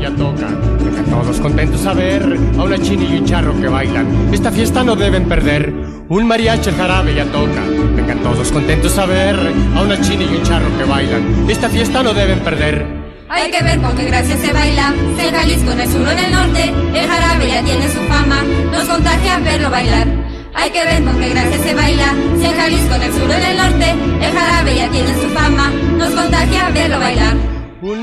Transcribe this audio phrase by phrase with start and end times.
[0.00, 2.22] Vengan todos contentos a ver
[2.58, 4.06] a una chini y un charro que bailan.
[4.32, 5.72] Esta fiesta no deben perder.
[6.08, 7.62] Un mariachi, el jarabe ya toca.
[7.94, 9.36] Vengan todos contentos a ver
[9.76, 11.48] a una chini y un charro que bailan.
[11.48, 12.86] Esta fiesta no deben perder.
[13.28, 14.92] Hay que ver con qué gracia se baila.
[15.16, 18.00] Si en Jalisco, en el sur o en el norte, el jarabe ya tiene su
[18.00, 18.42] fama.
[18.72, 20.06] Nos contagia verlo bailar.
[20.54, 22.14] Hay que ver con qué gracia se baila.
[22.38, 25.28] Si en Jalisco, en el sur o en el norte, el jarabe ya tiene su
[25.30, 25.72] fama.
[25.96, 27.53] Nos contagia verlo bailar.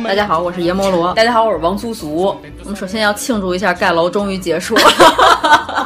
[0.03, 1.11] 大家好，我是阎摩罗。
[1.15, 2.37] 大家好，我是王苏苏。
[2.63, 4.83] 我们首先要庆祝一下盖楼终于结束了。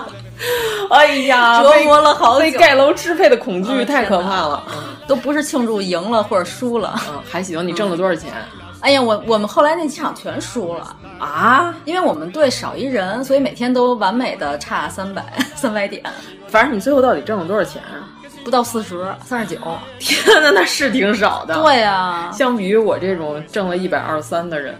[0.91, 4.61] 哎呀，折磨了好久，被盖楼支配的恐惧太可怕了，
[5.07, 6.93] 都不是庆祝赢了或者输了。
[7.07, 7.65] 嗯，还行。
[7.65, 8.33] 你挣了多少钱？
[8.81, 15.23] 哎呀，我我们后来那几场全输了啊，因为我们队少一人，所以每天都完美的差三百
[15.55, 16.03] 三百点。
[16.49, 18.03] 反正你最后到底挣了多少钱啊？
[18.45, 19.59] 不到四十，三十九。
[19.97, 21.59] 天呐，那是挺少的。
[21.63, 24.79] 对呀、啊，相比于我这种挣了一百二三的人，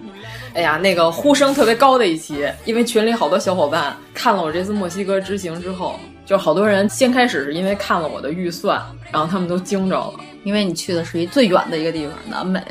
[0.54, 8.80] 哎呀，那个呼声特别高的一期，因为群里好多小伙伴看了我这次墨西哥之行之后，就好多人先开始是因为看了我的预算，
[9.12, 10.14] 然后他们都惊着了，
[10.44, 12.62] 因为你去的是一最远的一个地方，南美。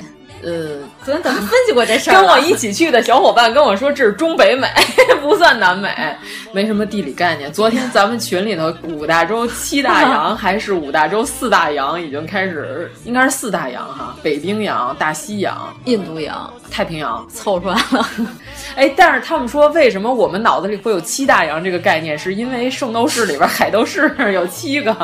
[0.44, 2.14] 呃，昨天咱们分析过这事儿。
[2.14, 4.68] 跟我一起去的小伙伴跟我说，这是中北美，
[5.22, 5.88] 不算南美，
[6.52, 7.50] 没什么地理概念。
[7.50, 18.10] 昨天咱们群里头五大洲七大洋还是五大洲四大洋已经开始，应该是四大洋哈，北冰洋、大西洋、印度洋、太平洋 凑出来了。
[18.76, 22.18] 哎，但是他们说，为什么我们脑子里会有七大洋这个概念？
[22.18, 24.94] 是因为圣斗士里边海斗士有七个。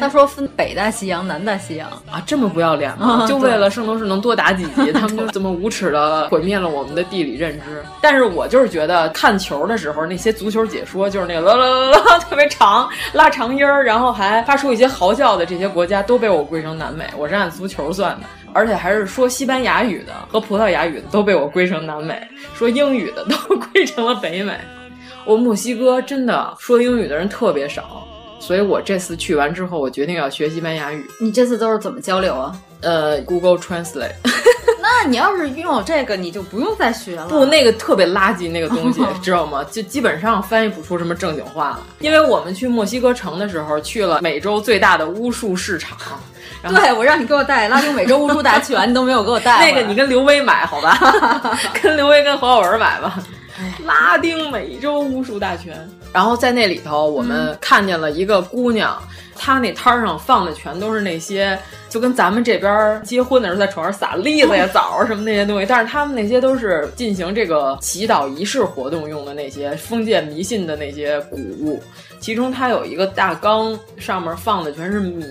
[0.00, 3.26] 他说分北大西洋、南大西洋啊，这么不要脸吗？
[3.28, 7.84] 就为了圣斗士能多打几集， 他们就这么无耻的毁灭了我们的地理认知。
[8.00, 17.04] 但是我就是觉得看球的时候，那些足球解说就是那个啦啦啦啦特别长，拉长音儿，然后还发出一些嚎叫的这些国家，都被我归成南美。
[17.16, 23.36] 我是按足球算的，而且还是说西班牙语的和葡萄牙语的都被我归成南美，说英语的都
[23.72, 24.58] 归成了北美。
[25.26, 28.06] 我墨西哥真的说英语的人特别少。
[28.40, 31.06] 所以我这次去完之后，我决定要学西班牙语。
[31.20, 32.56] 你这次都是怎么交流啊？
[32.80, 34.14] 呃，Google Translate。
[34.82, 37.26] 那你要是拥有这个，你就不用再学了。
[37.26, 39.62] 不，那个特别垃圾，那个东西 知道吗？
[39.70, 41.80] 就基本上翻译不出什么正经话了。
[42.00, 45.96] 因为我们去墨西哥城的时候，去了美洲最大的巫术市场。
[46.68, 49.60] 对，我让你给我带拉丁美洲巫术大全，你都没有给我带。
[49.64, 50.98] 那个你跟刘威买好吧？
[51.82, 53.22] 跟刘威跟黄晓文买吧。
[53.84, 55.88] 拉丁美洲巫术大全。
[56.12, 59.00] 然后在那里头，我们看见了一个姑娘，
[59.36, 71.80] 她那摊上放的全都是那些，就跟咱们这边结婚的时候在床上撒栗子呀、枣什么那些东西，但是他们那些都是进行这个祈祷仪式活动用的那些封建迷信的那些谷物。
[72.18, 75.24] 其中它有一个大缸，上面放的全是米，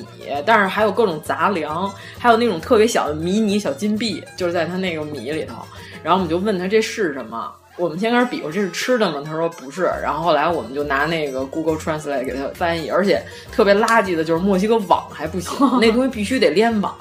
[0.44, 5.56] 但是还有各种杂粮，还有那种特别小的迷你小金币，就是在它那个米里头。
[6.02, 7.52] 然后我们就问他这是什么。
[7.80, 9.22] 我们先开始比划这是吃的吗？
[9.26, 9.84] 他说不是。
[10.04, 16.94] 然后后来我们就拿那个 Google Translate 给他翻译，而且特别垃圾的就是墨西哥网还不行， 那东西必须得联网。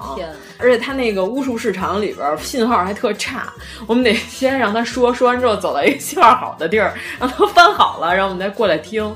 [0.58, 3.52] 而且他那个巫术市场里边信号还特差，
[3.86, 9.14] 我们得先让他说，说完之后走到一个信号好的地儿，让他翻好了，然后我们再过来听。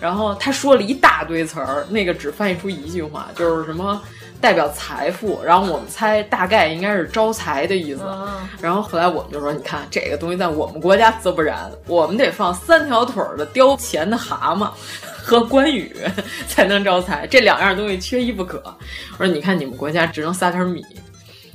[0.00, 4.00] 然后他说了一大堆词儿，那个只翻译出一句话，就是什么。
[4.44, 8.02] 代表财富，然后我们猜大概应该是招财的意思。
[8.60, 14.68] 然后后来我们就说，你看这个东西在我们国家则不然，我们得放三条腿的叼钱的蛤蟆
[15.16, 15.96] 和关羽
[16.46, 18.62] 才能招财，这两样东西缺一不可。
[19.18, 20.84] 我说，你看你们国家只能撒点米。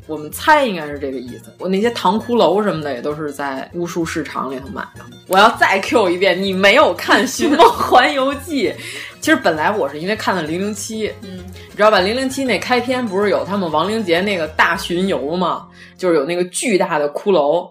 [0.09, 1.53] 我们猜应该是这个意思。
[1.59, 5.05] 我那些糖骷髅什么的也都是在巫术市场里头买的。
[5.27, 8.69] 我要再 Q 一遍，你没有看《寻梦环游记》？
[9.21, 11.37] 其实本来我是因为看了《零零七》，嗯，
[11.69, 11.99] 你知道吧？
[12.03, 15.67] 《零零七》那开篇不是有他们亡灵节那个大巡游吗？
[15.97, 17.69] 就是有那个巨大的骷髅，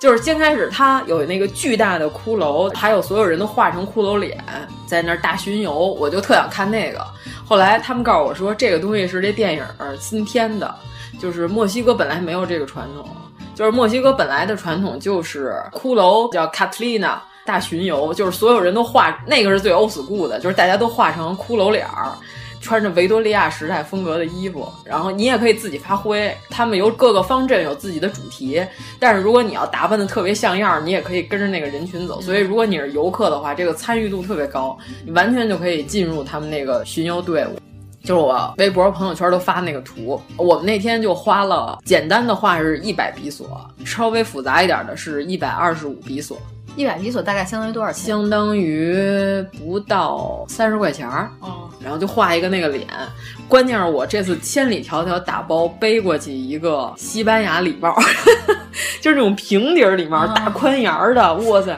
[0.00, 4.42] 就是先开始他有那个巨大的骷髅，还有所有人都画成骷髅脸
[4.86, 7.06] 在那儿大巡游，我就特想看那个。
[7.44, 9.62] 后来他们告诉我说，这个东西是这电影
[10.00, 10.74] 新添的，
[11.18, 13.06] 就是墨西哥本来没有这个传统，
[13.54, 22.12] 就是墨西哥本来的传统就是骷髅叫卡特丽娜大巡游，就是所有人都画那个是最欧 school 的，就是大家都画成骷髅脸儿。
[22.58, 26.34] 穿着维多利亚时代风格的衣服，然后你也可以自己发挥。
[26.50, 28.60] 他们有各个方阵有自己的主题，
[28.98, 32.20] 但是如果你要打扮的特别像样，你也可以跟着那个人群走。
[32.20, 37.56] 所以如果你是游客的话，这个参与度特别高，你完全就可以进入他们那个巡游队伍。
[38.06, 46.38] 就是我微博朋友圈都发那个图，我们那天就花了简单的画是一百比索，稍微复杂一点的是一百二十五比索。
[46.76, 48.06] 一百比索大概相当于多少钱？
[48.06, 48.94] 相当于
[49.58, 51.28] 不到三十块钱儿。
[51.40, 52.86] 哦，然后就画一个那个脸。
[53.48, 57.92] 关键是我这次千里迢迢打包背过去一个西班牙礼帽，
[59.02, 61.34] 就是那种平底儿礼帽，大宽檐儿的。
[61.34, 61.76] 哇塞！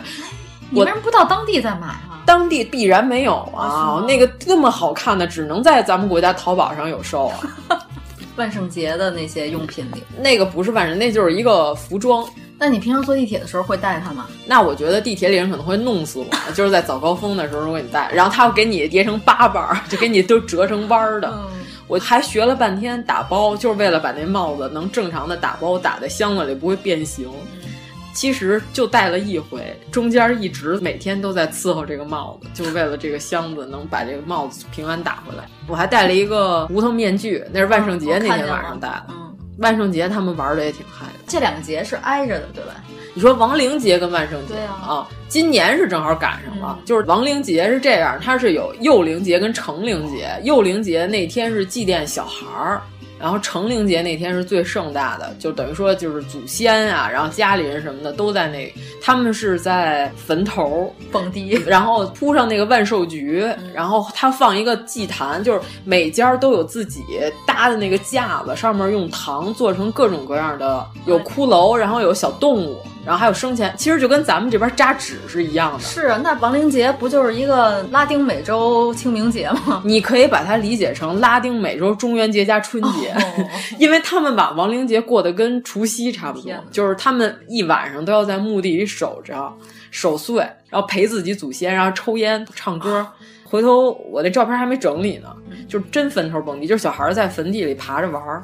[0.71, 2.08] 你为什么不到当地再买啊？
[2.29, 7.41] 当地必然没有啊，那个那么好看的，只能在咱们国家淘宝上有售啊。
[8.37, 12.23] 万圣节的那些用品里，那个不是万圣，那就是一个服装。
[12.59, 14.27] 那你平常坐地铁的时候会带它吗？
[14.45, 21.33] 那我觉得地铁里人可能会弄死我，就是在早高峰的时候，如果你带，然后他会给你叠成八瓣儿，就给你都折成弯儿的。
[21.35, 21.49] 嗯、
[21.87, 27.27] 我还学了半天打包，就是为了把那帽子能正常的打包打在箱子里，不会变形。
[27.65, 27.71] 嗯、
[28.13, 29.61] 其实就戴了一回，
[29.91, 35.45] 中间一直每天都在伺候这个帽子，就是为了这个箱子能把这个帽子平安打回来。
[35.67, 39.07] 我还戴了一个无头面具，那是万圣节那天晚上戴的。
[39.11, 39.25] 嗯
[39.59, 42.77] 万圣节他们玩的也挺嗨的，这两个节是挨着的，对吧？
[43.13, 46.79] 你说亡灵节跟万圣节对啊，今年是正好赶上了。
[46.85, 50.31] 就是亡灵节是这样，它是有幼灵节跟成灵节。
[50.45, 52.81] 幼灵节那天是祭奠小孩儿，
[53.19, 58.73] 然后成灵节那天是最盛大的，就等于说就是祖先啊，然后家里人什么的都在那，
[59.03, 63.45] 他们是在坟头蹦迪，然后铺上那个万寿菊，
[63.75, 67.03] 然后他放一个祭坛，就是每家都有自己
[67.47, 72.79] 搭的那个架子，上面用糖做成各种各样的，有骷髅，然后有小动物。
[73.05, 75.79] 然后还有生前，其实就跟咱们这边扎纸是一样的。
[75.81, 79.81] 是啊，那亡灵节不就是一个拉丁美洲清明节吗？
[79.85, 83.49] 你可以把它理解成拉丁美洲中元节加春节，哦、
[83.79, 89.51] 因为他们把亡灵节过得跟除夕差不多，就是他们一晚上都要在墓地里守着、
[89.91, 93.07] 守岁，然后陪自己祖先，然后抽烟、唱歌。
[93.51, 95.35] 回头我那照片还没整理呢，
[95.67, 98.43] 就是真坟头蹦迪，就是小孩在坟地里爬着玩儿。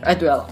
[0.00, 0.48] 哎，对了。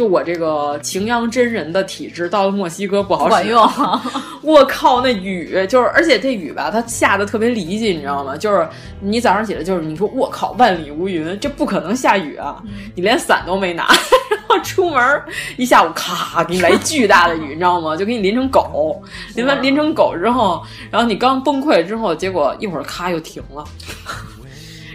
[0.00, 3.28] 就我这个擎羊真人的体质，到了墨西哥不好使。
[3.28, 3.70] 管用，
[4.40, 8.34] 我靠，那雨就是，而且这雨吧，它下的特别离奇，你知道吗？
[8.34, 8.66] 就是
[8.98, 12.62] 你早上起来，就是你说我靠，万里无云，这不可能下雨啊！
[12.94, 13.88] 你连伞都没拿，
[14.32, 15.22] 然后出门
[15.58, 17.94] 一下午，咔，给你来巨大的雨，你知道吗？
[17.94, 19.02] 就给你淋成狗，
[19.36, 23.62] 淋完淋成狗之后，然后你刚崩溃之后，结果一会儿咔又停了。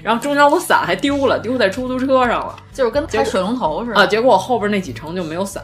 [0.05, 4.05] 然后中间我伞还丢了，丢在出租车上了，就是跟开水龙头似的啊。
[4.05, 5.63] 结果我后边那几程就没有伞，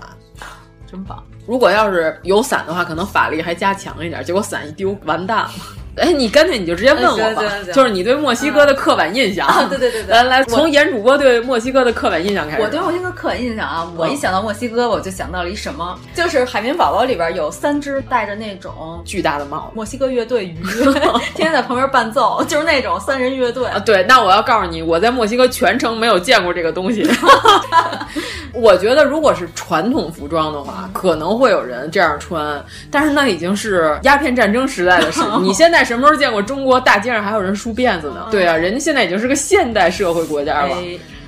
[0.92, 1.24] 真棒。
[1.46, 4.24] 如果要是有伞的话，可能法力还加强一点。
[4.26, 5.52] 结果伞一丢，完蛋了。
[5.98, 7.44] 哎，你干脆你就直接问我吧，
[7.74, 9.46] 就是你对墨西哥的刻板印象。
[9.48, 12.62] 啊、对对对对，来来，从严主播对墨西哥的刻板印象开始。
[12.62, 20.58] 我对墨西哥刻板印象啊，我一想到墨西哥，我就想到了一什么，就是《海绵宝宝》里边有三只戴着那种巨大的帽子，墨西哥乐队鱼，
[21.36, 23.78] 天天在旁边伴奏，就是那种三人乐队啊。
[23.80, 27.06] 对，那我要告诉你，我在墨西哥全程没有见过这个东西。
[28.54, 35.22] 我觉得，如果是传统服装的话，可能会有人这样穿，但是那已经是鸦片战争时代的事。
[35.42, 38.28] 你现在什么时候见过中国大街上还有人梳辫子呢？
[38.32, 40.78] 对啊，人家现在已经是个现代社会国家了。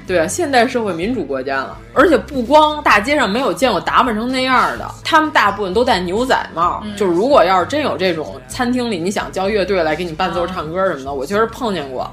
[0.05, 1.77] 对啊，现代社会民主国家了。
[1.93, 6.81] 而且不光大街上没有见过打扮成那样的，他们大部分都戴牛仔帽。
[6.85, 12.09] 嗯、就是如果要是真有这种餐厅里，你想叫乐队来给你伴奏唱歌什么的，我确实碰见过。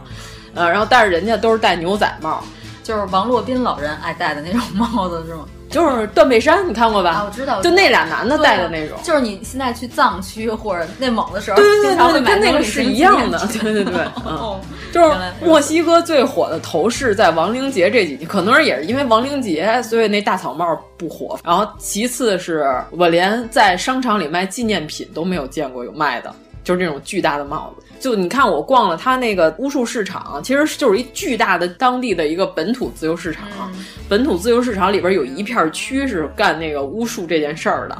[0.54, 2.42] 呃，然后但是人家都是戴牛仔帽。
[2.82, 5.44] 就是王洛宾老人爱戴的那种帽子是吗？
[5.70, 7.10] 就是断背山，你看过吧？
[7.10, 7.62] 啊，我知道。
[7.62, 8.98] 就那俩男的戴的那种。
[9.02, 13.38] 就是你现在去藏区或者内蒙的时候，对对对，跟那个是一样的。
[13.62, 13.94] 对对对，
[14.26, 14.60] 嗯，
[14.92, 21.38] 就是墨西哥最火的头饰，在亡灵节这几年，可能也是因为亡灵节，所以那大草帽不火。
[21.44, 26.34] 然后其次是我连在商场里卖纪念品都没有见过有卖的，
[26.64, 27.86] 就是这种巨大的帽子。
[28.00, 33.46] 就你看，我逛了他那个巫术市场，其实就是一巨大的当地的一个本土自由市场。
[33.60, 37.96] 嗯、本土自由市场里边有一片区是干那个巫术这件事儿的。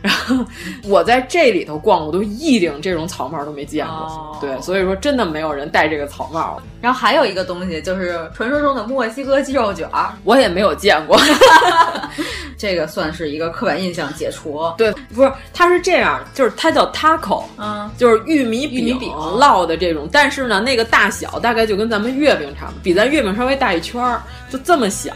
[0.00, 0.36] 然后
[0.84, 3.94] 我在这里头逛，我都一顶这种草帽都没见过。
[3.96, 6.60] 哦、对，所以说真的没有人戴这个草帽。
[6.80, 11.18] 然后还有一个东西就是传说中的墨西哥鸡肉卷儿，我也没有见过。
[12.56, 14.72] 这个算是一个刻板印象解除。
[14.76, 25.12] 对，不是，它是这样，就是它叫 taco，嗯，就是玉米饼饼烙的这种，但是呢，那个大小大概就跟咱们月饼差不多，比咱月饼稍微大一圈儿，就这么小。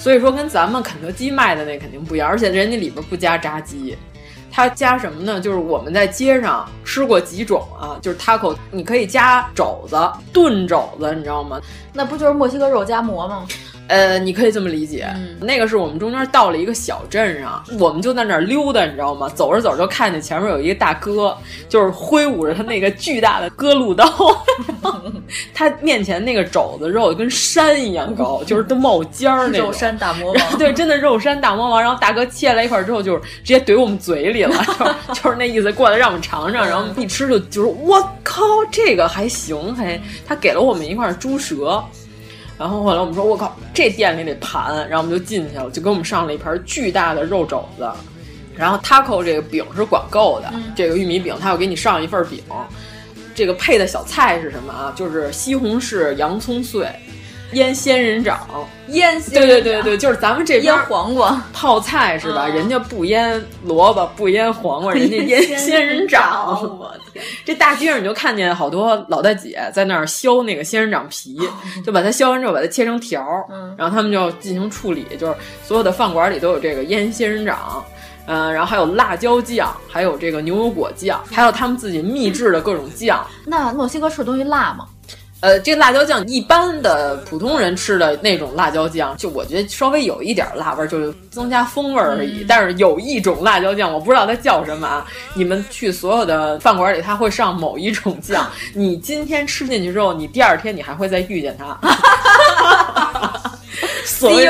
[0.00, 3.94] 所以说跟咱们肯德基卖的那肯定不一样，而且人家里边不加炸鸡。
[4.50, 5.38] 它加什么呢？
[5.38, 9.94] 就是我们在街上吃过几种啊，就是 taco，你可以加肘子，
[10.32, 11.60] 炖肘子，你知道吗？
[11.92, 13.46] 那不就是墨西哥肉夹馍吗？
[13.90, 15.04] 呃，你可以这么理解。
[15.16, 19.28] 嗯、那个是我们中间到了一个小镇上，我们就在那儿溜达，你知道吗？
[19.34, 21.36] 走着走着就看见前面有一个大哥，
[21.68, 24.06] 就是挥舞着他那个巨大的割路刀，
[25.52, 29.66] 他面前那个肘子肉跟山一样高，就是都冒尖儿那种。
[29.66, 31.82] 肉山大魔王， 对，真的肉山大魔王。
[31.82, 36.64] 然后大哥切来一块之后，就是直接怼我们嘴里了， 就是就是那意思，过来让我们尝尝。
[36.64, 41.82] 然后一吃就就是我靠，这个还行，还他给了我们一块猪舌。
[42.60, 47.90] 然后后来我们说，我靠，这店里得盘，然后我们就进去了，就给我们上了一盘巨大的肉肘子。
[48.54, 52.38] 然后 taco 这个饼是管够的，嗯、这个玉米饼他要给你上一份饼。
[53.34, 54.92] 这个配的小菜是什么啊？
[54.94, 56.86] 就是西红柿、洋葱碎。
[57.52, 58.46] 腌仙人掌，
[58.88, 62.46] 腌对对对对，就是咱们这边腌黄瓜泡菜是吧？
[62.48, 66.46] 嗯、人家不腌萝卜，不腌黄瓜，人家腌仙人掌。
[66.78, 67.24] 我天！
[67.44, 71.38] 这大街上你就看见好多老大姐在那儿削那个仙人掌皮，
[71.84, 77.84] 就把它削完之后把它切成条，嗯、然后他们就进行处理，就是所有的饭馆里都有这个腌仙人掌。
[78.26, 83.26] 嗯，然后还有辣椒酱，还有这个牛油果酱，还有他们自己秘制的各种酱。
[83.44, 84.86] 那墨西哥吃东西辣吗？
[85.40, 92.42] 呃，这个辣椒酱一般的普通人吃的那种辣椒酱，就我觉得稍微有一点辣味儿，就是增加风味而已。
[92.42, 95.06] 嗯、但是有一种辣椒酱，我不知道它叫什么啊。
[95.32, 101.78] 你们去所有的饭馆里，它会上某一种酱， 你今天吃进去之后，你第二天你还会再遇见它。
[104.04, 104.46] 所谓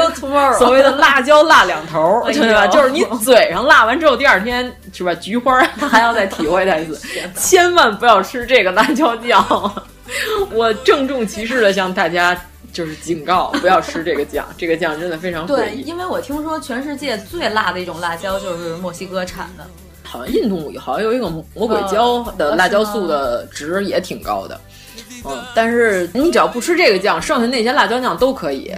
[0.59, 2.67] 所谓的辣椒辣两头， 哎、对吧？
[2.67, 5.15] 就是你嘴上辣完之后，第二天是吧？
[5.15, 7.01] 菊花还要再体会它一次，
[7.37, 9.73] 千万不要吃这个辣椒酱。
[10.53, 12.39] 我郑重其事的向大家
[12.73, 19.67] 就是警告，不要吃这个酱，这个酱真的非常对，因为我听说全世界最辣的一种辣椒就是墨西哥产的，
[20.03, 24.61] 好像印度好像有一个魔鬼椒的辣椒素的值也挺高的，
[25.25, 28.73] 嗯，但是你只要不吃这个酱，剩下那些辣椒酱都可以。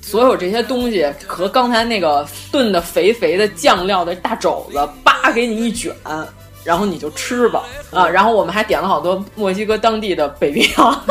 [0.00, 5.94] 所有这些东西和刚才那个炖的肥肥的酱料的大肘子，叭给你一卷。
[6.64, 8.08] 然后你就吃吧啊！
[8.08, 11.04] 然后我们还点了好多墨西哥当地的北冰洋，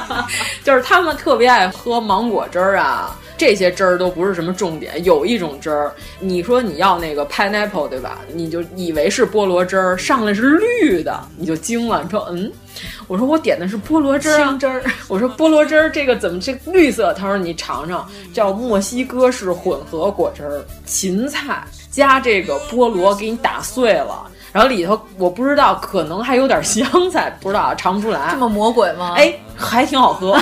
[0.62, 5.02] 就是他们特别爱喝芒果汁儿啊，这些汁儿都不是什么重点。
[5.04, 8.18] 有一种汁儿，你说你要那个 pineapple 对吧？
[8.32, 12.02] 你就以为是菠萝汁儿，上来是绿的，你就惊了。
[12.04, 12.52] 你说嗯，
[13.06, 14.84] 我说我点的是菠萝汁儿、青汁儿。
[15.08, 17.14] 我说菠萝汁儿这个怎么这绿色？
[17.14, 24.26] 他说你尝尝，叫墨西哥式混合果汁儿，芹菜加这个菠萝给你打碎了。
[24.58, 28.30] 然后里头我不知道，可能还有点香菜，不知道尝不出来。
[28.32, 29.14] 这么魔鬼吗？
[29.16, 30.36] 哎，还挺好喝。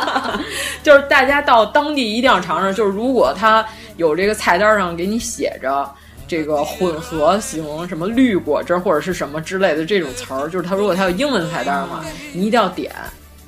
[0.82, 2.74] 就是大家到当地一定要尝尝。
[2.74, 3.62] 就是如果它
[3.98, 5.86] 有这个菜单上给你写着
[6.26, 12.90] 这个混合型什么绿果汁或者是什么之类的这种词儿，就是它如果它有英文菜单嘛，你一定要点。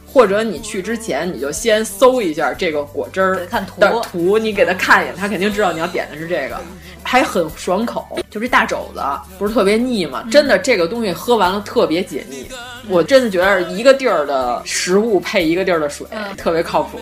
[0.06, 6.60] 或者你去之前你就先搜一下这个果汁儿看图的图，你给他看一眼，他肯定知道你要点的是这个。
[7.06, 9.00] 还很爽口，就这大肘子
[9.38, 10.24] 不是特别腻吗？
[10.30, 12.46] 真的，这个东西喝完了特别解腻。
[12.88, 16.98] 我真的觉得一个地儿的食物配一个地儿的水，特别靠谱。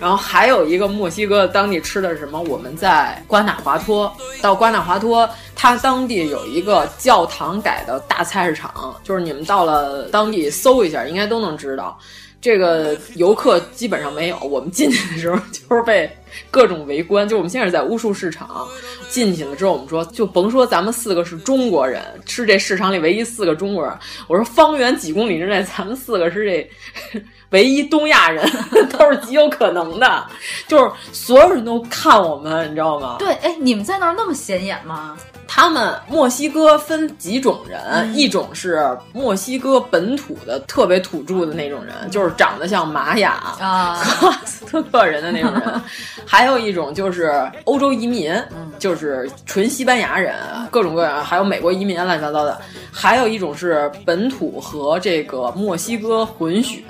[0.00, 2.40] 然后还有一个墨西哥当地吃的是什么？
[2.42, 11.98] 我们在瓜纳华托，到瓜纳华托，它当地有一个教堂改的大菜市场，就是你们到了当地搜一下，应该都能知道。
[12.44, 16.14] 这个游客基本上没有，我们进去的时候就是被
[16.50, 17.26] 各种围观。
[17.26, 18.68] 就我们现在在巫术市场
[19.08, 23.98] 进去了之后，我们说就甭说咱们四个是中国人，是这市场里唯一四个中国人。
[24.26, 28.46] 我说方圆几公里之内，咱们四个是这 唯一东亚人，
[28.92, 30.26] 都是极有可能的。
[30.68, 33.16] 就是所有人都看我们，你知道吗？
[33.18, 35.16] 对，哎，你们在那儿那么显眼吗？
[35.46, 45.62] 他们墨西哥分几种人，嗯、一种是墨西哥本土的特别土著的那种人，就是长得像玛雅啊、和阿斯特克人的那种人；
[46.26, 50.34] 还有一种就是欧洲移民，嗯、就是纯西班牙人，
[50.70, 52.56] 各种各样，还有美国移民乱七八糟的；
[52.90, 56.82] 还有一种是本土和这个墨西哥混血，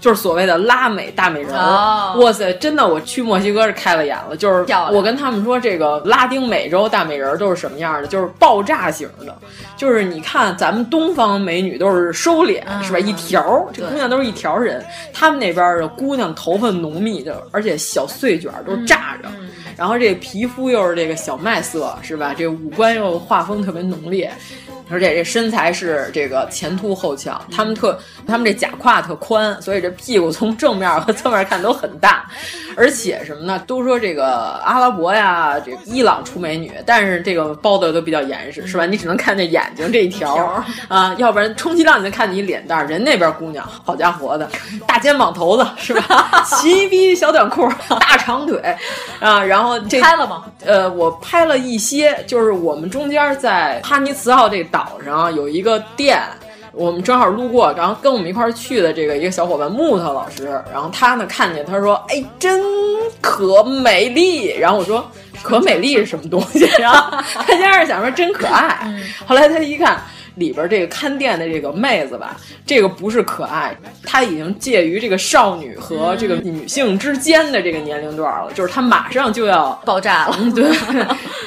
[0.00, 1.54] 就是所谓的拉美大美人。
[1.54, 7.83] 哦、哇塞，真的，我去墨西哥是开了眼了，就是我跟他们说，这个拉丁美洲大美人都是什么样。
[7.84, 9.36] 样的，就是爆炸型的，
[9.76, 12.98] 就是你看咱们东方美女都是收敛，是吧？
[12.98, 19.28] 一条，这姑娘都是一条人，他们那边的姑娘头发浓密的，而且小碎卷都炸着，
[19.76, 22.34] 然后这皮肤又是这个小麦色，是吧？
[22.36, 24.32] 这五官又画风特别浓烈。
[24.90, 32.26] 而且这身材是这个前凸后翘，他们特他们这假胯特宽，所以这屁股从正面和侧面看都很大。
[32.76, 33.58] 而且什么呢？
[33.66, 38.84] 都说这个阿拉伯呀，这伊朗出美女，但是这个包的都比较严实，是吧？
[38.84, 40.34] 你只能看见眼睛这一条
[40.88, 42.86] 啊，要不然充其量你能看见一脸蛋儿。
[42.86, 44.50] 人那边姑娘，好家伙的，
[44.86, 46.44] 大肩膀头子 是吧？
[46.44, 48.60] 齐逼小短裤，大长腿
[49.20, 50.44] 啊，然后这拍了吗？
[50.64, 54.64] 呃，我拍了一些，就是我们中间在哈尼茨号这。
[54.74, 56.18] 岛上有一个店，
[56.74, 62.60] 我们正好路过，然后跟我们一块儿去的这个一个小伙伴木头老师，然后他呢看见他说：“哎，真
[63.20, 65.08] 可美丽。”然后我说
[65.42, 67.16] ：“可美丽是什么东西？”然后
[67.46, 68.92] 他先是想说真可爱，
[69.26, 70.02] 后来他一看。
[70.36, 73.72] 里边这个看店的这个妹子吧，这个不是可爱，
[74.04, 80.36] 她已经介于这个少女和这个女性之间的这个年龄段了，就是她马上就要爆炸了。
[80.52, 80.64] 对，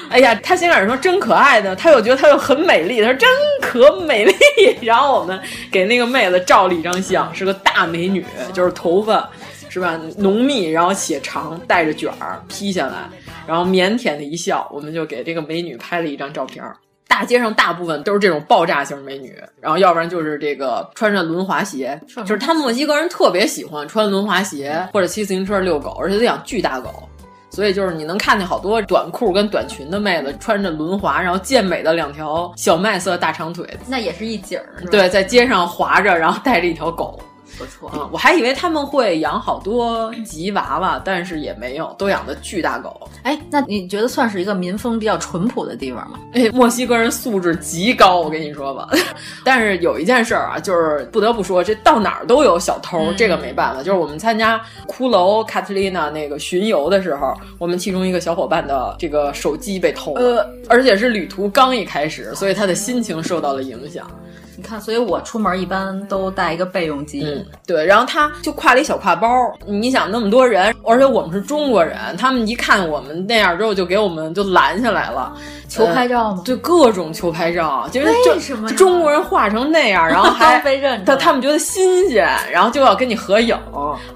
[0.09, 3.29] 哎呀，她先开始说真可爱的，她又觉得她又很美丽，她说真
[3.61, 4.33] 可美丽。
[4.81, 5.39] 然后我们
[5.71, 9.29] 给那个妹子照了一张相，是个大美女，就是头发
[9.69, 9.99] 是吧？
[10.17, 13.09] 浓密，然后且长，带着卷儿披下来，
[13.45, 16.63] 然后腼腆的一笑，我们就给这个美女拍了一张照片。
[17.07, 27.09] 大街上大部分都是这种爆炸型美女，然后要不然就是这个穿着轮滑鞋，就是他们墨西哥人特别喜欢穿轮滑鞋或者骑自行车遛狗，而且他养巨大狗，
[27.57, 34.85] 所以就是你能看见好多短裤跟短裙的妹子穿着轮滑，然后健美的两条小麦色大长腿，那也是一景儿。
[34.91, 37.19] 对，在街上滑着，然后带着一条狗。
[37.57, 43.09] 不错啊，我还以为他们会养好多吉娃娃，但是也没有，都养的巨大狗。
[43.23, 46.19] 哎，那你觉得算是一个民风比较淳朴的地方吗？
[46.33, 48.89] 哎，墨西哥人素质极高，我跟你说吧。
[49.43, 53.83] 但是有一件事儿啊，就是不得不说，这到哪儿都有小偷，这个没办法。
[53.83, 64.09] 就是我们参加骷髅卡特琳娜那个巡游的时候，我们其中一个小伙伴的这个手机被偷了，而且是旅途刚一开始，所以他的心情受到了影响。
[64.57, 67.23] 你看，所以我出门一般都带一个备用机。
[67.23, 69.29] 嗯，对，然后他就挎了一小挎包。
[69.67, 75.31] 你想那么多人，而且我们是中国人，他们一看我们那样之后，就给我们就拦下来了，
[75.69, 76.41] 求拍照吗？
[76.43, 83.55] 对，各种求拍照，就是为什么中国人画成那样，然后 还被认他他们觉得新鲜，然后就要跟你合影。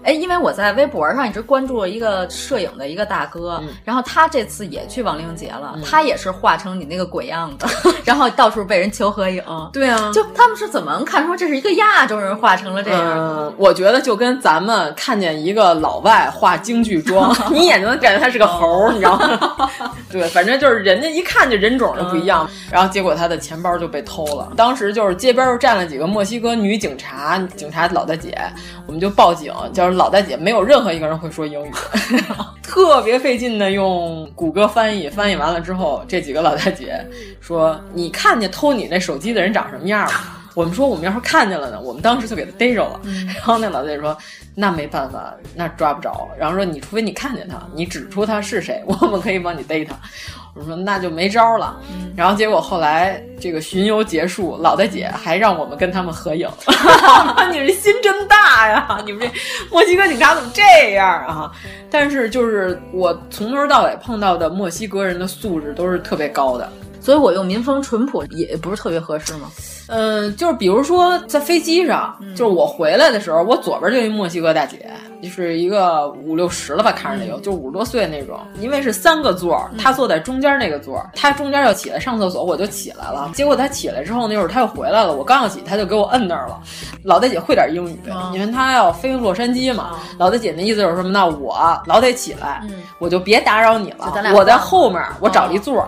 [0.03, 7.67] 哎，因为我在微博上一直关注了一个摄影的一个大哥，然后他这次也去亡灵节了，他也是画成你那个鬼样子，
[8.03, 9.43] 然后到处被人求合影。
[9.71, 10.25] 对啊，就。
[10.33, 13.01] 他们是怎么能看出这是一个亚洲人画成了这样？
[13.03, 19.69] 嗯，我觉得就跟咱们看见一个老外画京剧妆， 你一眼睛能感觉他是个猴，你知道吗？
[20.11, 22.49] 对，反正就是人家一看就人种就不一样。
[22.71, 24.51] 然后结果他的钱包就被偷了。
[24.55, 28.37] 当时就是街边站了几个墨西哥女警察，警察老大姐，
[28.85, 31.71] 我们就报警，就是老大姐没有任何一个人会说英语，
[32.61, 37.05] 特别费劲的用谷歌翻译，翻译完了之后，这几个老大姐
[37.41, 40.13] 说：“你看见偷你那手机的人长什么样了？”
[40.53, 42.99] 我们说，我们要是看见了呢，我们当时就给他逮着了。
[43.27, 44.17] 然后那老太太说
[44.53, 49.95] ：“那没办法，那抓不着。”然后说：“你除非你看见他，你指出他是谁，我们可以帮你逮他。
[50.53, 51.79] ”我说：“那就没招了。”
[52.17, 56.45] 然后结果后来这个巡游结束，老大姐还让我们跟他们合影。
[57.49, 58.99] 你这心真大呀！
[59.05, 59.31] 你们这
[59.71, 61.49] 墨西哥警察怎么这样啊？
[61.89, 66.69] 但是就是我从头到尾碰到的墨西哥人的素质都是特别高的。
[67.01, 69.49] 所以我用民风淳朴也不是特别合适吗？
[69.87, 74.89] 嗯，就是比如说在飞机上，就是我回来的时候，我左边就一墨西哥大姐，
[75.21, 78.39] 就是一个五六十了吧，看着有，就五十多岁那种。
[78.61, 83.29] 因为是三个座，她坐在中间那个座，她中间要起来上厕所，我就起来了。
[83.33, 86.57] 结果她起来之后，那会儿她又回来了，我刚要起，她就给我摁那儿了。
[87.03, 87.99] 老大姐会点英语，
[88.33, 89.97] 因为她要飞洛杉矶嘛。
[90.17, 91.09] 老大姐那意思就是什么？
[91.09, 92.63] 那我老得起来，
[92.99, 95.85] 我就别打扰你了，我在后面，我找一座。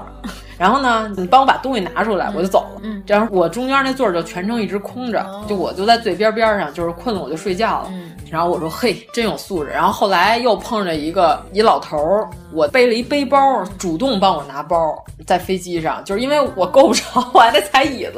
[0.58, 2.82] 然后呢，你帮我把东西拿出来，我就走了。
[2.84, 7.88] 嗯，这样我中间那座就全程一直空着，就我就在最边边上，就是困了我就睡觉了。
[7.92, 9.69] 嗯，然后我说嘿，真有素质。
[9.69, 18.13] 然后后来又碰着一个一老头儿，我背了一背包，主动帮我拿包，在飞机上，就是因为我够不着， 我还得踩椅子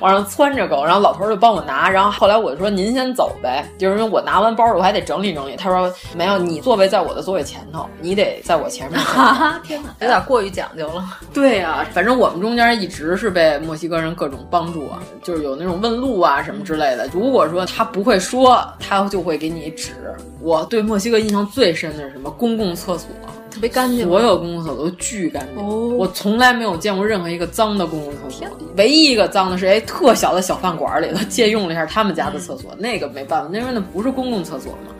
[0.00, 0.84] 往上窜着够。
[0.84, 1.88] 然后老头儿就帮我拿。
[1.88, 5.56] 然后后来我就说您先走呗，就是因为我拿完包了我还得整理整理。
[5.56, 9.00] 他说没有，你座位在我的座位前头，你得在我前面。
[9.00, 11.02] 哈哈，天哪，有点过于讲究了。
[11.32, 11.86] 对呀。
[11.94, 17.08] 反正我们中间一直是被墨西哥人各种帮助啊，就是有那种问路啊什么之类的。
[17.14, 19.92] 如果说他不会说，他就会给你指。
[20.40, 22.30] 我对墨西哥印象最深的是什么？
[22.30, 23.08] 公共厕所
[23.50, 25.64] 特别干净，所有公共厕所都巨干净。
[25.64, 34.94] 哦，我从来没有见过任何一个脏的公共厕所，唯一一个脏的是哎特小的小饭馆里头借用了一下他们家的厕所，嗯、那个没办法，因为那不是公共厕所嘛。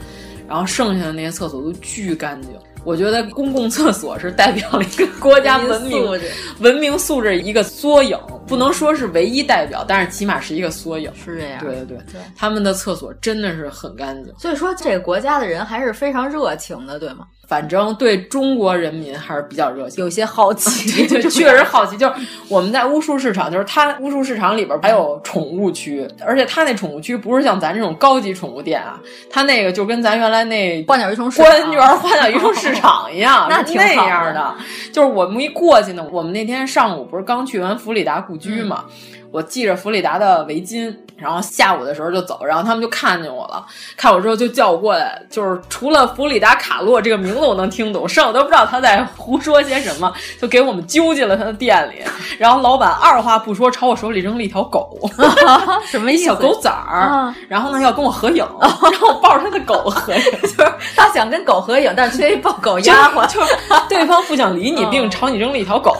[0.46, 2.50] 然后剩下的那些厕所都巨干净。
[2.84, 6.20] 我觉得公共厕所是代表了一个国家文明
[6.60, 8.14] 文明素质一个缩影，
[8.46, 11.10] 不能说是唯一代表，但是起码是一个缩影。
[11.14, 14.32] 是这样，对对对，他们的厕所真的是很干净。
[14.38, 17.26] 所以说，这个国家的人还是非常热情的，对吗？
[17.46, 21.94] 反正对中国人民还是比较热情，有些好奇， 对， 确实好奇。
[21.98, 22.14] 就是
[22.48, 28.98] 我们在巫术市场，就是它巫术市场里边还有宠物区，而且它那宠物区不是像咱这种高级宠物店啊，
[29.30, 34.54] 它那个就跟咱原来那花鸟鱼虫官园花鸟鱼虫市场一样， 那挺那样的。
[34.90, 38.84] 就是我们一过去呢，我们那天上午不是刚去完弗里达故居嘛。
[38.88, 43.64] 嗯我系着弗里达的围巾，然后下午的时候就走，然后他们就看见我了，
[43.96, 52.02] 看我之后就叫我过来，就是除了弗里达卡洛这个名字我能听懂，剩下我都不知道他在胡说些什么，就给我们揪进了他的店里，
[52.38, 54.98] 然后老板二话不说朝我手里扔了一条狗，
[55.86, 56.24] 什么意思？
[56.24, 63.54] 小狗崽儿，啊、然后呢要跟我合影，然后我抱着他的狗合影， 就是他想跟狗合影，但是缺一抱狗 丫鬟，就是
[63.88, 65.96] 对方不想理你，并朝你扔了一条狗。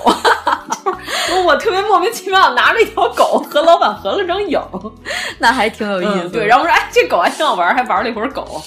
[1.26, 4.60] 就是我特别莫名其妙拿着一条狗和老板合了张影，
[5.38, 8.62] 那还挺有意思、对，然后我说哎，这狗还挺好玩，还玩了一会儿狗，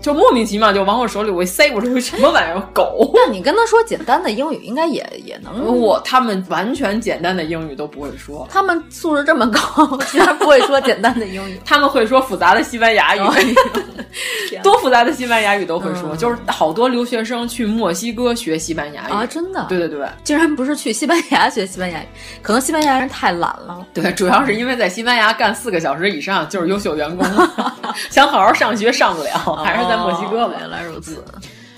[0.00, 3.10] 就莫名其妙就往我手里我一塞，我说什么玩意儿狗？
[3.14, 5.64] 那你跟他说简单的英语，应该也也能。
[5.76, 13.20] 我他们完全简单的英语都不会说，他们素质这么高，居然不会说简单的英语， 他们会说复杂的西班牙语，
[14.62, 19.64] 多复杂的西班牙语都会说，嗯、就是好多留学生去墨西哥学西班牙语啊，真的？
[19.68, 22.06] 对对对，竟然不是去西班牙学西班牙语，
[22.42, 23.84] 可能西班牙人太懒了。
[23.92, 27.26] 对，主要是因为在西班牙干四个小时以上就是优秀员工，
[28.10, 30.54] 想好好上学上不了，还是在墨西哥吧。
[30.60, 31.24] 原来如此。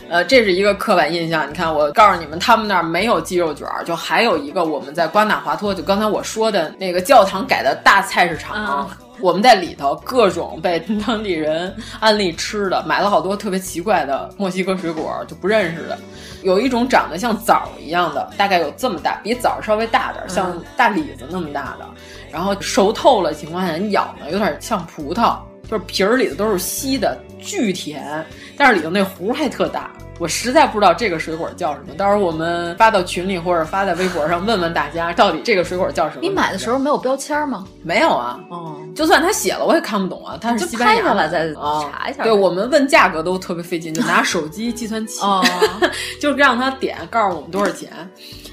[0.08, 1.50] 呃，这是一个刻板印象。
[1.50, 8.88] 你看，我告诉你们，他们那儿没有鸡肉卷儿，就还有一个我们在瓜纳华托，就刚才我说的那个教堂改的大菜市场，嗯、
[9.20, 15.98] 我们在里头各种被当地人安利吃的，买了好多特别奇怪的墨西哥水果，就不认识的。
[16.42, 21.86] 有一种长得像枣一样的，大概有这么大，比枣稍微大点，像大李子那么大的，
[22.30, 25.36] 然后熟透了情况下，你咬呢有点像葡萄，
[25.68, 28.24] 就是皮儿里的都是稀的，巨甜，
[28.56, 29.90] 但是里头那核还特大。
[30.18, 36.22] 我实在不知道这个水果叫什么，到时候我们发到群里或者发在微博上问问大家，到底这个水果叫什么？
[36.22, 37.66] 你买的时候没有标签吗？
[37.82, 40.38] 没有啊，哦，就算他写了，我也看不懂啊。
[40.40, 42.22] 他是西班牙的，来再查一下。
[42.22, 45.44] 对我们问价格都特别费劲，就拿手机计算器，哦，
[46.18, 47.90] 就让他点，告诉我们多少钱。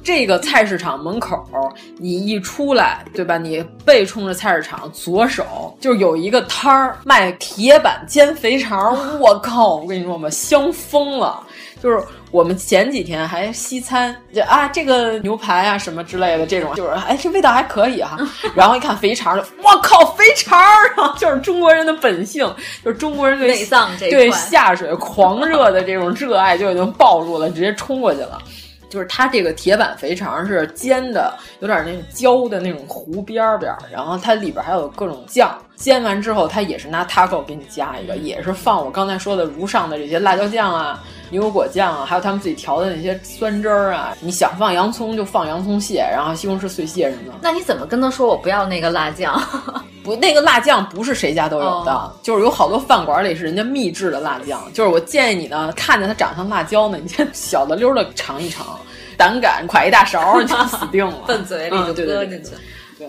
[0.04, 1.42] 这个菜市场门口，
[1.98, 3.38] 你一出来，对吧？
[3.38, 8.83] 你背冲着菜市场，左手就有一个摊儿卖铁板煎肥肠。
[9.20, 9.76] 我靠！
[9.76, 11.42] 我跟你说嘛，香疯了。
[11.82, 18.34] 就是我们前几天还西餐，就啊这个牛排啊什么之类的这种，就是哎这味道还可以哈、 啊。
[18.56, 20.58] 然后一看肥肠，我靠肥肠
[20.96, 21.14] 啊！
[21.20, 22.46] 就是中国人的本性，
[22.86, 28.42] 就是中国人对内脏这对下水狂热的这种热爱就已经暴露了，直接冲过去了。
[28.94, 35.58] 就是它这个铁板肥肠是煎的，有点那种焦的那种糊边边，然后它里边还有各种酱。
[35.76, 41.04] 煎完之后，它也是拿 taco 给你加一个，也是放我刚才说的如上的这些辣椒酱啊、
[41.34, 44.16] 牛油果酱啊，还有他们自己调的那些酸汁儿啊。
[44.22, 47.40] 你想放洋葱就放洋葱屑，然后西红柿碎屑什么的。
[47.42, 49.42] 那你怎么跟他说我不要那个辣酱？
[50.04, 54.62] 不，那个辣酱不是谁家都有的，哦、就是有好多饭馆里是人家秘制的辣酱。
[54.74, 58.80] 就是我建议你呢，看见它长像辣椒呢，你先小的溜的尝一尝，
[59.18, 62.50] 胆敢㧟一大勺你就死定了， 奔嘴里就搁进去。
[62.52, 62.60] 对，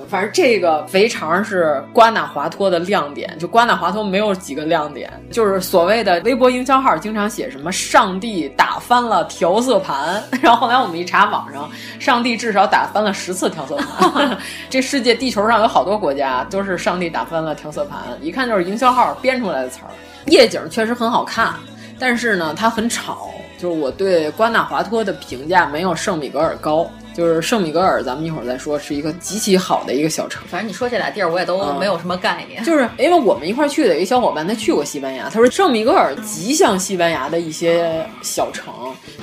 [0.08, 14.36] 反正这个肥肠是瓜纳华托的亮点，就瓜纳华托没有几个亮点，就是所谓的微博营销号经常写什么“上帝打翻了调色盘”，然后后来我们一查网上，上帝至少打翻了十次调色盘。
[14.70, 19.90] 这世界地球上有好多国家都是上帝打翻了调色盘，一看就是营销号编出来的词儿。
[20.26, 21.54] 夜景确实很好看，
[21.98, 23.30] 但是呢，它很吵。
[23.56, 26.86] 就是我对瓜纳华托的评价没有圣米格尔高。
[27.14, 30.42] 就是圣米格尔，咱们一会儿再说，是一个极其好的一个小城。
[30.48, 32.60] 反正你说这俩地儿，我也都没有什么概念。
[32.60, 38.74] 嗯、就是因为我们一块儿去的一个小伙伴，他去过西班牙，他说圣米格尔极像西班牙的一些小城。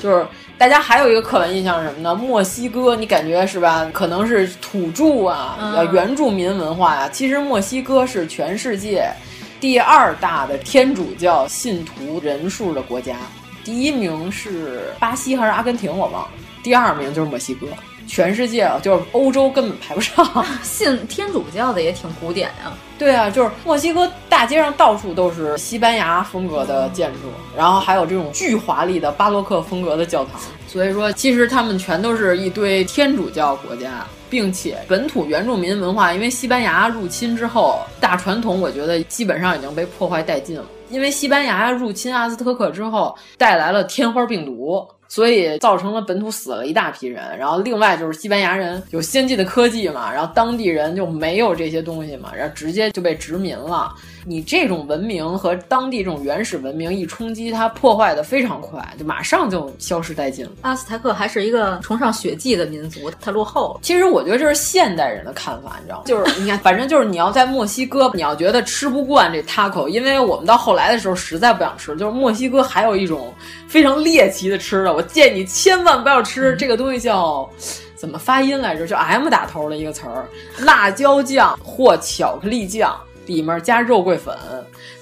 [0.01, 0.25] 就是
[0.57, 2.15] 大家还有一个刻板印象是什么呢？
[2.15, 3.85] 墨西哥，你感觉是吧？
[3.91, 7.09] 可能是土著啊，呃、嗯，原住民文化呀、啊。
[7.11, 9.11] 其实墨西哥是全世界
[9.59, 13.17] 第二大的天主教信徒人数的国家。
[13.63, 16.29] 第一名是巴西还是阿根廷，我忘了。
[16.63, 17.67] 第二名就是墨西哥。
[18.07, 20.27] 全世界啊，就是欧洲根本排不上。
[20.63, 22.73] 信天主教的也挺古典呀。
[22.97, 30.41] 对啊，就是墨西哥大街上到处都是西班牙风格的建筑，然后还有这种巨华丽的巴洛克风格的教堂。
[30.67, 40.65] 所以说，其实他们全都是一堆天主教国家，并且本土原住民文化，因为西班牙入侵之后，大传统我觉得基本上已经被破坏殆尽了。
[40.91, 44.85] 因为西班牙入侵阿兹特克之后，带来了天花病毒。
[45.11, 53.93] 所以造成了本土死了一大批人，然后另外就是西班牙人有先进的科技嘛，然后当地人就没有这些东西嘛，然后直接就被殖民了。
[54.25, 60.51] 你这种文明和当地这种原始文明一冲击，它破坏的非常快，就马上就消失殆尽了。
[60.61, 63.79] 阿斯泰克还是一个崇尚血祭的民族，太落后了。
[63.81, 66.03] 其实我觉得这是现代人的看法，你知道吗？
[66.05, 71.95] 就是你看，反正就是你要在墨西哥，你要觉得吃不惯这 taco，因为我们到后来的时候实在不想吃。
[71.95, 73.33] 就是墨西哥还有一种
[73.67, 77.49] 非常猎奇的吃的，我建议你千万不要吃这个东西，叫
[77.95, 78.85] 怎么发音来着？
[78.87, 80.25] 就 M 打头的一个词儿，
[80.59, 82.95] 辣椒酱或巧克力酱。
[83.25, 84.35] 里面加肉桂粉，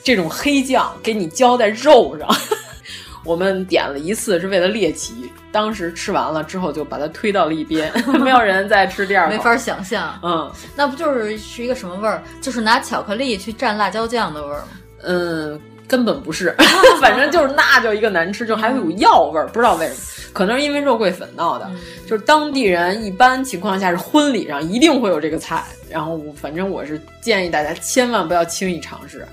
[0.04, 2.28] 这种黑酱给你浇在肉上。
[3.26, 9.34] 我们点了一次是为了猎奇，当时吃完了之后就把它推到了一边， 没有人再吃第二口。
[9.34, 12.24] 没法想象，嗯，那不就是是一个什么味儿？
[12.42, 14.68] 就是拿巧克力去蘸辣椒酱的味儿吗？
[15.02, 16.56] 嗯，根本不是，
[17.02, 20.00] 反正就是那叫一个难吃，就还会有药味儿，不知道为什么，
[20.32, 21.70] 可能是因为肉桂粉闹的。
[22.08, 29.28] 就是当地人一般情况下是婚礼上一定会有这个菜，然后反正我是建议大家千万不要轻易尝试。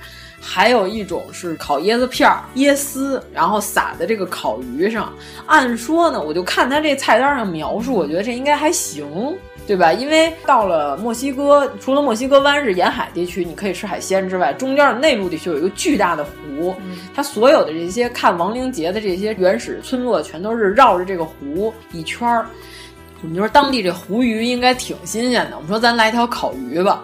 [0.49, 5.13] 还有一种是烤椰子片儿、椰丝，然后撒在这个烤鱼上。
[5.47, 9.05] 按说呢，我就看他这菜单上描述，我觉得这应该还行，
[9.67, 9.93] 对吧？
[9.93, 16.75] 因为到了墨西哥，除了墨西哥湾是沿海地区，你可以吃海鲜之外，中间的内陆地区有一个巨大的湖，
[17.15, 22.47] 它所有的这些看亡灵节的这些原始村落，全都是绕着这个湖一圈儿。
[23.23, 27.03] 我们就说当地这湖鱼应该挺新鲜的，我们说咱来条烤鱼吧。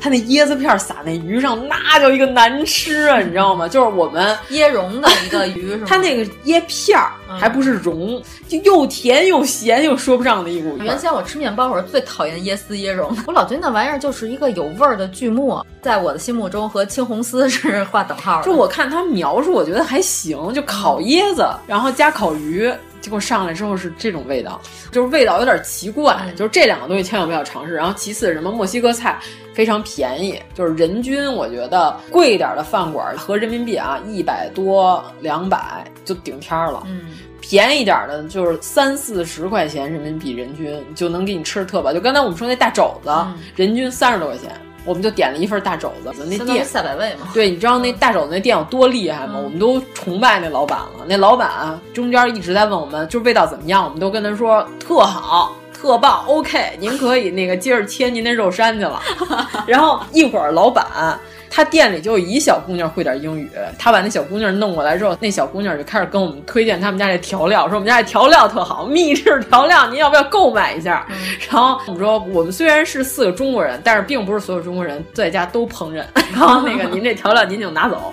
[0.00, 3.68] 它那椰子片撒那鱼上，那叫一个难吃啊，你知道吗？
[3.68, 5.86] 就是我们 椰蓉的一个鱼，是吗？
[5.88, 10.76] 它那个椰片儿还不是蓉，就又甜又咸又说不上的一股。
[10.78, 18.44] 原先我吃面包，时候最讨厌椰丝椰蓉，我老觉得那玩意儿就是一个有味儿的锯末，在我的心目中和青红丝是划等号的。
[18.44, 22.72] 就我看他描述，我觉得还行，就烤椰子，然后加烤鱼。
[23.00, 27.74] 结果上来之后是这种味道，就是味道有点奇怪，就是这两个东西千万不要尝试。
[27.74, 29.18] 然后其次什么墨西哥菜
[29.54, 37.02] 非常便宜，就是人均我觉得贵一点的饭馆和人民币啊一百多两百就顶天了，嗯，
[37.40, 41.92] 便宜点的就是三四十块钱人民币人均就能给你吃的特饱。
[41.92, 43.10] 就刚才我们说那大肘子，
[43.54, 44.50] 人均三十多块钱。
[44.86, 47.28] 我们就点了一份大肘子，那店下百味嘛。
[47.34, 49.34] 对，你知道那大肘子那店有多厉害吗？
[49.36, 51.04] 我们都崇拜那老板了。
[51.06, 53.84] 那老板中间一直在问我们，就是味道怎么样？
[53.84, 59.02] 我们都跟他说特好、特棒，OK，您可以那个接着切您那肉山去了。
[59.66, 61.20] 然后一会儿老板。
[61.50, 71.06] 他店里就有一小姑娘会点英语，他把那小姑娘弄过来之后，那小姑娘就开始跟我们推荐他们家这调料，说我们家这调料特好，秘制调料，您要不要购买一下？
[71.50, 76.04] 然后我们说，我们虽然是四个中国人，但是并不是所有中国人在家都烹饪。
[76.32, 78.12] 然后那个您这调料您就拿走，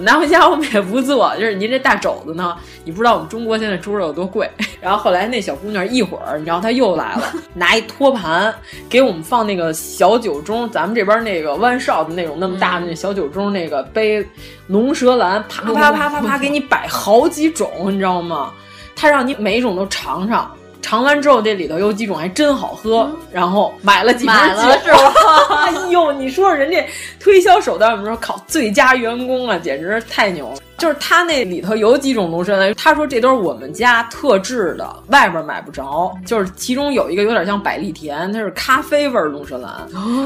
[0.00, 1.30] 我拿回家我们也不做。
[1.36, 4.50] 就是您这大肘子呢，你不知道我们中国现在猪肉有多贵。
[4.80, 8.52] 然后后来那小姑娘一会儿，你知道她又来了， 拿一托盘
[8.88, 14.26] 给我们放那个小酒盅，咱们这边那个弯哨的那种那么大的那小酒盅，那个杯
[14.68, 18.52] 龙舌兰，啪啪啪啪啪给你摆好几种，你知道吗？
[18.96, 20.50] 他让你每一种都尝尝。
[20.82, 25.12] 尝完之后，这里头有几种还真好喝，然后买了几瓶酒，是吧？
[25.66, 26.84] 哎呦，你说人家
[27.18, 30.56] 推销手段，我们说靠，最佳员工啊，简直太牛了！
[30.78, 36.10] 就是他那里头有几种龙舌兰，他说这都是我们家特制的，外边买不着。
[36.24, 39.70] 就是其中有一个有点像百利甜，它是咖啡味龙舌兰，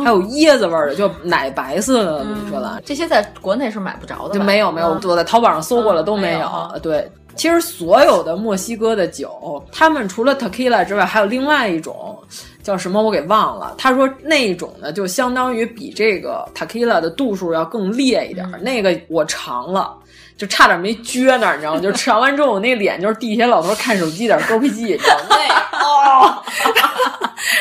[0.04, 4.34] 还有椰子味的，就奶白色的龙舌兰，这些在国内是买不着的。
[4.34, 6.48] 就没有没有，我在淘宝上搜过了都没有。
[6.80, 7.10] 对。
[7.36, 12.16] 其实所有的墨西哥的酒，他们除了 tequila 之外，还有另外一种
[12.62, 13.74] 叫什么我给忘了。
[13.76, 18.48] 他说那种呢，就相当于比这个 tequila 的度数要更烈一点。
[18.60, 19.92] 那个我尝了，
[20.36, 21.80] 就差点没撅那儿，你知道吗？
[21.80, 25.36] 就尝完之后，我那脸就是地铁老头看手机点勾皮记，你知道吗？
[25.82, 26.42] 哦。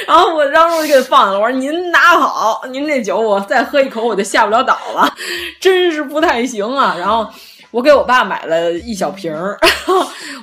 [0.08, 5.14] 然后我当时就给他放下了，我说您拿好，您这酒我再喝一口我就下不了岛了，
[5.60, 6.96] 真是不太行啊。
[6.98, 7.28] 然后。
[7.74, 9.58] 我给我爸买了一小瓶儿，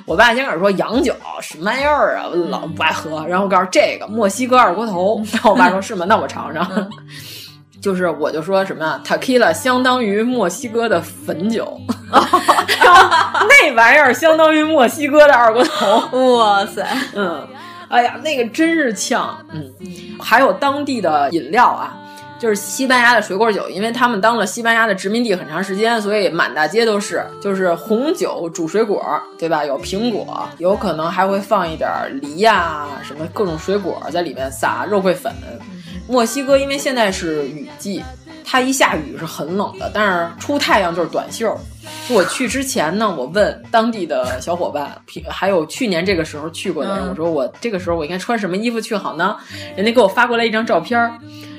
[0.05, 3.25] 我爸先开始说洋酒什么玩意儿啊，我老不爱喝。
[3.25, 6.05] 然后我告诉这个墨西哥二锅头， 然后我爸说是吗？
[6.07, 6.89] 那我尝尝。
[7.81, 11.79] 就是我就说什么呀，tequila 相当于墨西哥的汾酒，
[12.11, 13.09] 然后
[13.47, 16.19] 那玩意儿相当于墨西哥的二锅头。
[16.37, 17.47] 哇塞，嗯，
[17.87, 19.35] 哎呀，那个真是呛。
[19.51, 19.63] 嗯，
[20.21, 21.97] 还有当地的饮料啊。
[22.41, 29.05] 就是西班牙的水果酒，因为他们当了西班牙的殖民地很长时间，所以满大街都是，就是红酒煮水果，
[29.37, 29.63] 对吧？
[29.63, 31.87] 有苹果，有可能还会放一点
[32.19, 35.31] 梨呀，什么各种水果在里面撒肉桂粉。
[36.07, 38.03] 墨西哥因为现在是雨季，
[38.43, 41.55] 它一下雨是很冷的，但是出太阳就是短袖。
[42.09, 44.99] 我去之前呢，我问当地的小伙伴，
[45.29, 49.37] 还有去年这个时候去过的人，我说我这个时候我应该穿什么衣服去好呢？
[49.75, 50.99] 人家给我发过来一张照片。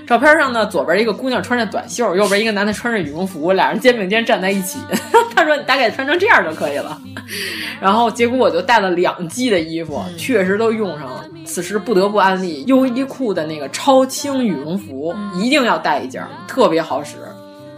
[0.07, 4.79] 照片上呢，左边一个姑娘穿着短袖，右边一个男的穿着羽绒服，俩人肩并肩站在一起。
[5.35, 7.01] 他说：“你大概穿成这样就可以了。
[7.81, 11.25] ”然后结果我就带了两季的衣服，确实都用上了。
[11.45, 17.17] 此时不得不安利优衣库的那个超轻羽绒服，一定要带一件，特别好使。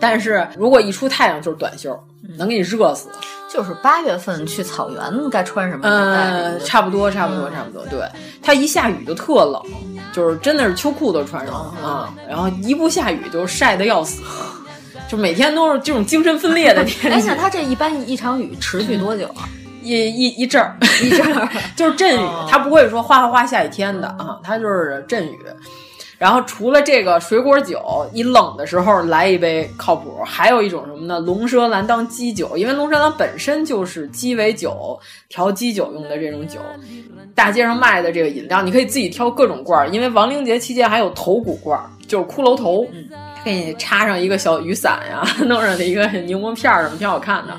[0.00, 1.98] 但是如果一出太阳就是短袖，
[2.36, 3.08] 能给你热死。
[3.52, 5.88] 就是八月份去草原该穿什么？
[5.88, 7.86] 嗯，差不多，差不多，差不多。
[7.86, 8.00] 对，
[8.42, 9.62] 它一下雨就特冷，
[10.12, 12.12] 就是真的是秋裤都穿上了啊。
[12.28, 14.22] 然后一不下雨就晒得要死，
[15.08, 17.28] 就每天都是这种精神分裂的天气。
[17.28, 19.48] 哎，那它这一般一场雨持续多久啊？
[19.80, 25.38] 一一一阵儿，一阵儿，就是阵雨，它不会说哗哗哗下一天的啊，它就是阵雨。
[26.18, 30.18] 然后除了这个水果酒，你冷的时候来一杯靠谱。
[30.24, 31.18] 还有一种什么呢？
[31.20, 34.98] 龙舌兰当基酒，因为龙舌兰本身就是鸡尾酒
[35.28, 36.60] 调基酒用的这种酒。
[37.34, 42.86] 大街上卖的这个饮料，你可以自己挑各种罐儿，因为亡灵节期间还有头骨罐儿，就是骷髅头，
[43.44, 47.52] 给你插上一个小雨伞呀， 弄上的一个柠檬片儿什么，挺好看的。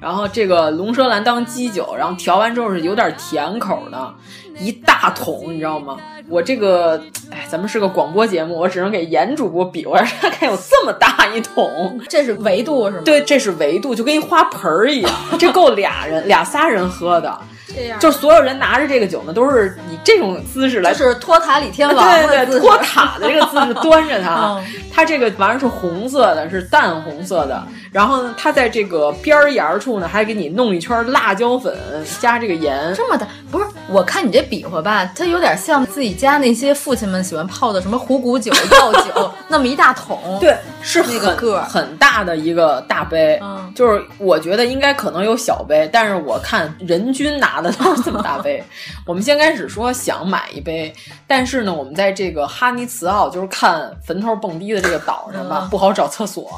[0.00, 4.14] 然后这个龙舌兰当基酒，然后调完之后是有点甜口的，
[4.58, 5.98] 一大桶，你知道吗？
[6.30, 13.02] 我这个，哎，咱们是个广播节目，我只能给严主播比划，大概有这么大一桶，这是维度是吗？
[13.04, 17.36] 对，这是维度，就跟一花盆儿一样， 这够俩人、俩仨人喝的。
[17.66, 24.60] 这样，就所有人拿着这个酒呢，都是以这种姿势来，就是托塔李天王对对，托塔的这个姿势 端着它。
[24.92, 27.66] 它这个玩意儿是红色的，是淡红色的。
[27.90, 31.76] 然后呢，它在这个边儿沿处呢，还给你弄一圈辣椒粉
[32.20, 32.92] 加这个盐。
[32.94, 33.64] 这么大，不是？
[33.88, 40.38] 我看你这比划吧，它有点像自己家那些父亲们喜欢泡的什么虎骨酒、 药酒，那么一大桶。
[40.40, 43.36] 对，是那个个很大的一个大杯。
[43.42, 47.70] 嗯，就是我觉得应该可能有小杯，但是我看人均拿的。
[47.80, 48.62] 都是这么大杯，
[49.06, 50.92] 我们先开始说想买一杯，
[51.32, 56.50] 但是呢，我们在这个哈尼茨奥，就是看坟头蹦迪的这个岛上吧，不好找厕所，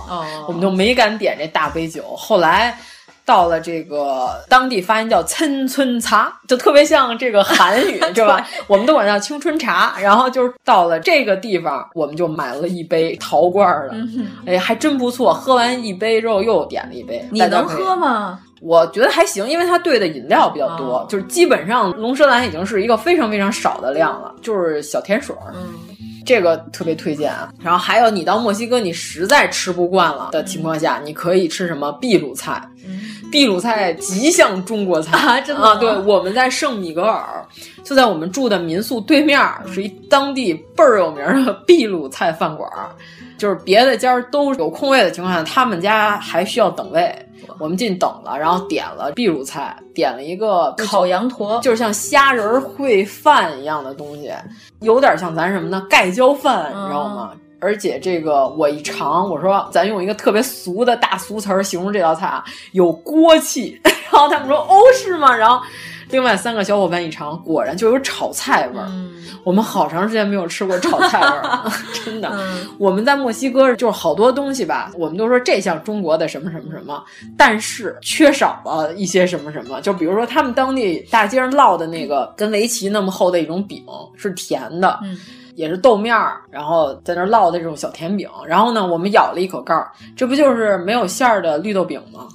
[0.49, 2.17] 我们就没敢点这大杯酒。
[2.17, 2.75] 后来
[3.25, 8.47] 到了这个当地发音叫“青春茶”，就特别像这个韩语， 是吧？
[8.67, 9.95] 我们都管叫青春茶。
[10.01, 13.95] 然后就是到了这个地方，我们就买了一杯陶罐的，
[14.47, 15.33] 哎，还真不错。
[15.33, 17.25] 喝完一杯之后，又点了一杯。
[17.31, 18.41] 你能喝吗？
[18.61, 25.53] 我觉得还行，因为它兑的饮料比较多，就是基本上龙舌兰已经是一个非常非常少的量了，就是小甜水儿，
[26.25, 27.53] 这个特别推荐啊。
[27.63, 32.63] 然后还有你到墨西哥，你实在吃不惯了的情况下，你可以吃什么秘鲁菜？
[33.31, 35.41] 秘鲁菜极像中国菜 啊！
[35.41, 37.43] 真的，对，我们在圣米格尔，
[37.83, 39.41] 就在我们住的民宿对面，
[39.73, 42.71] 是一当地倍儿有名的秘鲁菜饭馆，
[43.43, 47.13] 就是别的家都有空位的情况下，他们家还需要等位。
[47.59, 54.31] 我们进等了，然后点了秘鲁菜，点了一个烤羊驼，就是像虾仁烩饭一样的东西，
[54.79, 55.85] 有点像咱什么呢？
[55.91, 57.33] 盖浇饭，你知道吗？
[57.61, 63.77] 而且这个我一尝，我说咱用一个特别俗的大俗词儿形容这道菜啊，有锅气。
[64.13, 65.37] 然后他们说哦是吗？
[65.37, 65.61] 然后。
[66.13, 68.87] 另外三个小伙伴一尝，果然就有炒菜味儿。
[69.43, 71.73] 我们好长时间没有吃过炒菜味儿了，
[72.05, 72.31] 真的。
[72.79, 77.03] 我们在墨西哥就是好多东西吧，我们都说这像中国的什么什么什么，
[77.37, 79.81] 但是缺少了一些什么什么。
[79.81, 83.83] 就比如说他们当地大街上烙的那个跟围棋那么厚的一种饼
[84.15, 85.01] 是甜的，
[85.55, 88.29] 也是豆面儿，然后在那烙的这种小甜饼。
[88.47, 92.27] 然后呢，我们咬了一口盖儿，这不就是没有馅儿的绿豆饼吗？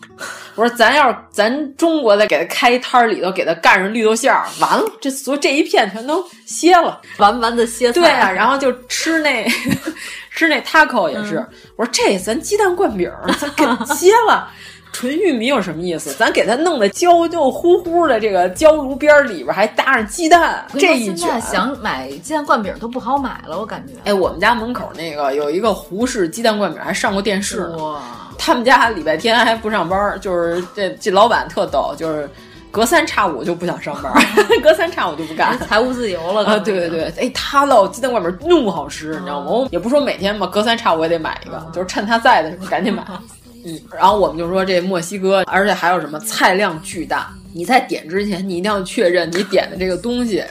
[0.56, 8.02] 我说咱要是咱中国再给它开一摊儿里头给它干上绿豆馅儿，完了这所这一片全都歇了，完完的歇菜。
[8.02, 9.48] 对啊，然后就吃那
[10.32, 11.46] 吃那 taco 也是。
[11.76, 14.50] 我说这咱鸡蛋灌饼咱给歇了，
[14.91, 16.12] 纯玉米有什么意思？
[16.13, 23.93] 咱给它弄得焦焦乎乎的，这个焦炉边里边还搭上鸡蛋，这一卷想买鸡蛋灌饼都不好买了，我感觉。
[24.06, 27.67] 哎，我们家门口那个有一个胡氏鸡蛋灌饼，还上过电视。
[27.78, 28.02] 哇。
[28.39, 32.30] 他们家礼拜天还不上班，就是这这老板特逗，就是
[32.69, 34.13] 隔三差五就不想上班，
[34.62, 36.60] 隔三差五就不干，财务自由了啊！
[36.60, 39.47] 对对对，哎，他烙鸡蛋灌饼那么好吃，你知道吗？
[39.50, 43.04] 我也不说每天吧，隔三差五也得买一个，就是趁他在的时候赶紧买。
[43.68, 50.44] 嗯，然后我们就说这墨西哥，而且还有什么菜量巨大，你在点之前，你一定要确认你点的这个东西。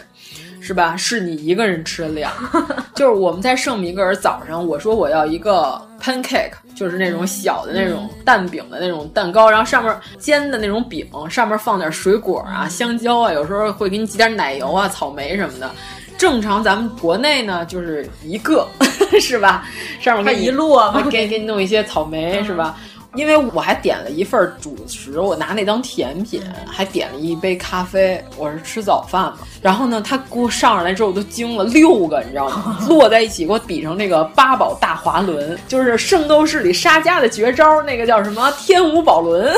[0.59, 0.97] 是吧？
[0.97, 2.33] 是你一个人吃的量，
[2.97, 15.71] 就是我们在圣米格尔早上，我说我要一个 pancake，就是那种小的那种蛋饼的那种蛋糕，然后上面煎的那种饼，上面放点水果啊，香蕉啊，有时候会给你挤点奶油啊，草莓什么的。
[16.19, 18.67] 正常咱们国内呢，就是一个，
[19.21, 19.69] 是吧？
[20.01, 22.77] 上面给一摞， 给给你弄一些草莓，是吧？
[23.17, 28.23] 因为我还点了一份主食，我拿那当甜品，还点了一杯咖啡。
[28.37, 32.79] 我是吃早饭嘛，然后呢，他给我上上来之后，我都惊了，六个你知道吗？
[32.87, 39.53] 摞在一起，给我比成那个八宝大滑轮，就是《圣斗士》里沙加的绝招，那个叫什么天舞宝轮，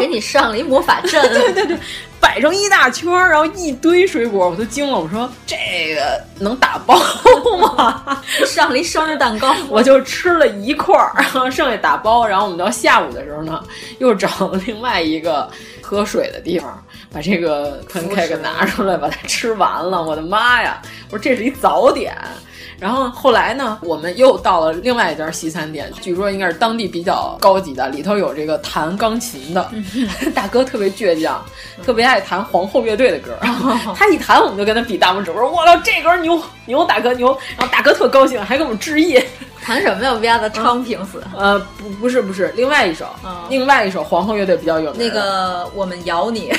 [0.00, 1.22] 给你上了一魔法阵。
[1.32, 1.78] 对对对。
[2.24, 4.98] 摆成一大圈儿，然后一堆水果，我都惊了。
[4.98, 6.98] 我说这个能打包
[7.60, 8.22] 吗？
[8.46, 12.26] 上了一生日蛋糕， 我就吃了一块儿，然后剩下打包。
[12.26, 13.62] 然后我们到下午的时候呢，
[13.98, 15.48] 又找了另外一个
[15.82, 20.02] 喝水的地方，把这个 pancake 拿出来，把它吃完了。
[20.02, 20.80] 我的妈呀！
[21.10, 22.16] 我说这是一早点。
[22.78, 29.70] 然后后来呢，我们又到了另外一家西餐店，据说应该是当地比较高级的，里头有这个弹钢琴的
[30.34, 31.44] 大哥，特别倔强，
[31.82, 33.36] 特别爱弹皇后乐队的歌。
[33.96, 37.28] 他一弹，我们就跟他比大拇指，我说我操，这歌牛牛，大哥牛。
[37.56, 39.22] 然后大哥特高兴，还给我们致意。
[39.64, 41.06] 弹什么呀？We Are the Champions。
[41.34, 43.06] 呃，不，不是，不是，另外一首，
[43.48, 45.00] 另外一首皇后乐队比较有名。
[45.00, 46.52] 那个我们咬你，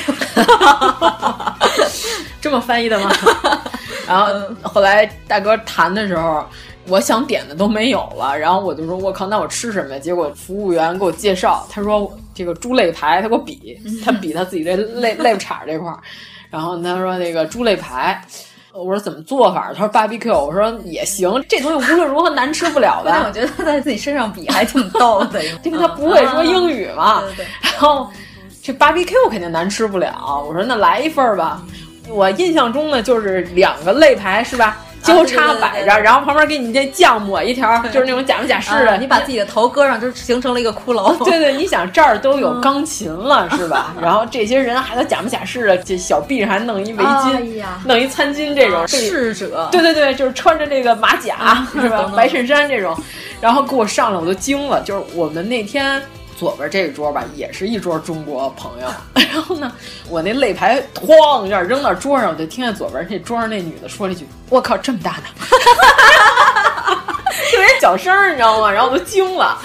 [2.42, 3.12] 这么翻译的吗？
[4.08, 4.32] 然后
[4.62, 6.44] 后来大哥弹的时候，
[6.88, 8.36] 我想点的都没有了。
[8.36, 15.98] 然后我就说：“我靠，那我吃什么呀？”结果服务员给我介绍，他说：“这个猪肋排。”他给我比，他比他自己这肋肋叉这块儿。
[16.50, 18.20] 然后他说：“那个猪肋排。”
[18.76, 27.22] 我说：“怎么做法？”他说：“BBQ。”我说：“也行，这东西无论如何难吃不了的。”我觉得他在自己身上比还挺逗的， 因为他不会说英语嘛。
[27.62, 28.08] 然后
[28.62, 30.44] 这 BBQ 肯定难吃不了。
[30.46, 31.62] 我说：“那来一份吧。”
[32.08, 38.96] 我印象中呢，就是两个肋排是吧，交叉摆着，然后旁边给你这酱抹一条，就是那种假模假式的。
[38.96, 41.16] 你把自己的头搁上，就形成了一个骷髅。
[41.24, 43.94] 对对，你想这儿都有钢琴了是吧？
[44.02, 49.68] 然后这些人还都假模假式的，这小臂上还弄一围巾，弄一餐巾这种侍者。
[49.70, 52.12] 对对对，就是穿着这个马甲是吧？
[52.16, 52.96] 白衬衫这种，
[53.40, 54.80] 然后给我上来我都惊了。
[54.82, 56.02] 就是我们那天。
[56.36, 58.86] 左边这一桌吧，也是一桌中国朋友。
[59.32, 59.72] 然后呢，
[60.08, 65.24] 我那肋排哐一下扔到桌上，我就听见左边那桌上那女的说了一句：“我靠，这么大呢！”
[67.50, 68.70] 特别小声，你知道吗？
[68.70, 69.58] 然后我都惊了，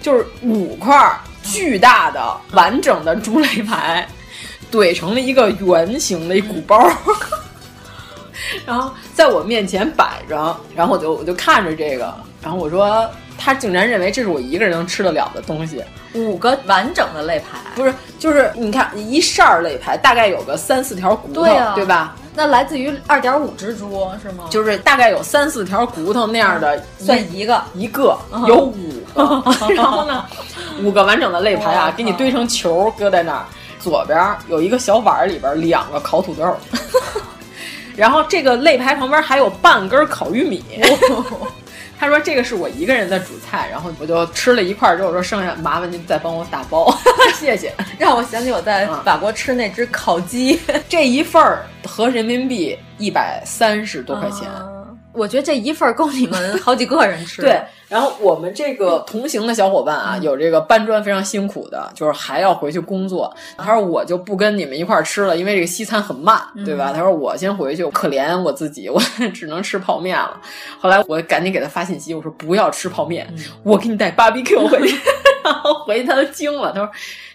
[0.00, 4.06] 就是五块巨大的完整的猪肋排，
[4.70, 6.88] 怼成了一个圆形的一鼓包，
[8.64, 13.08] 然后在我面前摆着，然后我就我就看着这个，然后我说。
[13.44, 15.82] 他竟然认为这是我一个人能吃得了的东西，
[16.14, 21.42] 五个完整的肋排，不是，就是你看一扇儿肋排，大概有个三四条骨头，
[21.74, 22.14] 对吧？
[22.34, 24.44] 那来自于二点五只猪是吗？
[24.48, 27.60] 就是大概有三四条骨头那样的，算一个。
[27.74, 28.16] 一个
[28.46, 29.42] 有五个，
[29.74, 30.24] 然后呢，
[30.80, 33.44] 五个完整的肋排啊，给你堆成球搁在那儿，
[33.80, 36.56] 左边有一个小碗里边两个烤土豆，
[37.96, 40.62] 然后这个肋排旁边还有半根烤玉米。
[42.02, 46.92] 他说：“这个是我一个人的主菜，然后我就吃了一块之后说，剩下麻烦您再帮我打包，
[47.38, 54.50] 谢谢。”让我想起我在法国吃那只烤鸡，这一份儿合人民币一百三十多块钱。
[55.12, 57.42] 我觉得这一份够你们好几个人吃。
[57.42, 63.34] 对，然后我们这个同行的小伙伴啊，有这个搬砖非常辛苦的，就是还要回去工作。
[63.56, 66.92] 他说我就不跟你们一块儿吃了，因为这个西餐很慢，对吧？
[66.94, 69.00] 他说我先回去，可怜我自己， 我
[69.34, 70.40] 只能吃泡面了。
[70.78, 73.26] 后来我赶紧给他发信息，我说不要吃泡面，
[73.62, 74.96] 我给你带 BBQ 回去。
[75.44, 76.88] 然后回去他都惊了，他说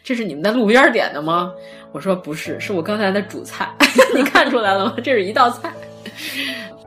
[0.04, 1.52] 这是你们在路边点的吗？
[1.92, 3.70] 我说不是，是我刚才的主菜。
[4.16, 4.96] 你看出来了吗？
[5.04, 5.72] 这是一道菜。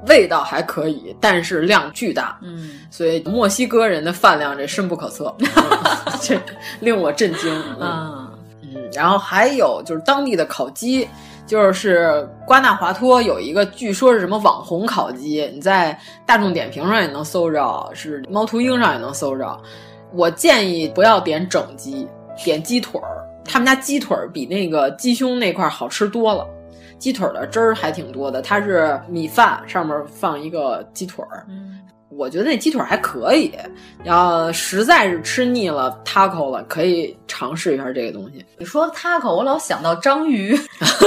[0.06, 5.34] 味道还可以，但是量巨大，嗯，所以墨西哥人的饭量这深不可测，
[6.22, 6.40] 这
[6.80, 7.54] 令我震惊。
[7.78, 8.30] 啊，
[8.62, 11.06] 嗯，然后还有就是当地的烤鸡，
[11.46, 19.60] 就是瓜纳华托有一个，据说是什么网红烤鸡，你在大众点评上也能搜着，是猫头鹰上也能搜着。
[20.12, 22.08] 我建议不要点整鸡，
[22.42, 26.46] 点鸡腿儿，他们家鸡腿儿比那个鸡胸那块好吃多了。
[27.00, 31.44] 鸡腿的汁儿还挺多的，它是米饭上面放一个鸡腿儿，
[32.10, 33.52] 我觉得那鸡腿还可以，
[34.04, 38.44] 要实在是吃腻了 taco 了，可以尝试一下这个东西。
[38.58, 40.54] 你说 taco，我老想到章鱼，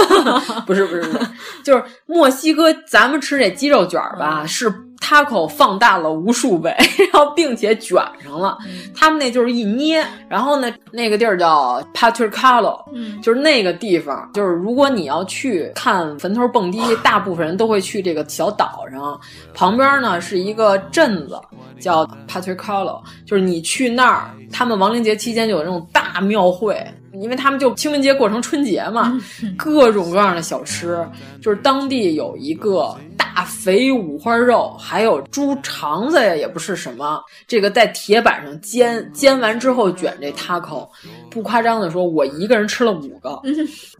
[0.66, 1.28] 不是不是不是，
[1.64, 4.74] 就是墨西哥咱们吃这鸡肉卷吧，嗯、是
[5.04, 6.74] taco 放大了无数倍，
[7.12, 8.58] 然后并且卷上了。
[8.66, 19.20] 嗯、他们那就是一捏，然后呢，那个地儿叫 Patricalo，嗯，就是那个地方，就是如果你要去看坟头蹦迪，大部分人都会去这个小岛上，
[19.54, 21.38] 旁边呢是一个镇子
[21.82, 26.82] 叫 Patricalo，就是你去那儿，他们亡灵节期间就有那种大庙会。
[27.14, 29.20] 因为他们就清明节过成春节嘛，
[29.56, 31.06] 各种各样的小吃，
[31.42, 40.88] 就是当地有一个大肥五花肉，还有猪肠子呀，也不是什么，这个在铁板上煎，煎完之后卷这 taco，
[41.30, 43.40] 不夸张的说，我一个人吃了五个，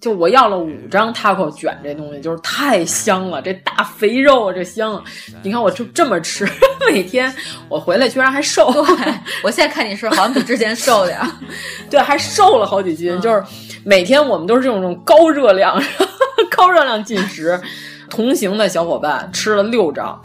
[0.02, 5.02] 就我要了五张 taco 卷这东西，就是太香了，这大肥肉这香，
[5.44, 6.48] 你看我就这么吃，
[6.92, 7.34] 每天
[7.70, 11.28] 我回来居然还瘦，对我现在看你是好像比之前瘦点儿，
[11.92, 13.03] 对，还瘦了好几斤。
[13.20, 13.44] 就是
[13.84, 15.82] 每天我们都是这种高热量、
[16.56, 17.60] 高热量进食。
[18.10, 20.20] 同行的小伙伴吃了六张，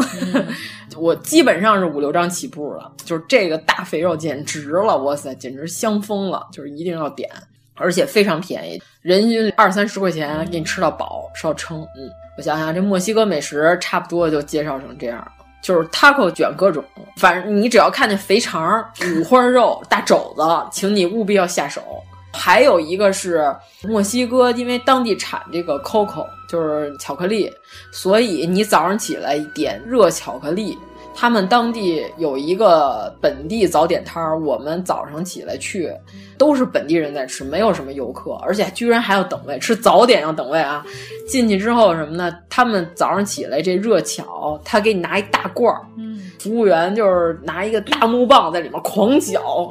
[0.95, 2.93] 我基本上是五六张起步了。
[3.03, 6.47] 就是这个大肥肉简直了，哇塞，简直香疯了！
[6.53, 7.31] 就是一定要点，
[7.77, 11.81] 而且非常便宜，人均二三十块钱给你吃到饱，烧撑。
[11.97, 15.33] 嗯，我想想，这墨西哥美食差不多就介绍成这样了。
[15.63, 16.85] 就是 taco 卷各种，
[17.17, 18.85] 反正你只要看见肥肠、
[19.17, 21.83] 五花肉、大肘子，请你务必要下手。
[22.39, 27.53] 还有一个是墨西哥，因为当地产这个 coco，就是巧克力，
[27.91, 30.79] 所以你早上起来点热巧克力。
[31.21, 35.93] 他们当地有一个本地早点摊儿，我们早上起来去，
[36.39, 40.87] 都是本地人在吃，没有什么游客，而且居然还要等位，吃早点要等位啊！
[41.27, 42.33] 进去之后什么呢？
[42.49, 49.69] 他们早上起来这热巧，他给你拿一大罐儿，嗯，服务员就是拿一个大木棒在里面狂搅。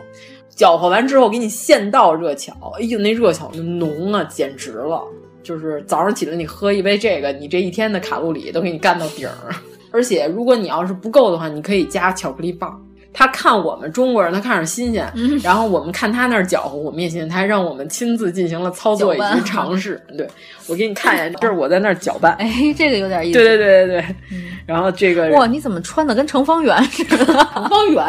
[0.58, 5.02] 搅和完之后给你现倒热巧，哎呦，那热巧那浓啊，简直了！
[5.44, 9.54] 就是早上起来你喝一杯这个，你这一天的卡路里都给你干到顶儿。
[9.92, 12.84] 而且如果你要是不够的话，你可以加巧克力棒。
[13.14, 17.30] 他看我们中国人，他看着新鲜，嗯、然后我们看他那儿搅和，我们也新鲜。
[17.30, 20.00] 他还让我们亲自进行了操作以及尝试。
[20.18, 20.28] 对
[20.68, 22.34] 我给你看一眼， 这是我在那儿搅拌。
[22.34, 23.40] 哎，这个有点意思。
[23.40, 24.16] 对对对对对。
[24.32, 27.26] 嗯、然后这个哇，你怎么穿的跟程方圆似的？
[27.54, 28.04] 程方圆。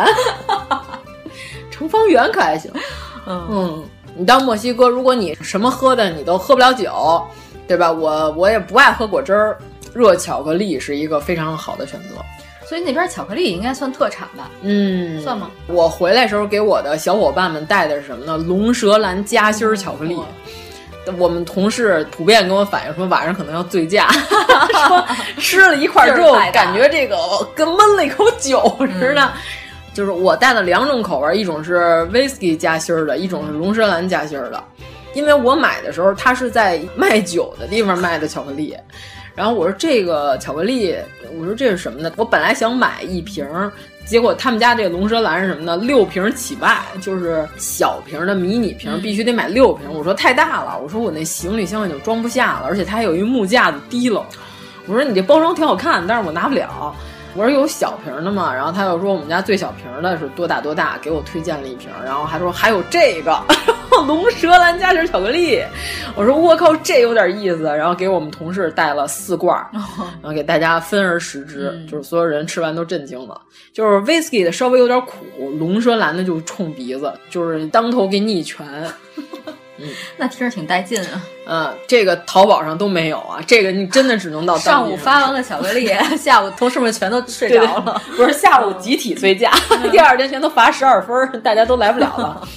[1.78, 2.70] 程方圆可还行，
[3.26, 3.84] 嗯嗯，
[4.16, 7.24] 你到墨西哥，如果你什么喝的你都喝不了酒，
[7.68, 7.92] 对吧？
[7.92, 9.58] 我我也不爱喝果汁儿，
[9.94, 12.16] 热巧克力是一个非常好的选择。
[12.66, 14.50] 所以那边巧克力应该算特产吧？
[14.60, 15.50] 嗯，算吗？
[15.68, 18.36] 我回来时候给我的小伙伴们带的是什么呢？
[18.36, 20.18] 龙舌兰夹心巧克力。
[21.16, 24.10] 我们同事普遍跟我反映说，晚上可能要醉驾，
[24.86, 25.06] 说
[25.38, 27.16] 吃了一块之后，感觉这个
[27.54, 29.32] 跟闷了一口酒似的。
[29.98, 34.62] 嗯就是我带了两种口味，一种是 whisky 夹心儿的，一种是龙舌兰夹心儿的。
[35.12, 38.76] 因为我买的时候，它是在卖酒的地方卖的巧克力。
[39.34, 40.94] 然后我说这个巧克力，
[41.36, 42.12] 我说这是什么呢？
[42.16, 43.44] 我本来想买一瓶，
[44.06, 45.76] 结果他们家这个龙舌兰是什么呢？
[45.76, 49.92] 六瓶起卖，就是小瓶的迷你瓶，必须得买六瓶。
[49.92, 54.24] 我说太大了，我说我那行李箱已经装不下了，而且它还有一木架子提溜。
[54.86, 56.94] 我说你这包装挺好看，但是我拿不了。
[57.38, 63.40] 我说有小瓶的嘛，然后他又说我们家最小瓶的是多大多大，给我推荐了一瓶，然后还说还有这个
[64.08, 65.62] 龙舌兰夹心巧克力。
[66.16, 73.40] 我说我靠，这有点意思，然后给我们同事带了四罐，然后给大家分而食之，嗯、就是所有人吃完都震惊了。
[73.72, 75.24] 就是 whisky 的稍微有点苦，
[75.60, 78.66] 龙舌兰的就冲鼻子，就是当头给你一拳。
[79.78, 81.22] 嗯，那听着挺带劲啊。
[81.46, 88.02] 嗯，这个淘宝上都没有啊，这个你真的只能到 上午发完了巧克力， 下午同事们全都睡着了。
[88.16, 89.50] 不是下午集体醉驾，
[89.90, 92.48] 第二天全都罚十二分，大家都来不了了。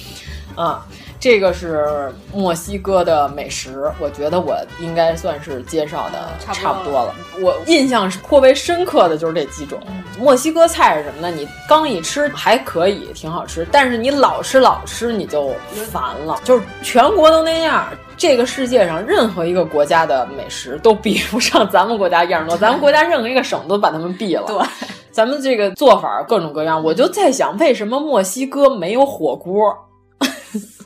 [0.54, 0.84] 啊，
[1.22, 7.14] 这个是墨西哥的美食，我觉得我应该算是介绍的差不多了。
[7.40, 9.78] 我印象是颇为深刻的就是这几种。
[10.18, 11.30] 墨西哥菜是什么呢？
[11.30, 15.54] 你刚一吃还可以，挺好吃，但是你老吃老吃你就
[15.92, 16.40] 烦了。
[16.42, 22.56] 就是全国都那样，这个世界上任何一个国家的美食都比不上咱们国家样多。
[22.56, 24.46] 咱们国家任何一个省都把他们毙了。
[24.48, 26.82] 对，咱们这个做法各种各样。
[26.82, 29.72] 我就在想，为什么墨西哥没有火锅？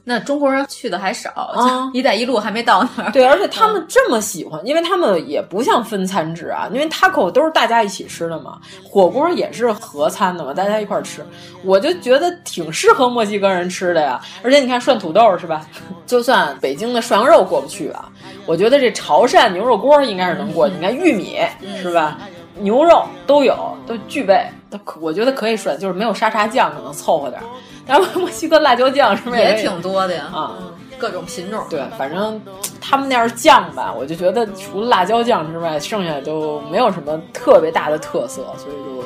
[0.08, 3.10] 那中国人去的还少，啊一带一路还没到那儿。
[3.10, 11.26] 对，而且他们这么喜欢，因为他们也不像分餐制啊，因为 taco 都是大家一起吃的嘛，火锅也是合餐的嘛，大家一块儿吃，
[11.64, 14.20] 我就觉得挺适合墨西哥人吃的呀。
[14.44, 15.66] 而且你看涮土豆是吧？
[16.06, 18.08] 就算北京的涮羊肉过不去吧，
[18.46, 20.68] 我觉得这潮汕牛肉锅应该是能过。
[20.68, 21.40] 你看玉米
[21.82, 22.16] 是吧？
[22.60, 24.46] 牛肉都有，都具备。
[24.70, 27.46] 都我觉得可以涮，就是没有沙茶酱可能凑合点儿。
[27.86, 30.24] 然后墨西哥辣椒酱是不是也挺多的呀？
[30.34, 30.58] 啊，
[30.98, 31.64] 各种品种。
[31.70, 32.40] 对，反正
[32.80, 38.42] 他们那儿酱吧，我就觉得除了辣椒酱之外，剩下都没有什么特别大的特色。
[38.58, 39.04] 所以就，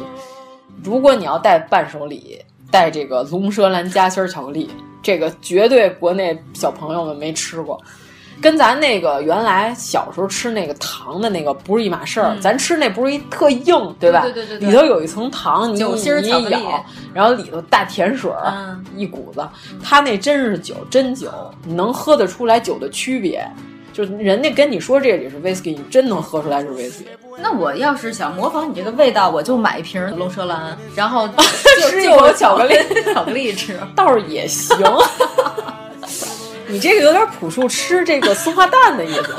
[0.83, 4.70] 如果你要带伴手礼，带这个龙舌兰夹心巧克力，
[5.03, 7.78] 这个绝对国内小朋友们没吃过。
[8.41, 14.22] 跟咱那个原来小时候吃那个糖的那个不是一码事儿，嗯、咱吃那不是一特硬，对吧？
[14.22, 19.47] 对对对对里头有一层糖，你酒心你一咬，然后里头大甜水儿、嗯、一股子，
[19.82, 21.30] 它那真是酒，真酒，
[21.64, 23.47] 你能喝得出来酒的区别。
[23.93, 27.05] 就是人家跟你说这里是 whisky，你真能喝出来是 whisky。
[27.43, 31.28] 那我要是想模仿你这个味道，我就买一瓶龙舌兰，然后
[31.91, 32.74] 吃一口巧克力，
[33.12, 34.78] 巧克力吃倒是也行。
[36.71, 39.35] 你这个有点朴树吃这个松花蛋的意思，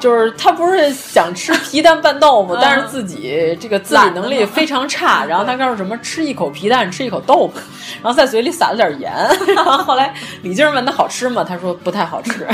[0.00, 7.60] 就是他不是想吃皮蛋拌豆腐，但是自己这个自理能力非常差，然后他告诉什么吃一口皮蛋，吃一口豆腐，
[8.02, 9.12] 然后在嘴里撒了点盐，
[9.54, 11.44] 然后后来李静问他好吃吗？
[11.44, 12.46] 他说不太好吃。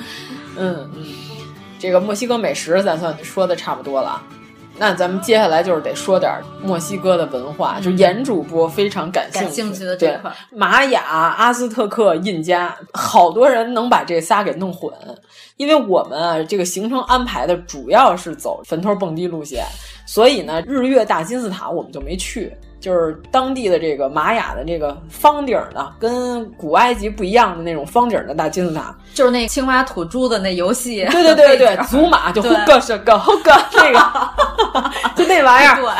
[0.56, 0.90] 嗯，
[1.78, 4.20] 这个墨西哥美食咱算说的差不多了。
[4.80, 14.90] 那咱们接下来就是得说点墨西哥的文化，就严主播非常感兴趣感兴趣的这块，玛雅、阿斯特克、印加，好多人能把这仨给弄混，
[15.58, 19.66] 因为我们啊这个行程安排的主要是走坟头蹦迪路线，
[20.06, 22.50] 所以呢，日月大金字塔我们就没去。
[22.80, 31.04] 就是当地的这个玛雅的这个方顶的，跟古埃及不一样的那种方顶的大金字塔，就是那青蛙吐珠的那游戏。
[31.10, 35.76] 对对对对， 祖玛就 hook 是个 hook 那个， 就那玩意儿。
[35.76, 35.90] 对，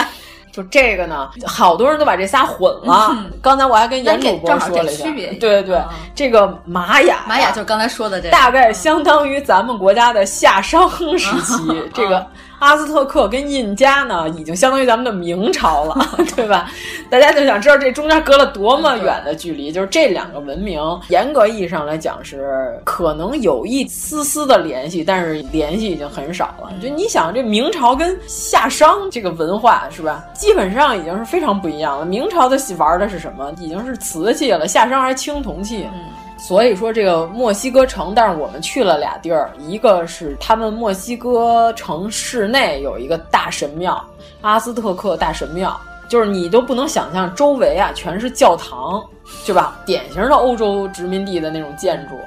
[0.51, 3.11] 就这个呢，好多人都把这仨混了。
[3.13, 5.27] 嗯、刚才我还跟严主播说了一下，区别。
[5.35, 12.27] 对对对，嗯、这个玛雅，玛雅就是刚才说的这，大概相当于咱们国家的夏商时期，嗯、这个。
[12.61, 16.07] 阿兹特克跟印加呢，已经相当于咱们的明朝了，
[16.37, 16.71] 对吧？
[17.11, 19.73] 大家就想知道这中间隔了多么远的距离。
[19.73, 26.71] 就是这两个文明，严格意义上来讲是可能有一丝丝的联系，但是联系已经很少了。
[26.83, 32.05] 就你想，这明朝跟夏商这个文化是吧，基本上已经是非常不一样了。
[32.05, 33.51] 明朝的玩的是什么？
[33.59, 35.89] 已经是瓷器了，夏商还青铜器。
[35.93, 36.01] 嗯
[36.41, 44.03] 所以说这个墨西哥城，但是我们去了俩地儿，一个是他们墨西哥城市内有一个大神庙，
[44.41, 45.79] 阿斯特克大神庙，
[46.09, 49.01] 就是你都不能想象周围啊全是教堂，
[49.47, 49.79] 对吧？
[49.85, 52.19] 典型的欧洲殖民地的那种建筑，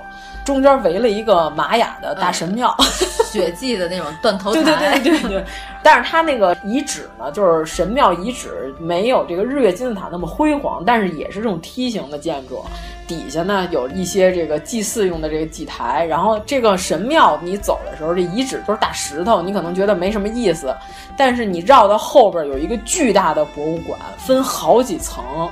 [0.45, 2.85] 中间围了一个玛雅的大神庙， 嗯、
[3.25, 5.45] 血迹的那种断头台，对对对对对。
[5.81, 12.63] 但是它那个遗址呢，就是神庙遗址，没有这个日月金字塔那么辉煌，但是也是这种梯形的建筑。
[13.07, 20.75] 底下呢有一些这个祭祀用的这个祭台，然后这个神庙你走的时候，这遗址都是大石头，你可能觉得没什么意思，
[21.17, 25.49] 但是你绕到后边有一个巨大的博物馆，分好几层，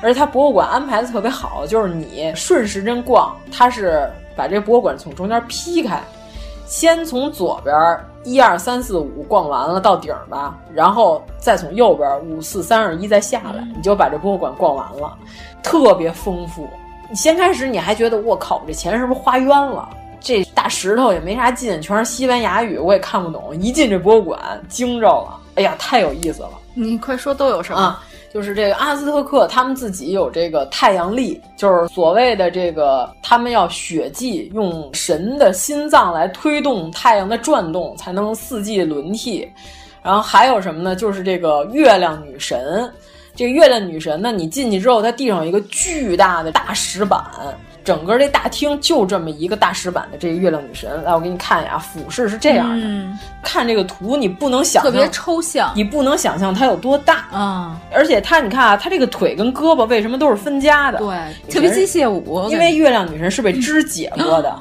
[0.00, 6.02] 而它博物馆安排的特别好，就是你顺时针逛，它是把这博物馆从中间劈开，
[6.66, 7.74] 先从左边
[8.24, 15.16] 一二三四五逛完了到顶吧，然后再从右边五四三二一再下来，你就把这博物馆逛完了，
[15.62, 16.68] 特别丰富。
[17.10, 19.88] 你先开始你还觉得我靠，这钱是不是花冤了？
[20.20, 23.56] 这大石头也没啥劲，全是西班牙语，我也看不懂。
[23.60, 26.50] 一进这博物馆，惊着了，哎呀，太有意思了！
[26.74, 27.80] 你快说都有什么？
[27.80, 28.02] 啊、
[28.34, 39.48] 就是这个阿兹特克，他们自己有这个太阳历，就是所谓的这个，他们要血祭，用神的心脏来推动太阳的转动，才能四季轮替。
[40.02, 40.94] 然后还有什么呢？
[40.96, 42.92] 就是这个月亮女神。
[43.38, 47.22] 这个月亮女神呢，你进去之后，它地上有一个巨大的大石板，
[47.84, 50.90] 整个这大厅就这么一个大石板的这个月亮女神。
[51.04, 52.84] 来，我给你看一下，俯视是这样的。
[52.84, 57.80] 嗯、看这个图，你不能想象，特别抽象，你不能想象它有多大啊！
[57.92, 60.98] 而且它，你看啊，它这个腿跟胳膊为什么都是分家的？
[60.98, 61.08] 对，
[61.48, 62.48] 特别机械舞。
[62.50, 64.52] 因为月亮女神是被肢解过的。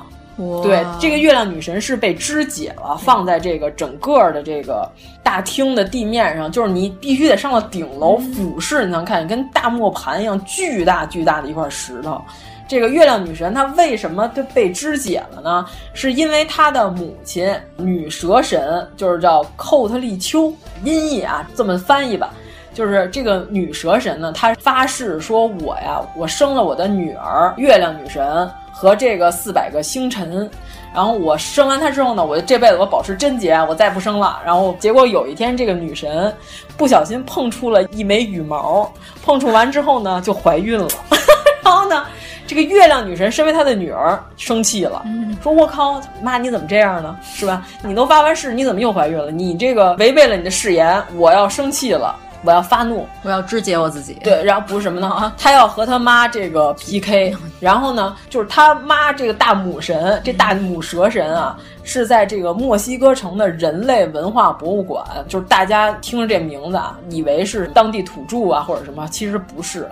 [0.61, 4.87] 对，这个月亮女神是被肢解了，放在这个整个的这个
[5.23, 12.21] 大厅的地面上，就是你必须得上到顶楼俯视，你能看见跟大磨盘一样巨大巨大的一块石头。
[12.67, 15.65] 这个月亮女神她为什么就被肢解了呢？
[15.93, 22.29] 是因为她的母亲女蛇神，就是叫寇特利丘，音译啊这么翻译吧，
[22.75, 28.47] 就是这个女蛇神呢，她发誓说我呀，我生了我的女儿月亮女神。
[28.79, 30.47] 和这个四百个星辰，
[30.93, 34.39] 然后我生完她之后呢，我这辈子我保持贞洁，我再不生了。
[34.45, 36.31] 然后结果有一天，这个女神
[36.77, 38.87] 不小心碰触了一枚羽毛，
[39.25, 40.87] 碰触完之后呢，就怀孕了。
[41.65, 42.05] 然后呢，
[42.45, 45.03] 这个月亮女神身为她的女儿生气了，
[45.41, 47.17] 说：“我靠，妈你怎么这样呢？
[47.33, 47.65] 是吧？
[47.81, 49.31] 你都发完誓，你怎么又怀孕了？
[49.31, 52.15] 你这个违背了你的誓言，我要生气了。”
[52.47, 54.13] 我要发怒，我要肢解我自己。
[54.23, 55.33] 对，然后不是什么呢？
[55.37, 65.05] 他要和他妈这个 PK，然后呢，就是他妈这个大母神，这大母蛇神啊，是在这个墨西哥城的人类文化博物馆。
[65.27, 69.85] 就是大家听着这名字啊，以为是当地土著啊或者什么，其实不是。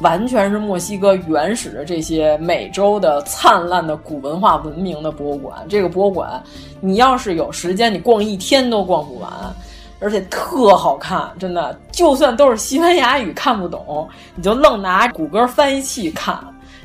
[0.00, 5.56] 完全是墨西哥原始的这些美洲的灿烂的古文化文明的博物馆。
[5.70, 6.42] 这个博物馆，
[6.80, 9.30] 你要是有时间，你逛一天都逛不完，
[10.04, 11.74] 而且特好看，真的。
[11.90, 16.38] 就算都是西班牙语看不懂，你就愣拿谷歌翻译器看，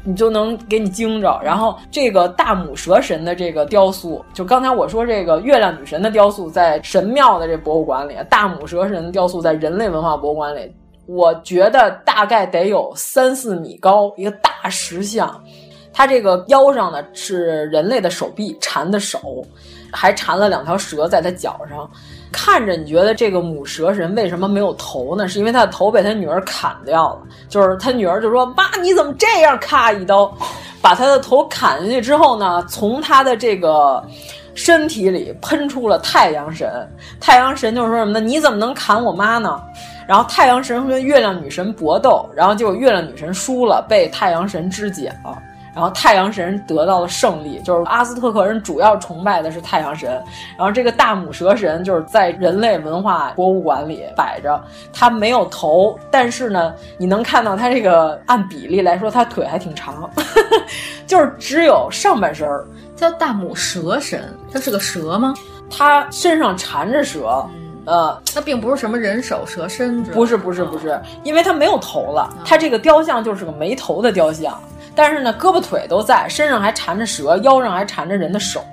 [0.06, 1.38] 你就能给你惊着。
[1.44, 10.74] 然后这个大母蛇神的这个雕塑，就刚才我说这个月亮女神的雕塑，在神庙的这博物馆里，大母蛇神雕塑在人类文化博物馆里。
[11.06, 15.44] 我觉得大概得有三四米高，一个大石像，
[15.92, 19.44] 它这个腰上呢是人类的手臂缠的手，
[19.92, 21.90] 还缠了两条蛇在它脚上，
[22.32, 25.28] 看着你觉得这个母蛇神为什么没有头呢？
[25.28, 30.32] 是因为他的头被他女儿砍掉了，就是他女儿就说：“妈，你怎么这样？”咔一刀，
[30.82, 34.04] 把他的头砍下去之后呢，从他的这个
[34.54, 36.70] 身体里喷出了太阳神，
[37.20, 38.20] 太阳神就是说什么呢？
[38.20, 39.62] 你怎么能砍我妈呢？
[40.08, 45.38] 然后太阳神跟月亮女神搏斗，然后结果月亮女神输了，被太阳神肢解了。
[45.80, 50.10] 然后太阳神得到了胜利，就是阿兹特克人主要崇拜的是太阳神。
[50.58, 54.62] 然后这个大母蛇神就是在人类文化博物馆里摆着，
[54.92, 60.10] 它没有头，但是呢，你能看到它这个按比例来说，它腿还挺长，
[61.08, 62.68] 就是只有上半身儿。
[62.98, 64.22] 叫大母蛇神，
[64.52, 65.34] 它是个蛇吗？
[65.70, 67.42] 它身上缠着蛇。
[67.86, 74.62] 呃，它并不是什么人手蛇身，不是不是不是，因为它没有头了，它这个雕像就是个没头的雕像，
[74.96, 78.64] 但是呢，胳膊腿都在，身上还缠着蛇，腰上还缠着人的手。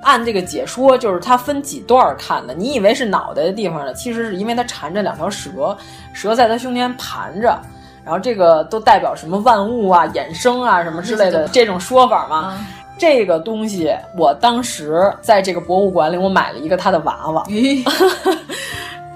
[0.00, 5.76] 按这个解说，就是它分几段看的，你以为是脑袋的地方呢，其实是因为它缠着两条蛇，
[6.12, 7.58] 蛇在它胸前盘着，
[8.04, 12.64] 然后这个都代表什么万物啊、衍生啊什么之类的这种说法吗？
[12.96, 17.44] 这个东西，我当时在这个博物馆里，我买了一个它的娃娃。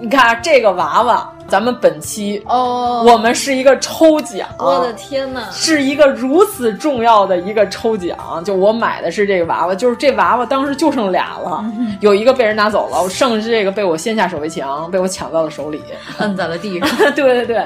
[0.02, 4.48] 你看这个娃娃，咱们本期哦，我们是一个抽奖。
[4.58, 8.42] 我的天哪，是一个如此重要的一个抽奖。
[8.44, 11.64] 就我买的是这个娃娃，就是这娃娃当时就剩俩了，
[12.00, 15.80] 有一个被人拿走了，剩下这个被我先下手为强，被我抢到了手里，
[16.18, 16.88] 摁在了地上。
[17.14, 17.64] 对对对。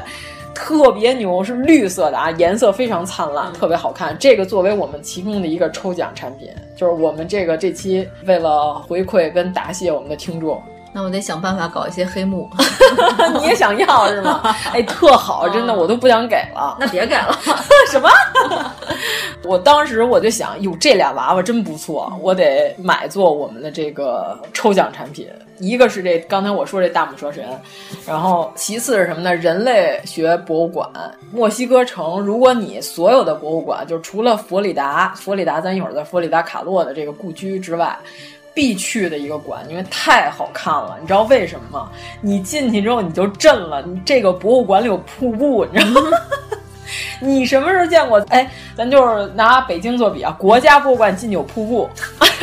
[0.54, 4.16] 特别牛，是绿色的啊，颜色非常灿烂，特别好看。
[4.18, 10.62] 这个作为我们其中的一个抽奖产品，就是我们这个这期为了回馈跟答谢我们的听众，
[10.96, 12.48] 那我得想办法搞一些黑幕。
[13.38, 14.40] 你也想要是吗？
[14.72, 16.74] 哎，特好，真的，我都不想给了。
[16.80, 17.38] 那别给了。
[17.92, 18.08] 什么？
[19.44, 25.28] 我当时我就想，哟，这俩娃娃真不错，我得买做我们的这个抽奖产品。
[25.58, 27.44] 一个是这刚才我说这大母蛇神，
[28.06, 29.34] 然后其次是什么呢？
[29.34, 30.90] 人类学博物馆，
[31.30, 32.18] 墨西哥城。
[32.20, 37.94] 如果你所有的博物馆，就除了佛里达，佛里达咱一会儿在佛里达卡洛的这个故居之外，
[38.56, 40.96] 必去的一个馆，因为太好看了。
[40.98, 41.90] 你知道为什么吗？
[42.22, 43.82] 你进去之后你就震了。
[43.82, 46.16] 你这个博物馆里有瀑布，你知道吗？
[47.20, 48.18] 你什么时候见过？
[48.30, 51.90] 哎，咱就是拿北京做比啊，国家博物馆进去有瀑布。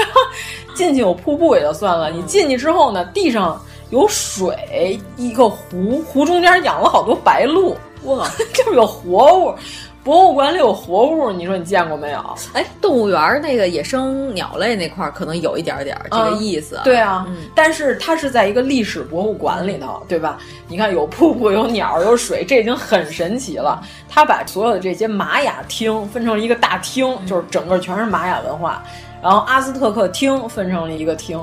[0.76, 3.59] 进去有瀑布也就算了，你进去之后呢，地上
[3.89, 9.55] 有水，一个湖，湖中间养了好多白鹭，哇， 就是有活物。
[10.04, 12.20] 博物馆里有活物，你说你见过没有？
[12.51, 16.80] 哎，动物园那个野生鸟类那块儿可能有一点点这个意思。
[16.84, 17.26] 对啊，
[17.56, 20.38] 但是它是在一个历史博物馆里头，对吧？
[20.68, 23.82] 你看有瀑布、有鸟、有水，这已经很神奇了。
[24.10, 28.84] 他把所有的这些玛雅厅分成了一个大厅，就是整个全是玛雅文化。
[29.22, 31.39] 然后阿斯特克厅分成了一个厅，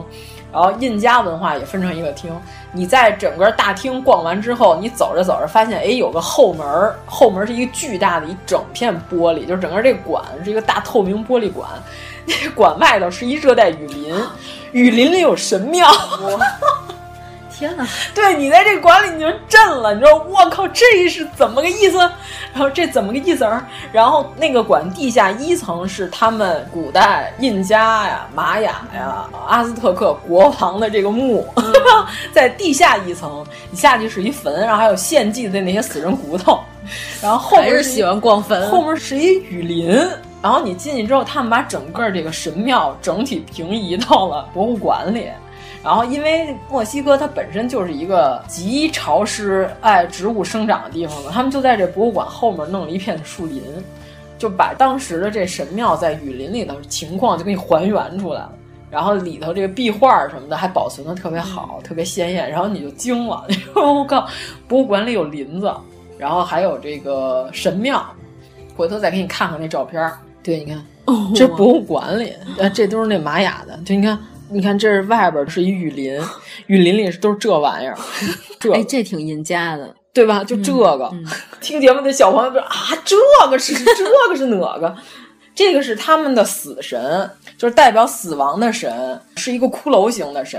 [0.53, 2.30] 然后印加文化也分成一个厅。
[2.72, 11.68] 你在整个大厅逛完之后，你走着走着发现，哎，有个后门儿，后门是一个巨大的一整片玻璃，就是整个这馆是一个大透明玻璃馆。
[12.26, 14.14] 那馆外头是一热带雨林，
[14.72, 15.90] 雨林里有神庙。
[17.61, 17.86] 天哪！
[18.14, 21.98] 对你在这个馆里你就震了，你知道我靠，这是怎么个意思？
[21.98, 23.46] 然后这怎么个意思？
[23.92, 31.46] 然后那个馆地下一层是他们古代印加呀、玛雅呀、阿兹特克国王的这个墓，
[32.32, 36.58] 在地下一层，你下去是一坟，然后还有献祭的那些死人骨头。
[37.22, 39.94] 然后后面是喜欢逛坟，后面是一雨林。
[40.42, 45.28] 然后你进去之后，他们把整个这个神庙整体平移到了博物馆里。
[45.82, 53.62] 然后，因为墨西哥它本身就是一个极潮湿、爱植物生长的地方嘛，他们就在这博物馆后面弄了一片树林，
[54.38, 58.52] 就把当时的这神庙在雨林里的情况就给你还原出来了。
[58.90, 64.28] 然后里头这个壁画什么的还保存的特别好，特别鲜艳，然后你就惊了， 你说我靠，
[64.66, 65.72] 博物馆里有林子，
[66.18, 68.04] 然后还有这个神庙，
[68.76, 70.12] 回头再给你看看那照片。
[70.42, 70.84] 对，你看，
[71.34, 73.78] 这博物馆里，呃，这都是那玛雅的。
[73.84, 74.18] 就你看，
[74.51, 76.20] 你看这是外边是一雨林，
[76.66, 77.96] 雨林里都是这玩意儿。
[78.59, 80.42] 这哎，这挺阴家的，对吧？
[80.44, 81.11] 就这个，
[81.61, 82.74] 听节目的小朋友说啊，
[83.05, 83.16] 这
[83.48, 84.94] 个是这个是哪个？
[85.53, 87.28] 这个是他们的死神，
[87.59, 90.59] 就是代表死亡的神，是一个骷髅型的神。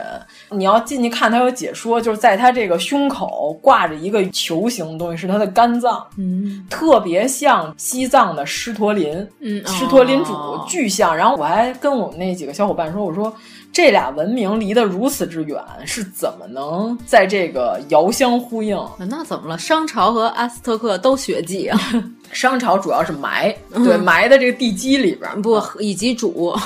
[0.49, 11.15] 你要进去看，他有解说，就是在他这个胸口挂着一个球形的东西，是他的肝脏，嗯，特别像西藏的狮驼林，嗯，狮驼林主、哦、巨像。
[11.15, 13.33] 然后我还跟我们那几个小伙伴说，我说
[13.73, 18.77] 这俩文明离得如此之远，是怎么能在这个遥相呼应？
[18.97, 19.57] 那怎么了？
[19.57, 21.79] 商朝和阿斯特克都血祭啊？
[22.33, 26.53] 商朝主要是埋，对、嗯、埋在这个地基里边，不以及主。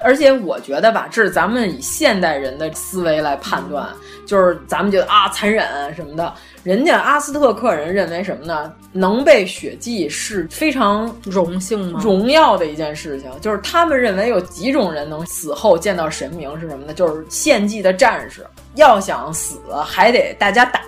[0.00, 3.88] 而且我觉得吧，这是咱们以现代人的思维来判断，
[4.26, 6.32] 就是咱们觉得啊残忍什么的。
[6.62, 8.72] 人家阿斯特克人认为什么呢？
[8.90, 12.00] 能被血祭是非常荣幸吗？
[12.02, 13.30] 荣耀的一件事情。
[13.42, 16.94] 就是他们认为有几种人能死后见到神明是什么呢？
[16.94, 18.46] 就是献祭的战士。
[18.76, 20.80] 要想死，还得大家打，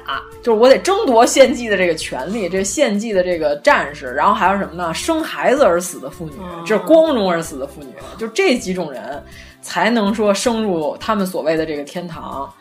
[0.43, 4.93] 就是我得争夺献祭的这个权利，这献祭的这个战士，然后还有什么呢？
[4.93, 6.33] 生孩子而死的妇女，
[6.65, 9.23] 这光荣而死的妇女，就这几种人
[9.63, 12.53] 才能说升入他们所谓的这个天堂。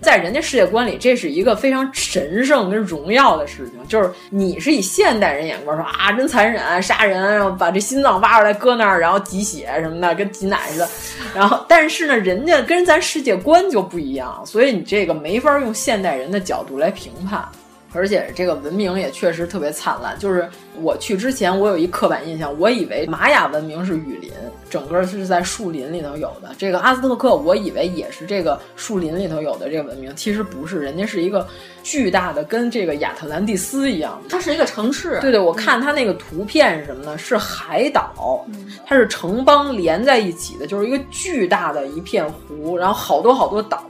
[0.00, 3.86] 在人家世界观里，这是一个非常神圣跟荣耀的事情。
[3.86, 10.88] 就是你是以现代人眼光说啊，真残忍，杀人，然后把这心脏挖出来搁那儿，然后挤血什么的，跟挤奶似的。
[11.34, 17.46] 然后，但是呢，人家跟咱世界观就不一样，所以你这个没法用现代人的角度来评判。
[17.92, 20.16] 而且这个文明也确实特别灿烂。
[20.16, 20.48] 就是
[20.82, 24.30] 我去之前，我有一刻板印象，我以为玛雅文明是雨林，
[24.68, 26.50] 整个是在树林里头有的。
[26.56, 31.46] 这个阿斯特克，我以为也是这个树林里头有的这个文明，其实不是，人家是一个
[31.82, 35.18] 巨大的，跟这个亚特兰蒂斯一样，它是一个城市。
[35.20, 37.18] 对对，我看它那个图片是什么呢？
[37.18, 38.46] 是海岛，
[38.86, 43.84] 它是城邦连在一起的，就是一个巨大的一片湖，然后好多好多岛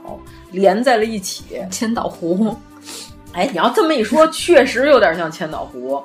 [0.51, 2.55] 连在了一起，千岛湖。
[3.33, 6.03] 哎，你要这么一说，确实有点像千岛湖。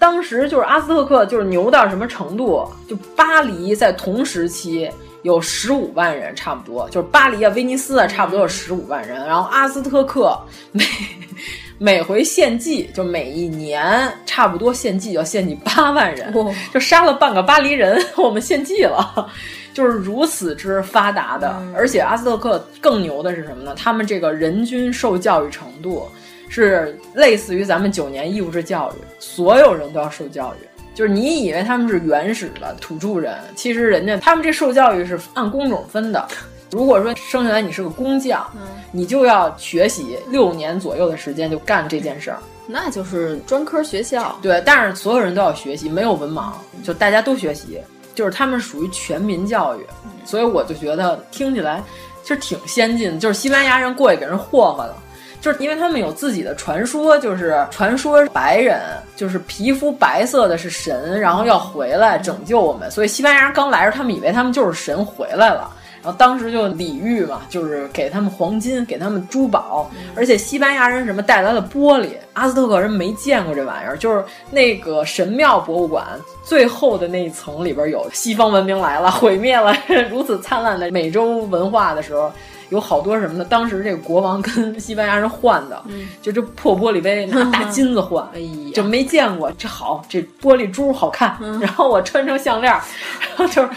[0.00, 2.66] 当时就是阿斯特克，就是牛到什么程度？
[2.88, 4.90] 就巴黎在同时期
[5.22, 6.88] 有十五万人，差不多。
[6.88, 9.24] 就是巴黎啊、威尼斯啊，差不多有十五万人。
[9.26, 10.36] 然后阿斯特克
[10.72, 10.84] 每
[11.76, 16.34] 每回献祭，就每一年差不多献祭要献祭八万人，
[16.72, 19.30] 就杀了半个巴黎人，我们献祭了。
[19.72, 23.74] 就是如此之发达的，而且阿斯特克更牛的是什么呢？
[23.76, 26.08] 他们这个人均受教育程度。
[26.50, 30.66] 是类似于咱们九年义务制教育，所有人都要受教育。
[30.92, 36.28] 就是你以为他们是原始的土著人，其实人家他们这受教育是按工种分的。
[36.72, 38.60] 如果说生下来你是个工匠，嗯、
[38.92, 44.36] 你就要学习六年左右的时间就干这件事儿，那就是专科学校。
[44.42, 46.52] 对，但是所有人都要学习，没有文盲，
[46.84, 47.80] 就大家都学习，
[48.14, 49.86] 就是他们属于全民教育。
[50.24, 51.82] 所以我就觉得听起来
[52.22, 54.96] 其实挺先进，就是西班牙人过去给人霍霍了。
[55.40, 58.78] 就是因为他们有自己的传说，就是传说白人
[59.16, 65.70] 就是皮肤白色的是神，然后要回来拯救我们，所以西班牙人刚来时，他们以为他们就是神回来了，
[66.02, 76.04] 然后当时就礼遇嘛，就是给他们黄金，给他们珠宝，而且西班牙人什么带来了玻璃，阿兹特克人没见过这玩意儿，就是那个神庙博物馆
[76.44, 79.74] 最后的那一层里边有西方文明来了，毁灭了
[80.10, 82.30] 如此灿烂的美洲文化的时候。
[82.70, 83.44] 有好多什么的？
[83.44, 89.50] 当时这个国王跟西班牙人换的，嗯、就这破玻璃杯拿大金子换， 哎呀，就没见过。
[89.58, 92.72] 这好，这玻璃珠好看，嗯、然后我穿成项链，
[93.36, 93.68] 然后就是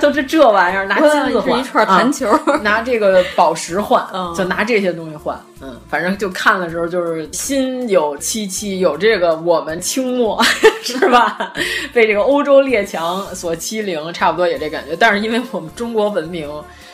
[0.00, 5.38] 就这这玩意儿拿金子换，一串弹球、啊，拿这个宝石换，嗯、就拿这些东西换。
[5.60, 10.42] 嗯，反正就看的时候就是心有戚戚，有这个我们清末
[10.82, 11.52] 是吧？
[11.92, 14.96] 被这个欧洲列强所欺凌，差不多也这感觉。
[14.96, 16.48] 但是因为我们中国文明。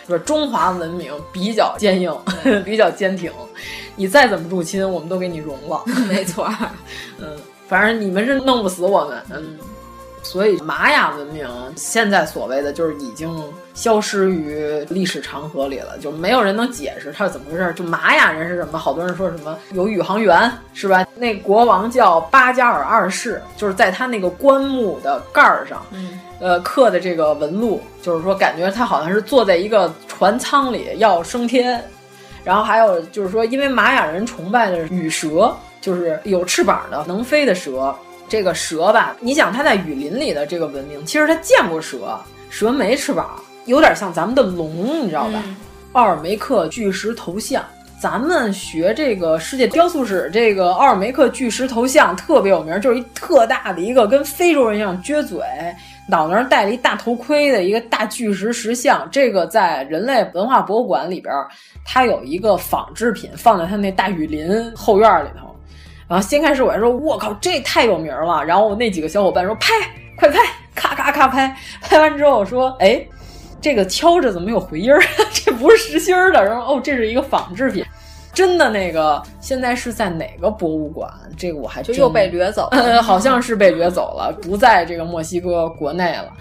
[0.06, 2.14] 说中华文明比较坚硬，
[2.64, 3.30] 比较坚挺，
[3.96, 5.82] 你再怎么入侵，我们都给你融了。
[6.08, 6.48] 没错，
[7.18, 7.36] 嗯，
[7.68, 9.56] 反正你们是弄不死我们，嗯。
[10.26, 11.46] 所以玛雅文明
[11.76, 13.30] 现在所谓的就是已经
[13.74, 17.74] 消失于历史长河里了，就没有人能解释它是怎么回事。
[17.76, 18.78] 就玛雅人是什么？
[18.78, 21.06] 好多人说什么有宇航员是吧？
[21.14, 25.84] 那国王叫巴加尔二世，就是在他那个棺木的盖儿上。
[25.90, 31.82] 嗯呃，刻的这个纹路，就是说感觉他好像是坐在一个船舱里要升天，
[32.42, 37.94] 然后还有就是说，因为玛雅人崇拜的羽蛇，就是有翅膀的能飞的蛇。
[38.28, 42.18] 这个蛇吧，你想它在雨林里的这个文明，其实它见过蛇，
[42.50, 45.42] 蛇没翅膀，有点像咱们的龙，你知道吧？
[45.44, 45.56] 嗯
[45.92, 47.64] 奥尔梅克巨石头像。
[48.00, 55.40] 咱们学这个世界雕塑史，这个奥尔梅克巨石头像特别有名，就是一特大的一个跟非洲人一样撅嘴，
[56.08, 59.08] 脑袋上戴了一大头盔的一个大巨石石像。
[59.10, 61.34] 这个在人类文化博物馆里边，
[61.84, 65.54] 它有一个仿制品放在它那大雨林后院里头。
[66.06, 68.44] 然后先开始我还说，我靠，这太有名了。
[68.44, 69.72] 然后那几个小伙伴说拍，
[70.18, 70.38] 快拍，
[70.74, 71.56] 咔咔咔拍。
[71.80, 73.04] 拍完之后说，哎，
[73.60, 75.00] 这个敲着怎么有回音儿？
[75.32, 76.44] 这不是实心儿的。
[76.44, 77.83] 然后哦，这是一个仿制品。
[78.34, 81.10] 真的那个现在是在哪个博物馆？
[81.36, 86.32] 这个我还就又被掠走了，呃，好像是被掠走了，不在这个墨西哥国内了。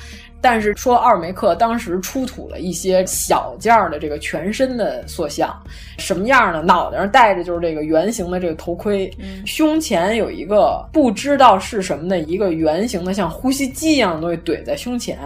[0.42, 5.58] 但是说奥尔梅克当时出土了一些小件儿的这个全身的塑像，
[5.98, 6.62] 什么样呢？
[6.62, 15.18] 脑袋上戴着就是这个圆形的这个头盔，嗯、胸前有一个不知道是什么的一个圆形的像呼吸机一样的东西怼在胸前，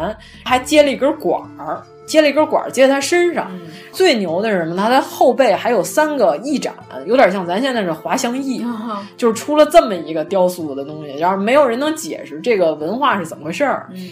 [0.46, 1.82] 还接了一根管儿。
[2.08, 4.76] 接了一根管儿接在他身上，嗯、最牛的是什么？
[4.76, 6.74] 他的后背还有三个翼展，
[7.06, 13.88] 有点像咱现在这滑翔翼，哦、就是出了这么一个雕塑的东西，然后没有人能解释这个文化是怎么回事儿。
[13.92, 14.10] 嗯，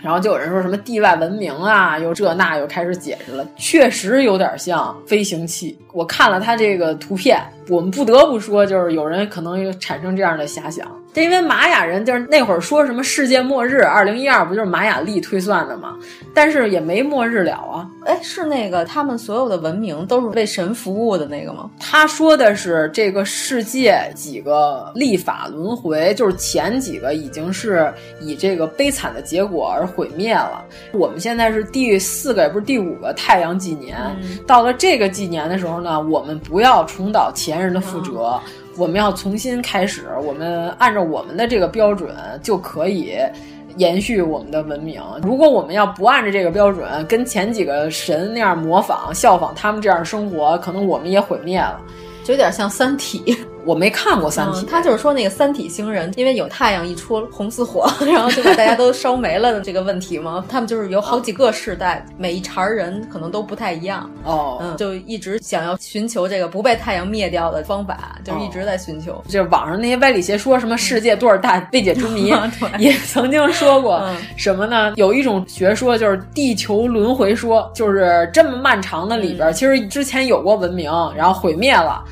[0.00, 5.76] 然后就有人说什么地外文明啊，又这那又开始解释了，确实有点像飞行器。
[5.98, 10.86] 我看了他这个图片，我们不得不说，就是有人可能产生这样的遐想。
[11.12, 15.96] 这因为玛雅人就是那会儿说什么世界末日，二零一二不就是玛雅历推算的吗？
[16.32, 17.88] 但是也没末日了啊。
[18.04, 21.68] 哎，是那个他们所有的文明都是为神服务的那个吗？
[21.80, 30.62] 他说的是这个世界几个历法轮回，就是前几个已经是以这个悲惨的结果而毁灭了。
[30.92, 33.96] 我们现在是第四个，也不是第五个太阳纪年。
[34.22, 38.40] 嗯、到了这个纪年的时候呢，我们不要重蹈前人的覆辙。
[38.44, 43.18] 嗯我们要重新开始，我们按照我们的这个标准就可以
[43.76, 45.02] 延续我们的文明。
[45.20, 51.80] 如果我们要不按照这个标准，跟前几个神那样模仿、效仿他们这样生活，可能我们也毁灭了，
[52.22, 53.20] 就有点像《三体》。
[53.68, 60.42] 我没看过《三体》嗯，他就是说那个三体星人，因为有太阳一出红似火， 然后就把大家都烧没了的这个问题嘛。
[60.48, 64.10] 他们就是有好几个世代，每一茬人可能都不太一样。
[64.24, 69.22] 哦，嗯，就一直想要寻求这个不被太阳灭掉的方法，就是一直在寻求。
[69.28, 72.32] 就是网上那些歪理邪说，什么世界多少大未解之谜，
[72.80, 74.02] 也曾经说过
[74.34, 74.94] 什么呢？
[74.96, 82.02] 有一种学说就是地球轮回说，就是这么漫长的里边，其实之前有过文明，然后毁灭了。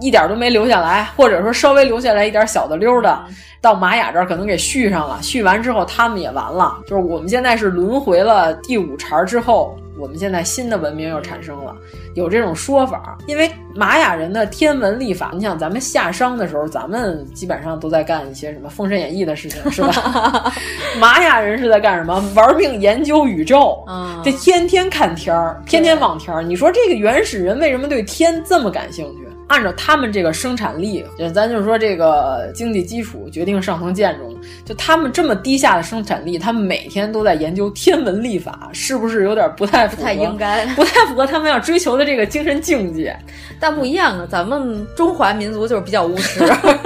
[0.00, 3.22] 一点都没留下来，或者说稍微留下来一点小的溜的，
[3.60, 5.18] 到玛雅这儿可能给续上了。
[5.22, 6.78] 续完之后，他们也完了。
[6.86, 11.76] 就是我们现在是轮回了第五茬之后，我们现在新的文明又产生了，
[12.14, 13.18] 有这种说法。
[13.26, 20.50] 因为玛雅人的天文历法，你想咱们夏商的时候，咱们基本上都在干一些什么《封神演义》的事情，是吧？
[20.98, 22.22] 玛雅人是在干什么？
[22.34, 26.42] 玩命研究宇宙，嗯，这天天看天儿，天天望天儿。
[26.42, 29.28] 你说这个原始人为什么对天这么感兴趣？
[29.50, 43.12] 按照他们这个生产力，咱就是说这个经济基础决定上层建筑，就他们这么低下的生产力，他们每天都在研究天文历法，是不是有点不太不太应该，不太符合他们要追求的这个精神境界？
[43.58, 46.40] 但不一样啊，咱们中华民族就是比较务实，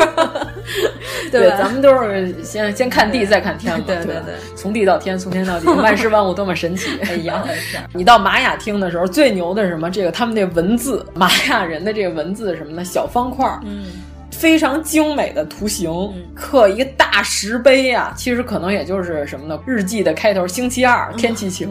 [1.30, 6.98] 对咱们都是先先看地再看天嘛，对对对，从地到天，从天到地， 万事万物多么神奇！
[7.04, 7.44] 哎呀，
[7.92, 9.90] 你到玛雅厅的时候，最牛的是什么？
[9.90, 12.56] 这个他们那文字，玛雅人的这个文字。
[12.56, 12.84] 什么呢？
[12.84, 13.86] 小方块，嗯，
[14.30, 19.58] 非常精美的图形，嗯、刻一个大石碑啊，其实可能也就是什么呢？
[19.66, 21.68] 日记的开头，星期二，天气晴、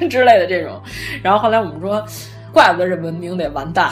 [0.00, 0.80] 嗯、之类的这种。
[1.22, 2.04] 然后后来我们说，
[2.52, 3.90] 怪不得这文明得完蛋，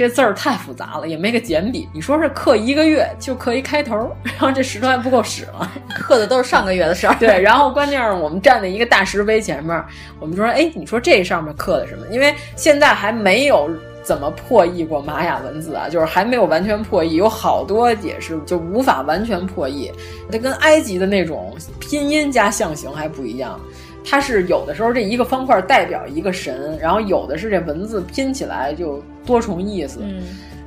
[0.00, 1.86] 这字儿太复杂了，也没个简笔。
[1.92, 5.70] 你说是刻一个月就刻一开头， 然后这石头还不够使了，
[6.00, 7.14] 刻的都是上个月的事儿。
[7.20, 9.84] 对，然后关键是我们站在一个大石碑前面，
[10.18, 12.06] 我们说，哎，你说这上面刻的什么？
[12.10, 13.68] 因为现在还没有。
[14.02, 15.86] 怎么破译过玛雅文字啊？
[15.86, 19.92] 就是还没有完全破译，有好多也是就无法完全破译。
[20.32, 23.60] 它跟埃及的那种拼音加象形还不一样，
[24.04, 30.00] 它是有的时候这一个方块代表一个神，然后有的是这文字拼起来就多重意思。
[30.02, 30.22] 嗯。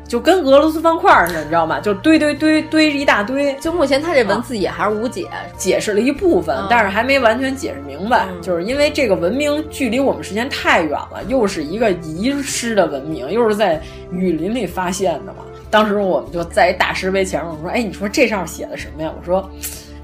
[0.06, 1.80] 就跟俄罗斯方块似的，你知道吗？
[1.80, 3.56] 就堆堆堆堆着一大堆。
[3.56, 8.28] 就目前它这文字也还是无解，啊、解释了一部分，嗯、但是还没完全解释明白。
[8.30, 13.82] 嗯、就是因为这个文明距离我们时间太远了，又是一个遗失的文明，又是在
[14.12, 15.46] 雨林里发现的嘛。
[15.72, 19.50] 当时我们就在一大石碑前面，我说：“哎，你说这上写的什么呀？”我说：“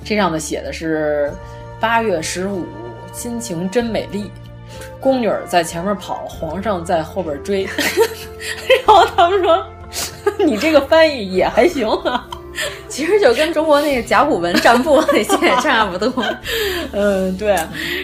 [0.04, 1.32] 这上的写的是
[1.80, 2.66] 八月十五，
[3.20, 4.32] 心情真美丽。”
[5.02, 7.64] 宫女在前面跑，皇上在后边追。
[8.86, 9.66] 然后他们说。
[10.46, 12.29] 你这个翻译也还行啊，
[12.90, 16.12] 其实就跟中国那个甲骨文占卜那些差不多。
[16.92, 17.58] 嗯，对，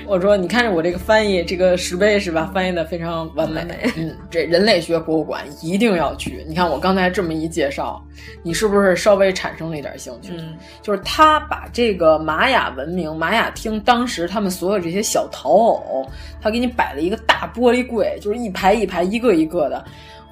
[0.06, 2.52] 我说你看着我这个翻译，这个石碑是吧？
[2.54, 3.66] 翻译的非常完美。
[3.98, 6.46] 嗯，这人类学博物馆一定要去。
[6.48, 8.02] 你看我刚才这么一介绍，
[8.44, 10.34] 你是不是稍微产生了一点兴趣？
[10.38, 16.08] 嗯，就是他把这个玛雅文明、玛雅厅当时他们所有这些小陶偶，
[16.42, 19.84] 他给你摆了一个大玻璃柜，就是一排一排、一个一个的。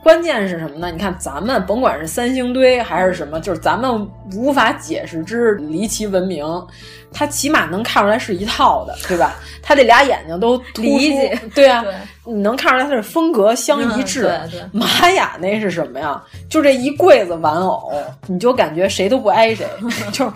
[0.03, 0.91] 关键是什么呢？
[0.91, 6.45] 你看，咱们甭管是三星堆还是什么，就是咱们无法解释之离奇文明，
[7.13, 9.35] 它起码能看出来是一套的，对吧？
[9.61, 11.85] 它这俩眼睛都理解，对啊，
[12.25, 14.27] 你能看出来它是风格相一致。
[14.27, 16.21] 嗯、对对玛雅那是什么呀？
[16.49, 17.93] 就这一柜子玩偶，
[18.27, 19.65] 你就感觉谁都不挨谁，
[20.11, 20.31] 就是。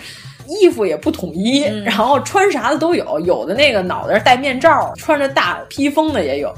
[0.48, 6.54] 衣服也不统一，嗯、然后穿啥的都有，有的那个脑袋戴面罩，穿着大披风的也有，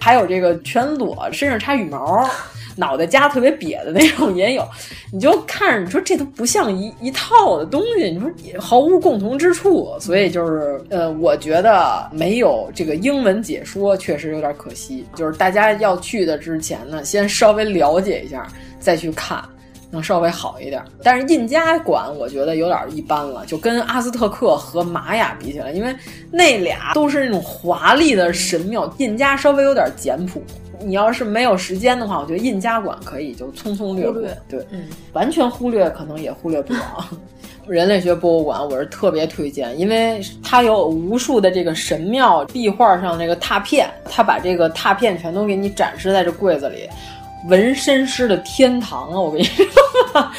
[0.00, 2.28] 还有这个全裸，身上插羽毛，
[2.76, 4.66] 脑袋夹特别瘪的那种也有。
[5.12, 15.04] 你就看着，你说这都不像一一套的东西，你说也毫无共同之处，所以就是呃，我觉得没有这个英文解说确实有点可惜。
[15.16, 18.46] 就是大家要去的之前呢，先稍微了解一下，
[18.78, 19.42] 再去看。
[19.90, 25.94] 能稍微好一点，但是印加馆我觉得有点一般了，就跟阿斯特克和玛雅比起来，因为
[26.30, 30.42] 那俩都是那种华丽的神庙，印加稍微有点简朴。
[30.82, 36.80] 你要是没有时间的话，我觉得印加馆可以就匆匆略过，对，嗯，完全忽略可能也忽略不了。
[37.68, 46.88] 人类学博物馆我是特别推荐，因为它有无数的这个神庙壁画上那个拓片，它把这个拓片全都给你展示在这柜子里。
[47.48, 49.18] 纹身师的天堂啊！
[49.18, 50.30] 我跟你说，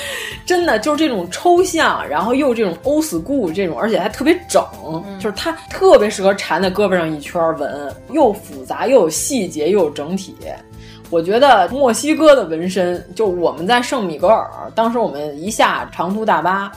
[0.45, 10.35] 真的就是这种抽象，然后又这种 old school 这种，而且还特别整，嗯、就是它特别适合缠在胳膊上一圈纹，又复杂又有细节又有整体。
[11.09, 16.71] 我觉得墨西哥的纹身，就我们在圣米格尔，当时我们一下长途大巴。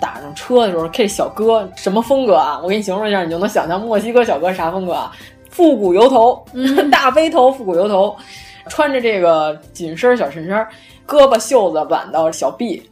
[0.00, 2.58] 打上车的时候，这小哥什么风格啊？
[2.62, 5.12] 我给你形容一下，你就能想象墨西哥小哥啥风格啊？
[5.50, 8.16] 复古油头，嗯、 大背头，复古油头。
[8.70, 10.66] 穿着这个紧身小衬衫，
[11.06, 12.82] 胳膊袖子挽到小臂，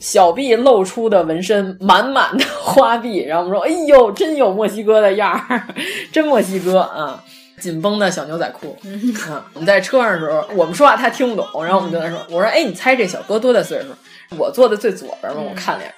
[0.00, 3.18] 小臂露出的纹身，满满的花臂。
[3.22, 5.62] 然后我们说：“哎呦，真有墨西哥的样儿，
[6.10, 7.22] 真墨西哥啊！”
[7.60, 8.74] 紧绷的小牛仔裤。
[8.84, 9.14] 嗯，
[9.52, 14.36] 我们在车上的时候，我们说话他听不懂，然后我们就在说：“我说，哎，你猜这小哥多大岁数？
[14.38, 15.94] 我坐的最左边嘛，我看了眼。”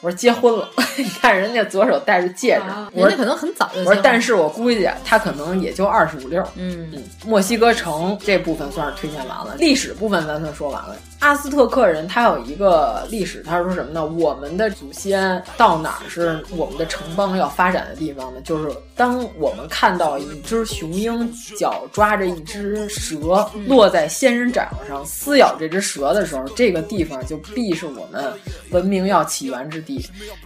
[0.00, 3.80] 我说结婚了， 你看人家左手戴着戒指，啊、我说人家可能很早就。
[3.80, 6.42] 我说，但是我估计他可能也就二十五六。
[6.56, 10.96] 嗯嗯，墨西哥城这部分算是推荐完了，历史部分咱算说完了。
[11.18, 14.06] 阿斯特克人他有一个历史，他是说什么呢？
[14.06, 18.40] 我们的祖先到哪儿是我们的城邦要发展的地方呢？
[18.42, 28.32] 就是当我们看到一只雄鹰脚抓着一只蛇落在仙人掌上撕咬这只蛇的时候，这个地方就必是我们
[28.70, 29.89] 文明要起源之地。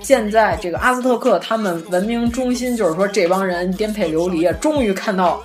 [0.01, 5.43] 现在这个阿兹特克他们文明中心，就是说这帮人颠沛流离，终于看到。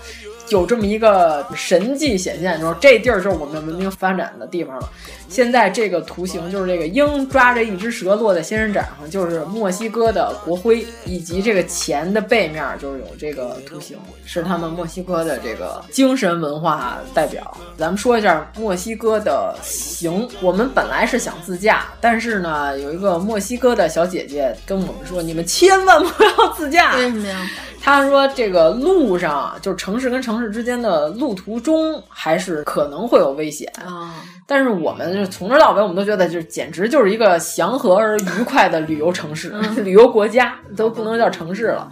[0.49, 4.89] 有这么一个神迹显现，说这地儿就是我们文明发展的地方了。
[5.27, 13.95] 现在这个图形就是这个鹰抓着一只蛇落在仙人掌上，就是墨西哥的国徽，以及这个钱的背面就是有这个图形，
[14.25, 17.55] 是他们墨西哥的这个精神文化代表。
[17.77, 26.95] 咱们说一下墨西哥的行，我们本来是想自驾，但是呢，有一个墨西哥的小姐姐跟我们说，你们千万不要自驾。
[26.95, 27.47] 为什么呀？
[27.81, 34.15] 她说：“这个路上，就是城市跟城市之间的路途中，还是可能会有危险啊。
[34.45, 41.89] 但是我们就从头到尾，我们都觉得，就简直就是一个祥和而愉快的旅游城市、嗯、 旅游国家，都不能叫城市了。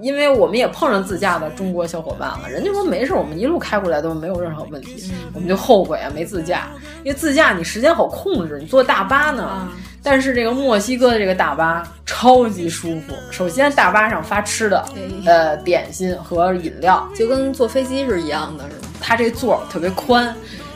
[0.00, 5.10] 因为我们也碰上自驾的中国小伙伴了，人家说没事，我们一路开过来都没有任何问题。
[5.12, 6.68] 嗯、我们就后悔啊，没自驾，
[7.02, 9.42] 因为自驾你时间好控制，你坐大巴呢。
[9.42, 9.72] 啊
[10.08, 13.12] 但是这个墨西哥的这个大巴超级舒服。
[13.28, 14.84] 首先，大巴上发吃的，
[15.24, 18.64] 呃，点心和饮料，就跟坐飞机是一样的？
[19.00, 20.32] 它这座特别宽，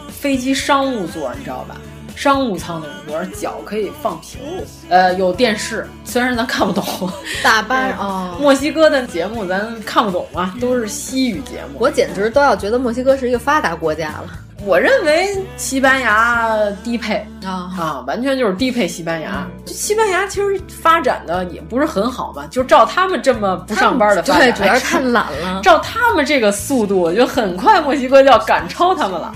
[0.08, 1.80] 飞机商务座，你知道吧？
[2.16, 4.40] 商务舱那种座，脚可以放平。
[4.88, 6.84] 呃，有电视，虽然咱看不懂。
[7.42, 11.78] 大巴哦，墨西哥的节目咱看不懂啊，都是西语节目。
[11.78, 14.30] 我简直都要觉得墨西哥是一个发达国家了。
[14.66, 16.54] 我认为西班牙
[16.84, 19.46] 低配啊啊，完全就是低配西班牙。
[19.64, 25.62] 西班牙其实发展的也不是很好吧，就照他们这么不上班的发展，对，主要是太懒了。
[25.62, 29.34] 照他们这个速度，就很快墨西哥就要赶超他们了。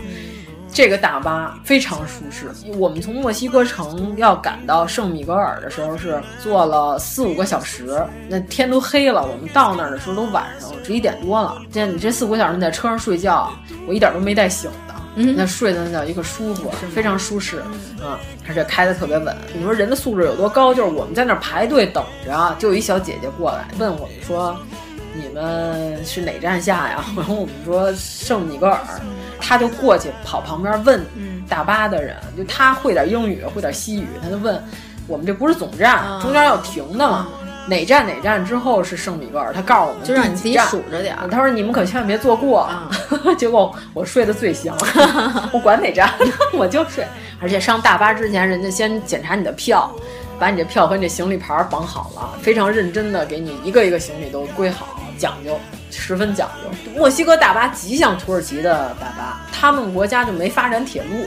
[0.75, 2.51] 这个大巴非常舒适。
[2.77, 9.23] 我们从墨西哥城要赶到圣米格尔的时候是坐了四五个小时，那天都黑了。
[9.23, 11.57] 我们到那儿的时候都晚上十一点多了。
[11.73, 13.53] 这你这四五个小时你在车上睡觉，
[13.87, 14.95] 我一点都没带醒的。
[15.15, 17.63] 嗯，那睡的那叫一个舒服，非常舒适，
[18.03, 19.33] 嗯，而且开的特别稳。
[19.55, 20.75] 你说人的素质有多高？
[20.75, 24.59] 就是我们在那儿排队等着，就有一小姐姐过来问我们说
[25.15, 28.81] ：“你们是哪站下呀？” 然后我们说圣米格尔，
[29.41, 31.05] 他就过去跑旁边问
[31.49, 34.63] 大巴的人，就他会点英语，会点西语，他就问
[35.07, 37.29] 我们这不是总站，中间要停的嘛？
[37.67, 39.51] 哪站哪站之后是圣米格尔？
[39.55, 41.17] 他告诉我们，就让你自己数着点。
[41.31, 42.69] 他说你们可千万别坐过。
[43.39, 44.77] 结果我睡得最香，
[45.51, 46.13] 我管哪站
[46.53, 47.07] 我就睡。
[47.41, 49.91] 而且上大巴之前，人家先检查你的票，
[50.39, 54.87] 把你这票和你这行李牌绑好了，非常认真的给你一个一个行李都归好，
[55.19, 55.59] 讲究，
[55.91, 56.91] 十分讲究。
[56.99, 61.27] 墨西哥大巴极像土耳其的大巴，他们国家就没发展铁路。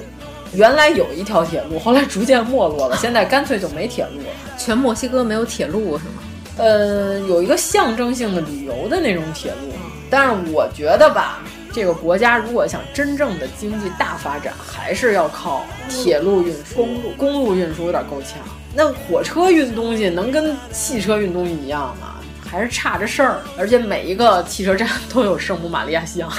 [0.53, 4.27] 原来有一条铁路，后来逐渐没落了，现在干脆就没铁路了。
[4.57, 6.23] 全墨西哥没有铁路是吗？
[6.57, 9.73] 呃，有一个象征性的旅游的那种铁路，
[10.09, 11.39] 但是我觉得吧，
[11.72, 16.76] 这个国家如果想真正的经济大发展，还是要靠铁路运输。
[16.76, 18.39] 公路公路运输有点够呛，
[18.73, 22.15] 那火车运东西能跟汽车运东西一样吗？
[22.47, 23.41] 还是差着事儿。
[23.57, 26.31] 而且每一个汽车站都有圣母玛利亚像，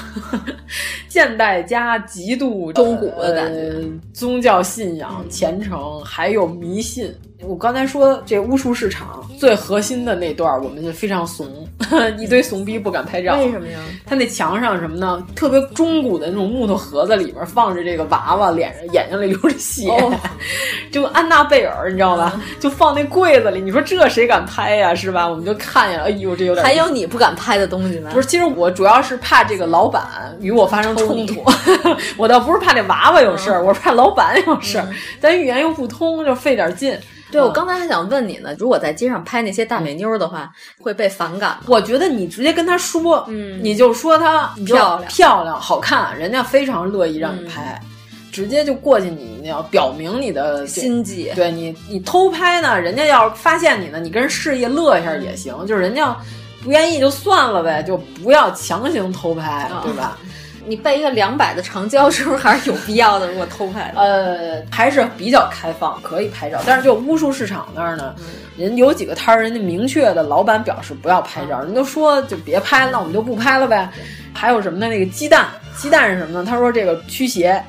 [1.09, 7.15] 现代加极度中古的感觉，呃，宗教信仰虔诚，还有迷信。
[7.47, 11.47] 我刚才说这巫术市场最核心的那段，我们就非常怂，
[12.19, 13.39] 一堆怂逼不敢拍照。
[13.39, 13.79] 为什么呀？
[14.05, 15.25] 他那墙上什么呢？
[15.37, 20.13] 特别中古的那种木头盒子里面放着这个娃娃，脸上眼睛里流着血，哦、
[20.91, 22.41] 就安娜贝尔，你知道吧？
[22.59, 23.61] 就放那柜子里。
[23.61, 24.93] 你说这谁敢拍呀？
[24.93, 25.27] 是吧？
[25.29, 26.67] 我们就看见了，哎呦，这有点。
[26.67, 28.11] 还有你不敢拍的东西呢？
[28.13, 30.05] 不是，其实我主要是怕这个老板
[30.41, 31.45] 与我发生冲突，
[32.19, 34.89] 我倒不是怕这娃娃有事儿，嗯、我是怕老板有事儿。
[35.21, 36.99] 咱语言又不通，就费点劲。
[37.31, 40.51] 对，我刚才还想问你呢，如果在街上拍那些大美妞的话，
[40.81, 41.65] 会被反感吗？
[41.67, 47.89] 我觉得你直接跟他说，嗯，你就说她漂亮、漂亮、好看，人家非常乐意让你拍，嗯、
[48.33, 51.31] 直接就过去，你要表明你的心迹。
[51.35, 56.17] 对你，你偷拍呢，人家要是发现你呢，你跟人示意乐一下也行，就是人家
[56.63, 60.19] 不愿意就算了呗，就不要强行偷拍，哦、对吧？
[60.69, 63.27] 你备一个两百的长焦，是不是还是有必要的？
[63.27, 66.61] 如果偷拍的，呃，还是比较开放，可以拍照。
[66.67, 68.15] 但是就巫术市场那儿呢，
[68.57, 73.89] 人有几个摊儿，人家明确的老板表示不要拍照，人都说就别拍，那我们就不拍了呗。
[74.35, 74.89] 还有什么呢？
[74.89, 75.47] 那个鸡蛋，
[75.77, 76.45] 鸡蛋是什么呢？
[76.49, 77.63] 他说这个驱邪。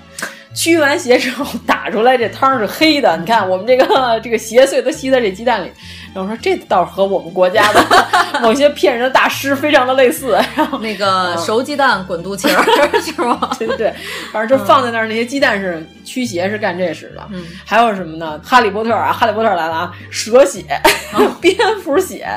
[0.55, 3.15] 驱完邪之后打出来，这汤是黑的。
[3.17, 5.71] 你看我们这个这个邪祟都吸在这鸡蛋里。
[6.13, 7.85] 然后说这倒是和我们国家的
[8.41, 10.37] 某些骗人的大师非常的类似。
[10.55, 12.63] 然后那个熟鸡蛋滚肚脐儿
[13.01, 13.51] 是吗？
[13.57, 13.93] 对对对，
[14.31, 17.27] 反正就放在那儿，那些鸡蛋是驱邪是干这使的。
[17.31, 18.39] 嗯，还有什么呢？
[18.43, 20.63] 哈利波特啊，哈利波特来了啊，蛇血、
[21.39, 22.27] 蝙蝠血，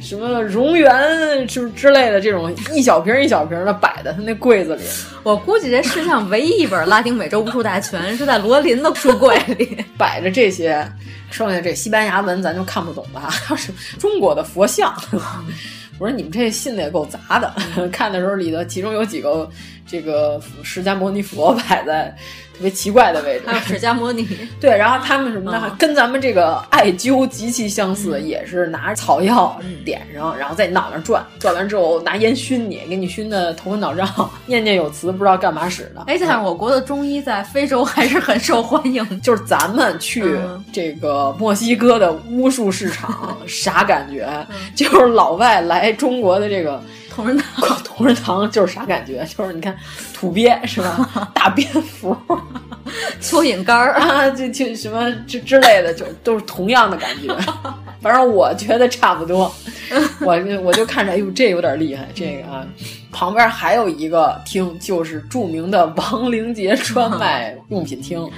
[0.00, 4.82] 什么蝾螈之之类的这种一小瓶一小瓶的摆在他那柜子里。
[5.22, 10.86] 我估计这世上唯一一本拉丁美洲巫术大全是在罗琳的书柜里摆着这些，
[11.30, 14.94] 剩下这西班牙文咱就看不懂了，它 是中国的佛像。
[15.98, 17.54] 我说你们这信的也够杂的，
[17.92, 19.48] 看的时候里头其中有几个
[19.90, 22.14] 这个释迦牟尼佛 摆在
[22.52, 24.28] 特别奇怪的位置，还有释迦摩尼。
[24.60, 25.74] 对，然后他们什么呢？
[25.78, 36.04] 跟咱们这个艾灸极其相似，也是拿草药点上，然后在你脑袋转，转完之后拿烟熏你，给你熏的头昏脑胀，念念有词，不知道干嘛使的。
[36.06, 40.36] 哎，但是我国的中医在非洲还是很受欢迎，就是咱们去
[40.70, 44.28] 这个墨西哥的巫术市场， 啥感觉？
[44.76, 46.82] 就是老外来中国的这个
[47.20, 49.22] 同仁堂，同仁堂就是啥感觉？
[49.36, 49.76] 就是你看
[50.14, 51.30] 土鳖是吧？
[51.34, 52.16] 大蝙蝠。
[53.20, 57.32] 蚯蚓干儿啊，就就什么之之类的，就都是同样的感觉。
[58.00, 59.52] 反正我觉得差不多。
[60.20, 62.08] 我我就看着，哎呦，这有点厉害。
[62.14, 62.66] 这个啊，
[63.12, 68.28] 旁边还有一个厅，就是著名的亡灵节专卖用品厅。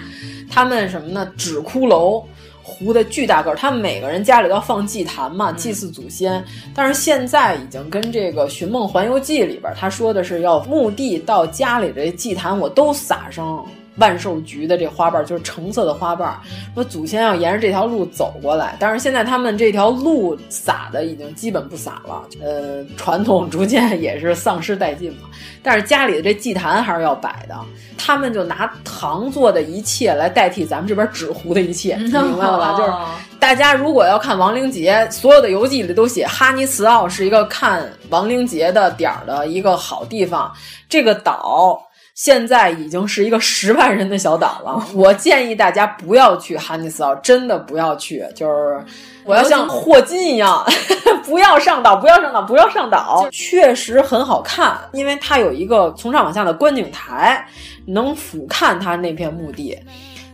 [0.51, 1.27] 他们什么呢？
[1.37, 2.25] 纸骷髅。
[2.73, 6.43] 糊的巨大个儿，他们每个人家里都要放祭坛嘛，祭祀祖先。
[6.75, 13.65] 但是现在已经跟这个《寻梦环游记》里边他说的是要墓地到家里这祭坛，我都撒上
[13.97, 16.39] 万寿菊的这花瓣，就是橙色的花瓣。
[16.75, 25.29] 说祖先要沿着这条路走过来，但是现在他们这条路撒的已经基本不撒了，呃，传统逐渐也是丧失殆尽嘛。
[25.63, 27.55] 但是家里的这祭坛还是要摆的，
[27.97, 32.77] 他们就拿糖做的一切来代替咱们这边纸糊的一切， 你明白了吧？
[32.77, 32.93] 就是
[33.39, 40.51] 大家如果要看亡灵节，所有的游记里都写哈尼茨奥是一个看亡灵节的点儿的一个好地方，
[40.89, 41.81] 这个岛。
[42.15, 44.87] 现在已经是一个十万人的小岛了。
[44.95, 48.25] 我建议大家不要去哈尼斯岛，真的不要去。
[48.35, 48.85] 就是
[49.25, 50.63] 我要像霍金一样，
[51.25, 53.27] 不要上岛，不要上岛，不要上岛。
[53.31, 57.47] 确实很好看，因为它有一个从上往下的观景台，
[57.87, 59.79] 能俯瞰它那片墓地。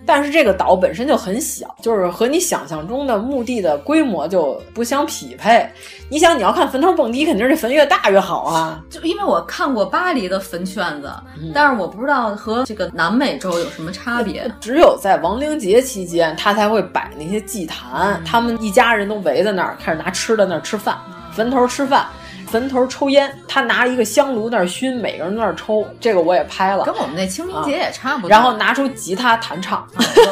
[0.09, 5.69] 但是这个岛本身就很小，就是和你想象中的墓地的规模就不相匹配。
[6.09, 8.83] 你想，你要看坟头蹦迪，肯定是这坟越大越好啊。
[8.89, 14.51] 就因为我看过巴黎的坟圈子，嗯、但是我不知道和这个南美洲有什么差别。
[14.59, 20.97] 只有在亡灵节期间，他才会摆那些祭坛，嗯、他们一家人都围在那儿，开始拿吃的那儿吃饭，
[21.35, 22.07] 坟头吃饭。
[22.51, 28.31] 坟头抽烟，他拿一个香炉那儿熏，每个人那儿抽，这个我也拍了，跟我们那清明节也差不多。
[28.31, 29.87] 然后拿出吉他弹唱，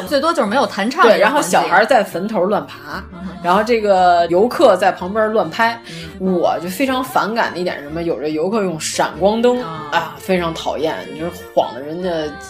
[0.07, 1.03] 最多就是没有弹唱。
[1.07, 3.03] 对，然后小孩在坟头乱爬，
[3.43, 5.79] 然后这个游客在旁边乱拍。
[6.19, 8.01] 我就非常反感的一点是什么？
[8.01, 9.61] 有这游客用闪光灯
[9.91, 12.09] 啊，非常讨厌，你就是晃得人家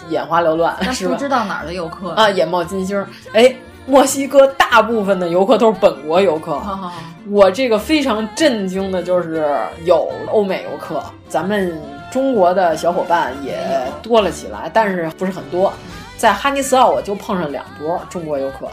[0.10, 1.14] 眼花缭乱，是吧？
[1.14, 3.54] 不知道哪儿的游客啊，眼冒金星，哎。
[3.88, 6.62] 墨西哥大部分的游客都是本国游客，
[7.30, 11.82] 我这个非常震惊的就是有欧美游客，咱们
[12.12, 13.58] 中国的小伙伴也
[14.02, 15.72] 多了起来，但是不是很多。
[16.18, 18.68] 在哈尼斯奥我就碰上两波中国游客，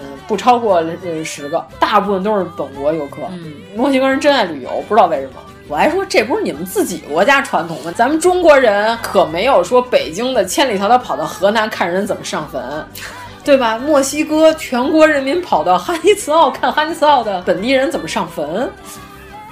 [0.00, 3.18] 嗯，不超过呃十个，大部分都是本国游客。
[3.30, 5.34] 嗯墨西哥人真爱旅游，不知道为什么。
[5.68, 7.92] 我还说这不是你们自己国家传统吗？
[7.94, 12.84] 咱们中国人可没有说北京的千里迢迢跑到河南看人怎么上坟。
[13.44, 13.78] 对吧？
[13.78, 18.70] 墨西哥全国人民跑到哈尼茨奥看哈尼茨奥的本地人怎么上坟？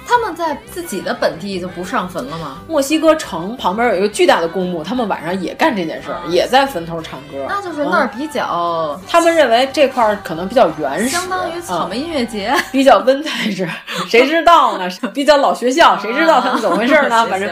[0.07, 2.57] 他们在自己的本地就不上坟了吗？
[2.67, 7.45] 墨西哥城旁边有一个巨大的公墓，他们晚上也干这件事儿，也在坟头唱歌。
[7.47, 13.67] 那就是那儿比较，嗯、他们认为这块儿可能比较原始，相当于草莓音乐节，嗯、比较温带着。
[14.07, 14.89] 谁知道呢？
[15.13, 17.27] 比较老学校，谁知道他们怎么回事呢？
[17.27, 17.51] 反正。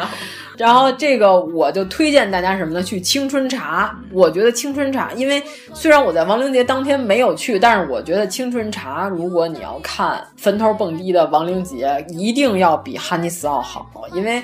[0.58, 2.84] 然后这个我就推荐大家什么呢？
[2.84, 3.96] 去青春茶。
[4.12, 5.42] 我觉得青春茶，因为
[5.74, 14.42] 虽然我在亡灵节当天没有去，但是我觉得青春茶，如果你要看坟头蹦迪的亡灵节，一定要比哈尼斯奥好，因为。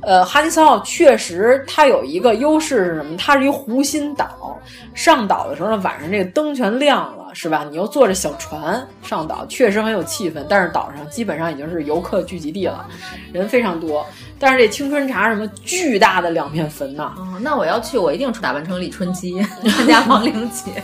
[0.00, 3.16] 呃，哈尼斯奥确实它有一个优势是什么？
[3.16, 4.58] 它是一湖心岛，
[4.94, 7.64] 上岛的时候呢，晚上这个灯全亮了，是吧？
[7.70, 10.44] 你又坐着小船上岛，确实很有气氛。
[10.48, 12.84] 但是岛上基本上已经是游客聚集地了，
[13.32, 14.04] 人非常多。
[14.42, 19.40] 但是这青春茶什么巨大的两片坟呐、哦，那我要去，我一定打扮成李春姬
[19.70, 20.82] 参加亡灵节。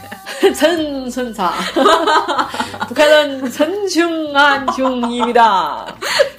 [0.54, 5.94] 层层茶，不可能称雄安雄一的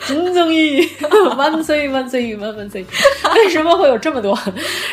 [0.08, 0.90] 金正义
[1.36, 2.86] 万岁万岁万万岁！
[3.36, 4.40] 为什么会有这么多？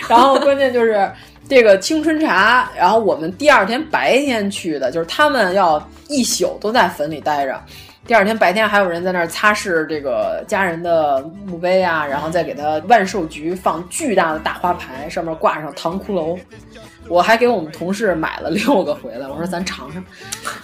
[0.08, 1.08] 然后关键就是
[1.48, 7.62] 这个青春茶，然后我们第二天白天去的，就是他们要一宿都在坟里待着。
[8.06, 16.38] 第二天白天还有人在那儿擦拭这个家人的墓碑啊，然后再给他万寿菊放巨大的大花牌，上面挂上糖骷髅。
[17.08, 20.04] 我还给我们同事买了 六个回来，我说咱尝尝。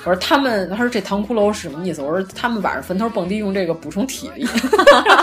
[0.05, 2.03] 我说他们，他说这糖骷髅是什么意思？
[2.03, 4.47] 我说他们晚上坟头蹦迪用这个补充体力，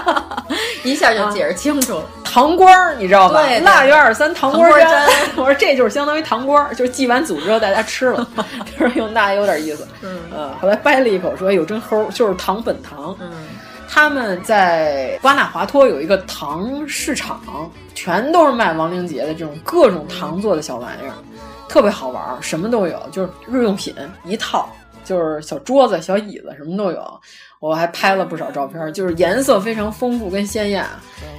[0.83, 2.03] 一下就解释清楚了。
[2.23, 3.41] 糖瓜儿你知道吧？
[3.43, 5.09] 对腊月二十三糖瓜糖瓜粘。
[5.37, 8.27] 我说这就是相当于糖瓜儿，就是祭完祖之后大家吃了。
[8.35, 8.45] 他
[8.77, 9.87] 说用那有点意思。
[10.01, 13.31] 嗯呃，后来掰了一口说：“哎呦，真齁，就是糖本糖。”嗯。
[13.91, 17.41] 他们在瓜纳华托有一个糖市场，
[17.95, 21.13] 全都是卖亡灵节的这种各种糖做的小玩意儿，
[21.67, 24.69] 特别好玩儿，什么都有，就是日用品一套，
[25.03, 27.21] 就是小桌子、小椅子什么都有。
[27.59, 30.85] 我还拍了不少照片，就是颜色非常丰富跟鲜艳。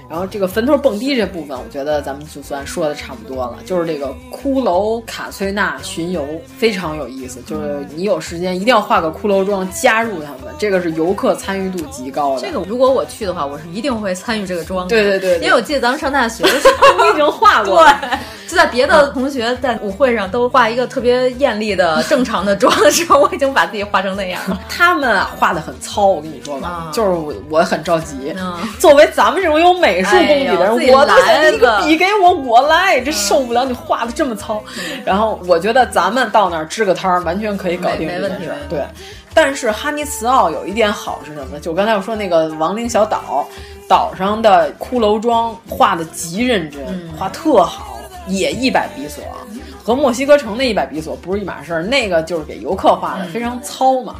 [0.07, 3.57] 然后这个坟头蹦迪这部分，我觉得咱们就算说的差不多了。
[3.65, 6.27] 就是这个骷髅卡崔娜巡游
[6.59, 12.43] 非常有意思，就是你有时间一定要化个骷髅妆加入他们，这个是游客参与度极高的。
[12.43, 14.89] 这个如果我去的话，我是一定会参与这个妆的。
[14.91, 17.99] 对对对对因为我记得咱们上大学的时候，你已经化过了。
[18.03, 18.19] 对，
[18.49, 24.61] 就在别的同学在舞会上都化一个特别艳丽的正常的妆的时候，我已经把自己化成那样了。
[24.69, 28.35] 他们啊画的很糙，我跟你说吧，啊就是我我很着急。
[28.39, 34.63] 嗯作为咱们这种有美术功底的人，我都来想你个笔给我，我来，这受不了你画的这么糙。
[35.05, 38.83] 然后我觉得咱们到那儿支个摊儿，完全可以搞定没这件事儿对，
[39.35, 41.61] 但是哈尼茨奥有一点好是什么呢？
[41.61, 43.47] 就刚才我说那个亡灵小岛，
[43.89, 49.23] 岛上的骷髅妆画的极认真，嗯画特好，也一百比索。
[49.83, 54.17] 和墨西哥城那一百比索不是一码事儿，那个就是给游客画的，非常糙嘛。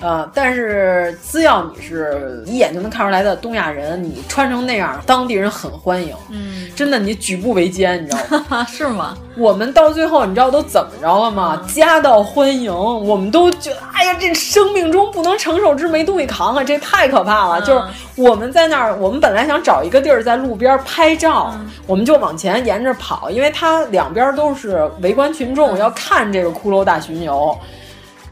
[0.00, 6.14] 呃，但是只要你是一眼就能看出来的东亚人，你穿成那样，当地人很欢迎。
[6.30, 8.66] 嗯，真的，你举步维艰，你知道吗？
[8.70, 9.16] 是吗？
[9.36, 11.62] 我们到最后，你知道都怎么着了吗？
[11.72, 17.60] 夹道欢迎，我们都觉得，哎呀，这生命中不能承受之没东西扛啊，这太可怕了。
[17.60, 17.82] 嗯、就是
[18.16, 27.56] 我们在那儿，我们本来想找一个地儿在路边拍照，嗯、我们就往前沿着跑，因为它两边都是围观群众，要看这个骷髅大巡游。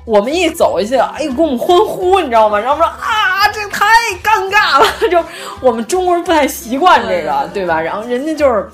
[0.04, 2.58] 我们一走下去，哎呦，给我们欢呼，你知道吗？
[2.58, 3.86] 然后说啊，这太
[4.22, 5.24] 尴尬了， 就
[5.60, 7.80] 我们中国人不太习惯这个，对吧？
[7.80, 8.68] 然后人家就是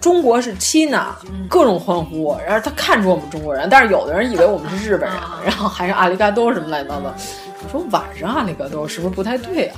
[0.00, 1.16] 中国是 China，
[1.48, 7.12] 各种欢呼，然后他看出我们中国人，但是有的人以为我们是日本人，然后还是阿里嘎多什么乱七八糟。
[7.64, 9.76] 我说晚上阿里嘎多是不是不太对啊？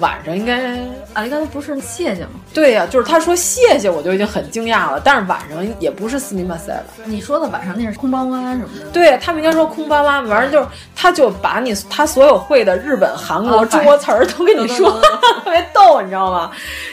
[0.00, 0.76] 晚上应该
[1.14, 2.30] 阿里嘎多不是谢谢吗？
[2.54, 5.00] 对呀、啊，就是他说谢谢，我就已经很惊讶了。
[5.02, 6.84] 但是晚上也不是斯密马塞了。
[7.04, 8.86] 你说的晚上那是空巴湾什么的？
[8.92, 14.90] 对他们应该说空巴湾，反正就是他就把你他所有会的日本、韩国、中国词儿都跟你说，
[15.44, 16.50] 特别逗，你知道吗？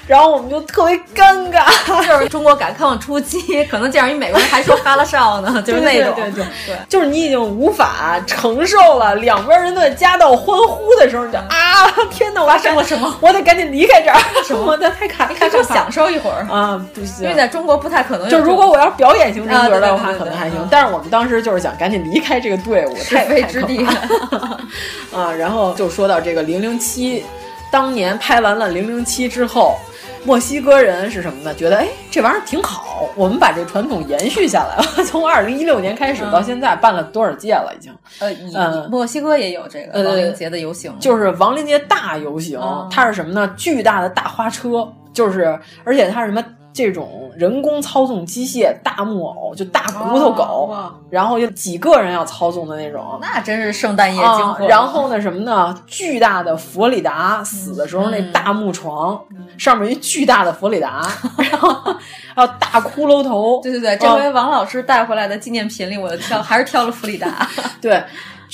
[0.08, 1.66] 然后我们就特别尴尬，
[2.08, 13.16] 就是中国改革开放初期，可能见着一美国人还说哈拉少呢， 就是那种，对对对对，就是你已经无法承受了两边人的夹道欢呼的时候，你就啊，天哪，我发生了什么？
[13.22, 18.30] 我得赶紧离开这儿，什么 的太卡，太说享受一会儿啊，不行，因为在中国不太可能。
[18.30, 20.68] 就如果我要表演型人格的话，啊、可能还行。
[20.70, 23.86] 但是我们当时就是想赶紧离开这个队伍，是非之地
[25.14, 25.32] 啊。
[25.38, 27.26] 然后就说到这个零零七，
[27.72, 29.78] 当年拍完了零零七之后。
[30.26, 31.54] 墨西哥人是什么呢？
[31.54, 34.84] 觉得哎，这玩意儿挺好，我们把这传统延续下来了。
[35.06, 37.72] 从二零一六年开始到现在，办了多少届了？
[37.78, 37.96] 已经。
[38.20, 42.60] 呃，嗯，墨西哥也有这个亡灵节的游行，就是亡灵节大游行。
[42.60, 43.48] 哦、它是什么呢？
[43.56, 46.44] 巨大的大花车，就是而且它是什么？
[46.76, 54.68] 这种人工操纵机械大木偶，就大骨头狗，哦、然后有几个人要操纵的那种，那真是圣诞夜惊魂、啊。
[54.68, 55.74] 然后呢，什么呢？
[55.88, 61.02] 巨大的佛里达死的时候那大木床、嗯、上面一巨大的佛里达，
[61.50, 61.70] 然后
[62.36, 63.62] 还有大骷髅头。
[63.64, 67.50] 对对对，这回王老师带回来的纪念品里，我挑还是挑了佛里达。
[67.80, 68.04] 对。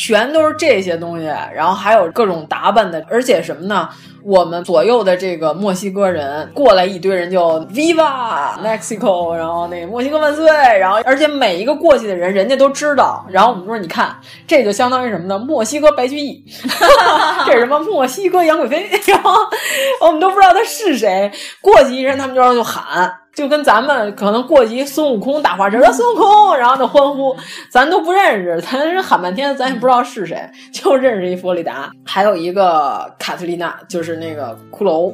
[0.02, 3.88] 全都是这些东西，然后还有各种打扮的，而且什么呢？
[4.24, 10.46] 我们左右的这个墨西哥人过来一堆人就 Viva Mexico，然后那个墨西哥万岁，
[10.80, 13.24] 然后而且每一个过去的人，人家都知道。
[13.30, 14.16] 然后我们说，你看，
[14.48, 15.38] 这就相当于什么呢？
[15.38, 16.44] 墨西哥白居易，
[17.46, 17.80] 这是什么？
[17.80, 19.32] 墨西哥杨贵妃，然后
[20.02, 21.32] 我们都不知道他是谁。
[21.62, 23.21] 过去一人，他们就就喊。
[23.34, 27.36] 就跟咱们可能过级孙悟空打花车，孙悟空，然后就欢呼，
[27.70, 35.14] 咱都不认识，咱喊半天，咱也不知道是谁，就认识一佛里达，还有一个卡特丽娜，就是那个骷髅。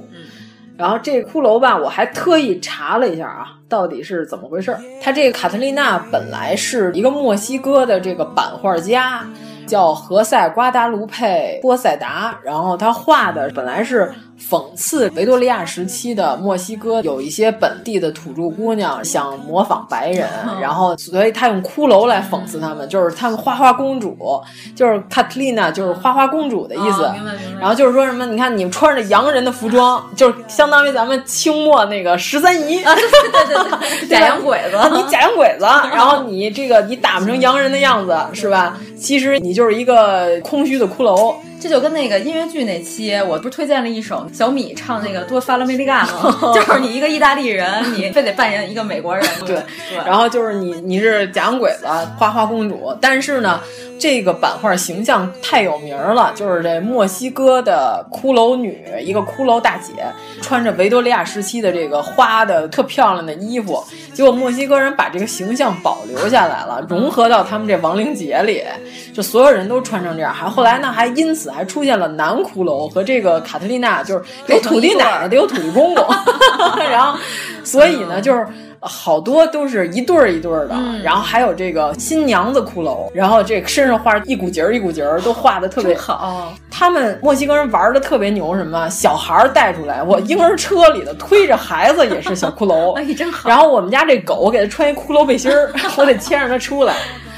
[0.77, 4.75] 然后这骷髅吧，我还特意查了一下啊，到底是怎么回事？
[5.01, 9.27] 他这个卡特丽娜本来是一个墨西哥的这个版画家。
[9.67, 20.29] 叫何塞·瓜达卢佩·波塞达，然后他画的本来是讽刺维多利亚时期的墨西哥有一些本地的土著姑娘想模仿白人，
[20.61, 24.15] 然后所以他用骷髅来讽刺他们，就是他们花花公主，
[24.75, 27.09] 就是卡特丽娜，就是花花公主的意思。
[27.59, 38.77] 然后就是说什么，你看你们穿着洋人的服装，就是相当于咱们清末那个十三姨，啊、对对对对， 假洋鬼子，你假洋鬼子， 然后你这个你打扮成洋人的样子，是吧？
[38.95, 41.33] 其实你就是一个空虚的骷髅，
[41.67, 46.33] 这就跟那个音乐剧那期，我不是推荐了一首小米唱那个多发拉梅利嘎吗？
[46.55, 49.57] 就是你一个意大利人，你非得扮演一个美国人，对，
[50.05, 51.85] 然后就是你你是假洋鬼子，
[52.17, 53.59] 花花公主，但是呢。
[53.99, 59.91] 这个版画形象太有名了，就是这墨西哥的骷髅女，一个骷髅大姐，
[60.39, 63.83] 穿着维多利亚时期的这个花的特漂亮的衣服，
[64.13, 68.63] 结果墨西哥人把这个形象保留下来了，融合到他们这亡灵节里，
[69.15, 70.31] 就所有人都穿成这样。
[70.31, 76.05] 还后来呢，还因此还出现了男骷髅和这个卡特丽娜，就是有土地奶奶，得有土地公公
[76.91, 77.17] 然后
[77.63, 78.47] 所以呢，就是。
[78.79, 86.53] 好多都是一对儿一对儿的，嗯、然后还有这个新娘子骷髅，然后这身上画一股节儿一股节儿，都画的特别好。
[86.69, 93.49] 他们墨西哥人玩的特别牛，什么小孩带出来，我婴儿车里的推着孩子也是小骷髅，哎，真好。
[93.49, 96.93] 然后我们家这狗，我给它穿一骷髅背心儿，我得牵着它出来。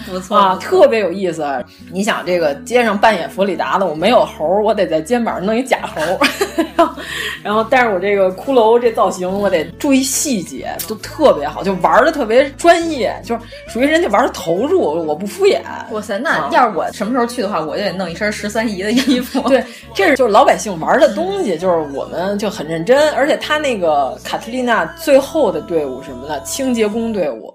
[0.09, 1.45] 不错啊，特别有意思。
[1.91, 6.01] 你想，这个街上扮演佛里达的，我没有猴，我得在肩膀上弄一假猴，
[6.75, 6.95] 然后，
[7.43, 15.59] 然后，但是我这个骷髅这造型，我得注意细节，都特别好，就玩的特别专业，就是属于人家玩的投入，我不敷衍。
[15.91, 19.39] 哇塞，那要是我什么时候去的话，我就得弄一身十三姨的衣服。
[19.49, 19.63] 对，
[19.93, 27.53] 这是就是老百姓玩的东西，就是我们就很认真，而且他那个卡特琳娜最后的队伍什么的，清洁工队伍，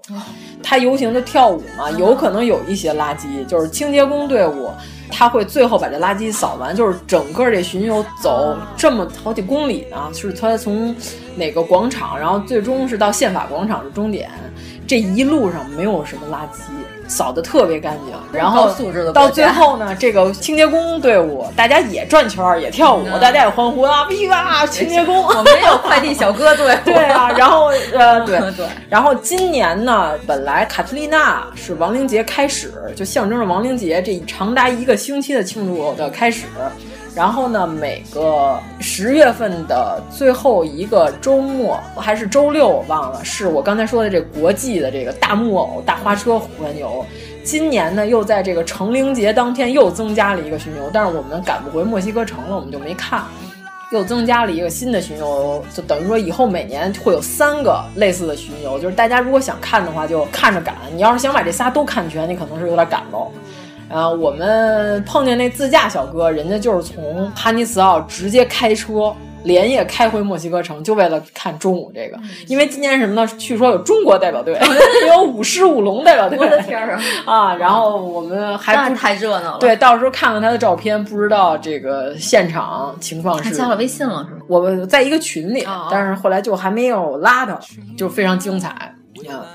[0.63, 2.44] 他游行的跳舞嘛，有可能。
[2.45, 4.71] 有一些垃圾，就是清洁工队伍，
[5.09, 10.95] 他会最后把这垃圾扫完，就是整个这巡游走这么好几公里呢，是他从
[11.35, 14.29] 哪个广场，然后最终是到宪法广场的终点，
[14.87, 16.61] 这一路上没有什么垃圾。
[17.07, 18.73] 扫的特别干净，然后
[19.13, 24.65] 到最后呢，这个清洁工队伍大家也转圈也跳舞，大家也欢呼啊，哔哇！
[24.65, 36.45] 清洁工，我们有快递小哥队， 对啊，然后呃，对 对，然后今年呢，本来卡特丽娜是亡灵节开始，就象征着亡灵节这长达一个星期的庆祝的开始。
[37.15, 47.05] 然后呢，每个十月份的最后一个周末还是周六，我忘了，是我刚才说的这国际的这个大木偶大花车环游。
[47.43, 53.23] 今年呢，又在这个成灵节当天又增加了一个巡游，但是我们赶不回墨西哥城了，我们就没看。
[53.91, 60.75] 又增加了一个新的巡游，就等于说以后每年会有三个类似的巡游，就是大家如果想看的话，就看着赶。
[60.93, 63.31] 你要是想把这仨都看全，你可能是有点赶喽。
[63.95, 72.19] 啊，我们碰见那自驾小哥，人家就是从哈尼茨奥直接开车连夜开回墨西哥城，就为了看中午这个。
[72.47, 73.25] 因为今年什么呢？
[73.37, 74.59] 据说有中国代表队，
[75.07, 76.37] 有舞狮舞龙代表队。
[76.37, 76.99] 我的天啊！
[77.25, 79.59] 啊，然后我们还太热闹了。
[79.59, 83.51] 对，到时候看看他的照片，不知道这个现场情况是。
[83.51, 84.41] 加了微信了是吗？
[84.47, 87.57] 我们在一个群里，但是后来就还没有拉他，
[87.95, 88.93] 就非常精彩。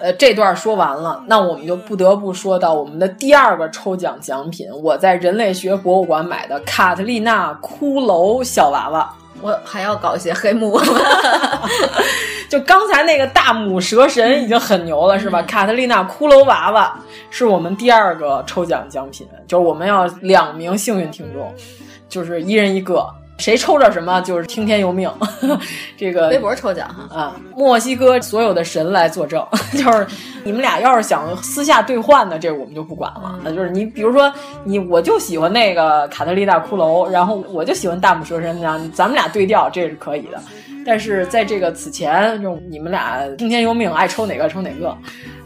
[0.01, 9.15] 呃，这段说完了，那我们就不得不说到我们的第二个抽奖奖品，我在人类学博物馆买的卡特丽娜骷髅小娃娃。
[9.43, 10.79] 我还要搞一些黑幕，
[12.51, 15.41] 就刚才那个大母蛇神已经很牛了，是吧？
[15.45, 16.99] 卡特丽娜骷髅娃娃
[17.31, 21.51] 是我们第二个抽奖奖品，就是我们要两名幸运听众，
[22.07, 23.07] 就是一人一个。
[23.41, 25.11] 谁抽着什么就是听天由命，
[25.97, 27.37] 这个微博抽奖哈啊！
[27.57, 30.07] 墨西哥所有的神来作证， 就是
[30.45, 33.39] 你们俩要是想私下兑换的，这我们就不管了。
[33.43, 40.41] 那就是你，比如说你，我就喜欢那个卡特琳娜骷髅，然后我就喜欢大拇蛇神，这样咱们俩对调，这是可以的。
[40.91, 44.93] 但是在这个此前，就你们俩听天由命，爱抽哪个抽哪个。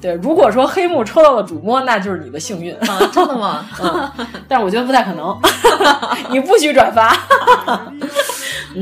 [0.01, 2.99] 对，如果说黑幕抽到了主播，那就是你的幸运啊！
[3.13, 3.67] 真的吗？
[3.79, 4.11] 嗯，
[4.49, 5.39] 但是我觉得不太可能，
[6.33, 7.15] 你不许转发。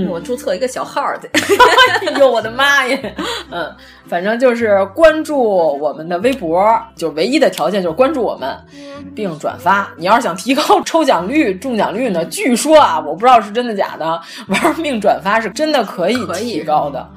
[0.08, 1.28] 我注册一个小号去。
[2.06, 2.96] 哎呦，我的妈呀！
[3.50, 3.74] 嗯，
[4.12, 6.62] 反正就是关注我们的微博，
[6.94, 8.54] 就唯一的条件就是关注我们，
[9.14, 9.88] 并转发。
[9.96, 12.22] 你要是想提高 抽奖率、中奖率呢？
[12.26, 14.04] 据说啊，我不知道是真的假的，
[14.48, 17.08] 玩命转发是真的可以提高的。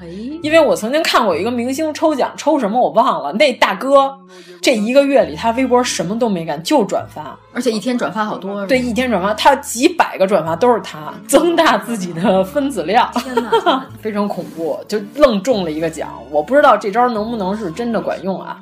[0.41, 4.17] 因为我曾经看过一个明星抽奖，抽什么我忘了，那大哥。
[4.61, 8.65] 这一个月里，他微博什么都没干，就转发，而且一天转发好多。
[8.65, 13.11] 对，一天转发，他几百个转发都是他， 增大自己的分子量。
[13.15, 16.09] 天哪，非常恐怖，就愣中了一个奖。
[16.31, 18.59] 我不知道这招能不能是真的管用啊？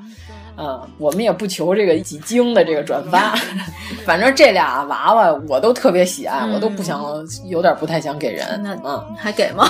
[0.56, 3.34] 嗯，我们也不求这个几经的这个转发，
[4.06, 7.04] 反正这俩娃娃我都特别喜爱，我都不想
[7.50, 8.62] 有点不太想给人。
[8.64, 9.68] 那嗯，还给吗？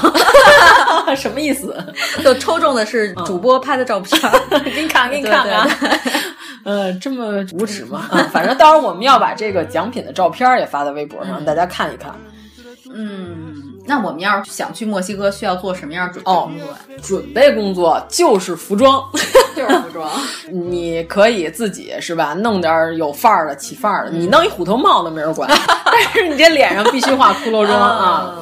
[1.15, 1.75] 什么意思？
[2.23, 4.19] 就抽中的是主播拍的照片，
[4.75, 5.67] 给你看，给你看看。
[6.65, 8.01] 呃，这么无耻吗？
[8.31, 12.13] 反正到时候我们要把这个奖品的照片也发在微博上，让大家看一看。
[12.93, 16.75] 嗯，那我们要是想去墨西哥，需要做什么样准备工作？
[17.01, 19.03] 准备工作就是服装，
[19.55, 20.09] 就是服装。
[20.51, 24.11] 你可以自己是吧，弄点有范儿的、起范儿的。
[24.11, 25.49] 你弄一虎头帽都没人管，
[25.85, 28.35] 但是你这脸上必须画骷髅 妆啊。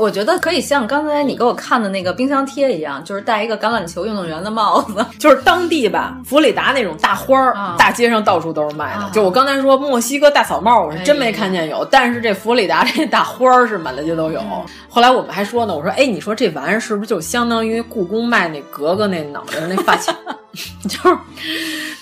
[0.00, 9.10] 我觉得可以像刚才你给我看的那个冰箱贴一样，就是戴一个橄榄球运动员的帽子， 就是当地吧，佛里达那种大花儿，大街上到处都是卖的。
[9.12, 14.40] 就我刚才说墨西哥大草帽，我是真没看见有，但是这佛里达这大花儿是满大街都有。
[14.88, 20.16] 后来我们还说呢，我说哎，你说这玩意儿是不是就相当于故宫卖那格格那脑袋那发卡？
[20.88, 21.18] 就是，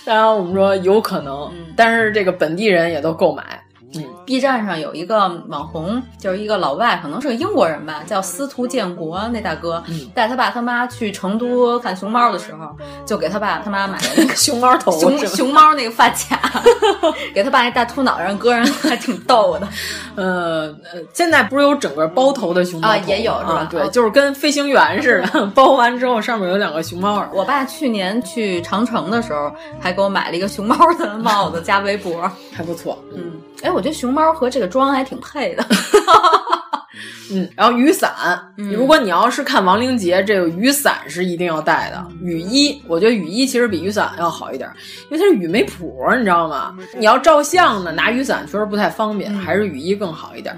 [0.06, 3.42] 当然我们说有可能，但是这个本地人也都购买。
[3.94, 9.18] 嗯，B 站上有一个网红，就是一个老外，可能是个英国人吧，叫司徒建国。
[9.32, 9.82] 那大哥
[10.12, 16.62] 带他爸他妈去成都看熊猫的时候，就给他爸他妈买了那个熊猫头，熊熊猫那个发卡，
[17.32, 19.66] 给他爸一大秃脑上搁上， 还挺逗的。
[20.16, 20.74] 呃，
[21.14, 23.66] 现在不是有整个包头的熊猫啊，也有是吧？
[23.70, 27.28] 对，就是跟飞行员似的，包完之后上面有两个熊猫耳。
[27.32, 29.50] 我爸去年去长城的时候，
[29.80, 32.98] 还给我买了一个熊猫的帽子加围脖，还不错。
[33.14, 33.32] 嗯，
[33.62, 35.64] 哎，我觉得熊猫和这个妆还挺配的。
[37.30, 38.12] 嗯，然后雨伞，
[38.56, 42.04] 如果你要是看亡灵节，这个雨伞是一定要带的。
[42.22, 44.68] 雨衣，我觉得雨衣其实比雨伞要好一点，
[45.10, 46.74] 因为它是雨没谱，你知道吗？
[46.96, 50.54] 你要照相呢，拿雨伞确实不太方便，还是雨衣更好一点。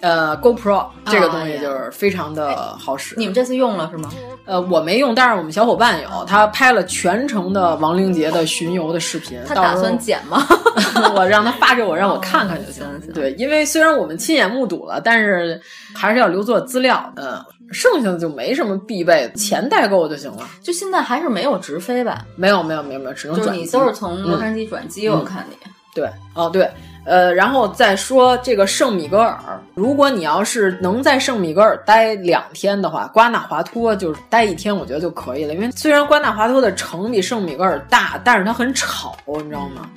[0.00, 3.16] 呃，GoPro 这个东西就是非常的好使。
[3.18, 4.10] 你们这次用了是吗？
[4.44, 9.40] 呃，我没用，但是我们小伙伴有，他拍了全程的亡灵节的巡游的视频。
[9.46, 10.46] 他打算剪吗？
[11.16, 12.84] 我让他发给我，让我看看就行。
[13.12, 15.60] 对，因为虽然我们亲眼目睹了，但是
[15.94, 17.12] 还是要留作资料。
[17.16, 20.48] 嗯，剩下的就没什么必备，钱带够就行了。
[20.62, 22.24] 就现在还是没有直飞吧？
[22.36, 23.62] 没有，没有，没有，没有，只能转机。
[23.62, 25.56] 你都是从洛杉矶转机，我看你。
[25.94, 26.70] 对，哦，对。
[27.04, 29.38] 呃，然后再说这个圣米格尔，
[29.74, 35.54] 如果你要是能在圣米格尔待两天的话，瓜纳华托就是待一天，我觉得就可以了。
[35.54, 39.88] 因为虽然瓜纳华托的城比圣米格尔大，但是它很吵，你知道吗？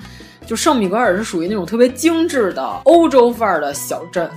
[0.46, 4.30] 就圣米格尔是属于那种特别精致的欧洲范儿的小镇，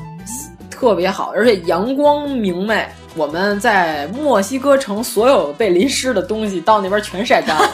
[0.84, 2.86] 特别好，而且阳光明媚。
[3.16, 7.70] 我们在墨西哥城所有被淋湿的东西到那边全晒干了。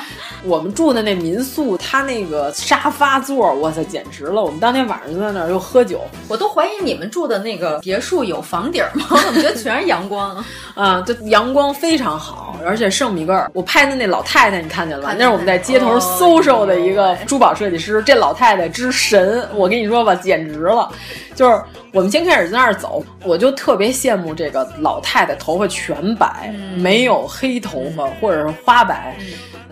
[0.44, 4.42] 我们住的那民宿，它那个沙发座，哇塞，简直了！
[4.42, 9.06] 我们当天晚上就在那儿又喝酒，我都怀疑你们住的那个别墅有房顶吗？
[9.12, 11.00] 我怎么觉得全是阳光啊？
[11.02, 15.14] 就阳光非常好，而且圣米格尔，我拍的那老太太你看见了吧？
[15.18, 20.90] 那是我们在街头搜售的一个珠宝设计师，这老太太之神，我跟你说吧，简直了！
[21.34, 21.62] 就是
[21.92, 29.16] 我们先开始在那儿走，我就特别羡慕这个老太太，头发全白，没有黑头发或者是花白。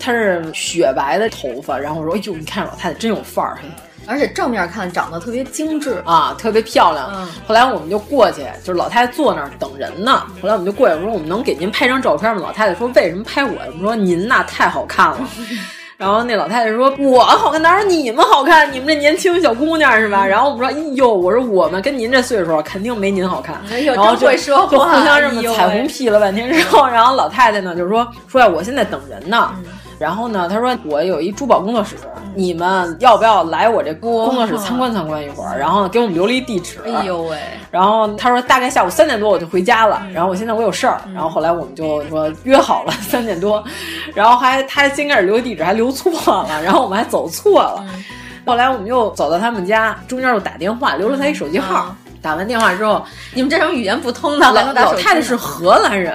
[0.01, 3.59] 她是雪白的头发，然后我说：“哎呦，你看老太太真有范儿，
[4.07, 10.23] 而且正面看长得特别精致啊，特别漂亮。”后来我们就过去，就是老太太坐那儿等人呢。
[10.41, 15.19] 后来我们就过去，我说：“我们能给您拍张照片吗？”老太太说：“为什么拍我？”我们说：“您呐太好看了。”
[15.99, 18.73] 然后那老太太说：“我好看，哪有你们好看？
[18.73, 29.53] 你们这年轻小姑娘是吧？”然后我们说：“哎呦，我说我们跟您这岁数肯定没您好看。”然后就就互相这么彩虹屁了半天之后，然后老太太呢就说：“说呀，我现在等人呢。”
[29.99, 31.97] 然后呢，他说我有一珠宝工作室，
[32.35, 35.59] 你们要不要来我这工作室参观参观一会儿？
[35.59, 36.79] 然后，给我们留了一地址。
[36.87, 37.37] 哎呦喂！
[37.71, 40.01] 然后他说大概下午三点多我就回家了。
[40.13, 41.01] 然后我现在我有事儿。
[41.13, 43.63] 然后后来我们就说约好了 三点多。
[44.15, 46.13] 然后还他先开始留地址，还留错
[46.45, 46.63] 了。
[46.63, 47.85] 然后我们还走错了。
[48.47, 51.95] 后来我们又走到他们家，中间又打电话，留了他一手机号。
[52.21, 56.15] 打完电话之后，你们这种语言不通的，老老太太是荷兰人，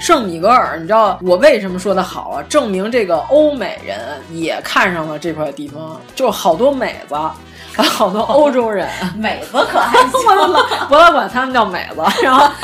[0.00, 2.42] 圣米格尔，你知道我为什么说的好啊？
[2.48, 3.98] 证明这个欧美人
[4.30, 7.30] 也看上了这块地方，就好多美子，还
[7.76, 8.20] 有好多。
[8.20, 12.48] 欧洲人，美子可还行，我 老我老管他们叫美子，然后。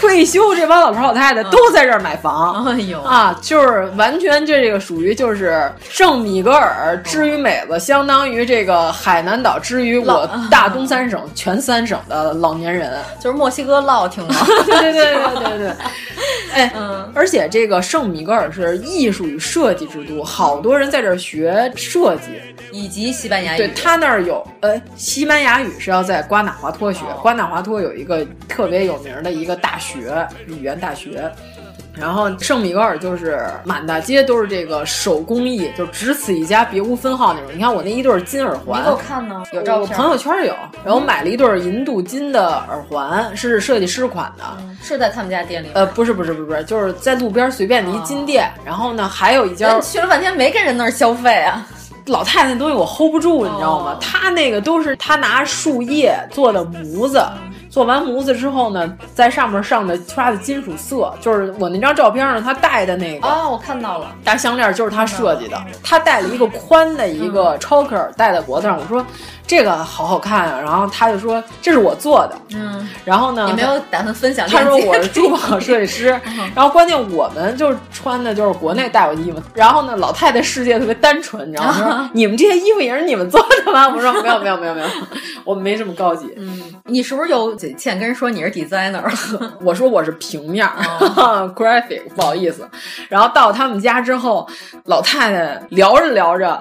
[0.00, 3.00] 退休这帮老头老太太都在这儿买房，哎呦。
[3.00, 14.34] 啊，就是完全这个属于就是圣米格尔之于美子，相当于这个海南岛之于我大东三省全三省的老年人， 就是墨西哥烙听吗？
[14.66, 15.72] 对对对对对对，
[16.52, 16.72] 哎，
[17.14, 22.32] 而且这个圣米格尔是艺术与设计之都，好多人在这儿学设计
[22.72, 23.58] 以及西班牙语。
[23.58, 30.26] 对他那儿有，呃，西班牙语是要在瓜纳华托学，瓜纳华托有一个特别有名的一个大学。
[30.46, 31.30] 语言大学，
[31.94, 37.50] 然后圣米格尔就是满大街都是这个手工艺，就只此一家，别无分号那种。
[37.54, 39.42] 你看我那一对金耳环，你给我看呢？
[39.52, 39.80] 有照片？
[39.80, 40.54] 我朋友圈有。
[40.84, 44.44] 然后买了一对银镀金的耳环，是设计师款的，
[44.82, 45.68] 是在他们家店里。
[45.74, 48.50] 呃，不是，不是，不是，就是在路边随便的一金店。
[48.64, 51.66] 然后呢，还有一家去了半天没跟人那儿消费啊。
[52.06, 53.96] 老太太那东西我 hold 不住，你知道吗？
[54.00, 57.22] 她那个都是她拿树叶做的模子。
[57.68, 65.62] 做完模子之后呢，在上面上的刷的金属色，就是我那张照片上她戴的那个啊，我看到了，大项链就是她设计的。
[65.82, 69.04] 她戴了一个宽的一个 choker 戴在脖子上，我说。
[69.46, 70.60] 这个好好看啊！
[70.60, 74.48] 然后他就说这是我做的，嗯，然后呢，也没有打算分享？
[74.48, 76.20] 他说我是珠宝设计师，
[76.54, 79.40] 然后关键我们就是穿的就是国内带过的衣服。
[79.54, 82.10] 然后呢，老太太世界特别单纯，你知道吗？
[82.14, 83.88] 你们这些衣服也是你们做的吗？
[83.88, 84.88] 我说没有没有没有没有，
[85.44, 86.28] 我们没这么高级。
[86.36, 89.00] 嗯，你是不是有嘴欠跟人说你是 designer？
[89.62, 90.66] 我说我是平面
[91.54, 92.68] graphic，不好意思。
[93.08, 94.48] 然后到他们家之后，
[94.86, 96.60] 老太太聊着聊着，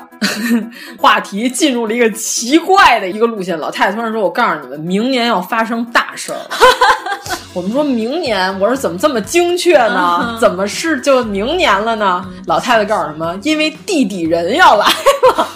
[0.99, 2.74] 话题进入了一个奇怪。
[2.75, 6.39] 怪的一个路线，老太太突然说：“我告诉你们，明年要发生大事儿。
[7.55, 10.37] ”我们说明年，我说怎么这么精确呢？
[10.41, 12.25] 怎么是就明年了呢？
[12.47, 13.33] 老太太告诉什么？
[13.43, 15.47] 因为地底人要来了。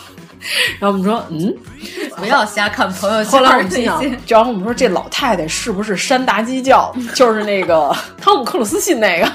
[0.79, 1.53] 然后我们说：“嗯，
[2.15, 6.93] 不要瞎看朋友圈。”后来我们心想，然后我们说：“这老太太是不是山达基教？
[7.15, 9.25] 就是那个汤姆克鲁斯信那个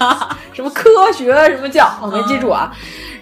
[0.53, 1.91] 什么科学什么教？
[2.01, 2.75] 我没记住啊。”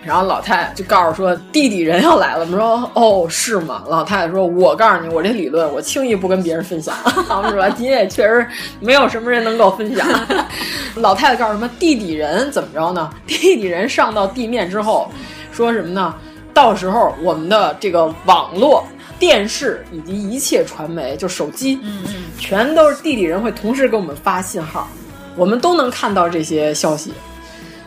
[0.05, 2.41] 然后老太太就告诉说地底人要来了。
[2.41, 3.85] 我们说哦是吗？
[3.89, 6.93] 老太太说，我告诉你，我这理论我轻易不跟别人分享，
[7.49, 7.69] 是吧？
[7.79, 8.45] 你也确实
[8.81, 10.05] 没有什么人能够分享。
[10.97, 13.09] 老太太告诉什么地底人怎么着呢？
[13.29, 15.09] 地底人上到地面之后，
[15.53, 16.13] 说什么呢？
[16.55, 18.85] 到时候我们的这个网络。
[19.19, 24.89] 电视以及一切传媒，就手机，嗯嗯，全都是地底人会同时给我们发信号，
[25.37, 27.13] 我们都能看到这些消息。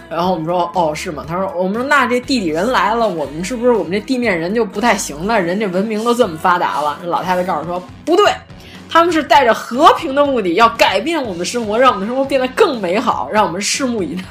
[0.10, 1.26] 然后我们说，哦，是吗？
[1.28, 5.38] 他说，我们说那这地底人来了，我们是不是我们这地面人就不太行了？
[5.38, 6.98] 人这文明都这么发达了。
[7.04, 8.32] 老太太告诉说，不对，
[8.96, 14.24] 他们是带着和平的目的，要改变我们的生活，让我们的生活变得更美好，让我们拭目以待。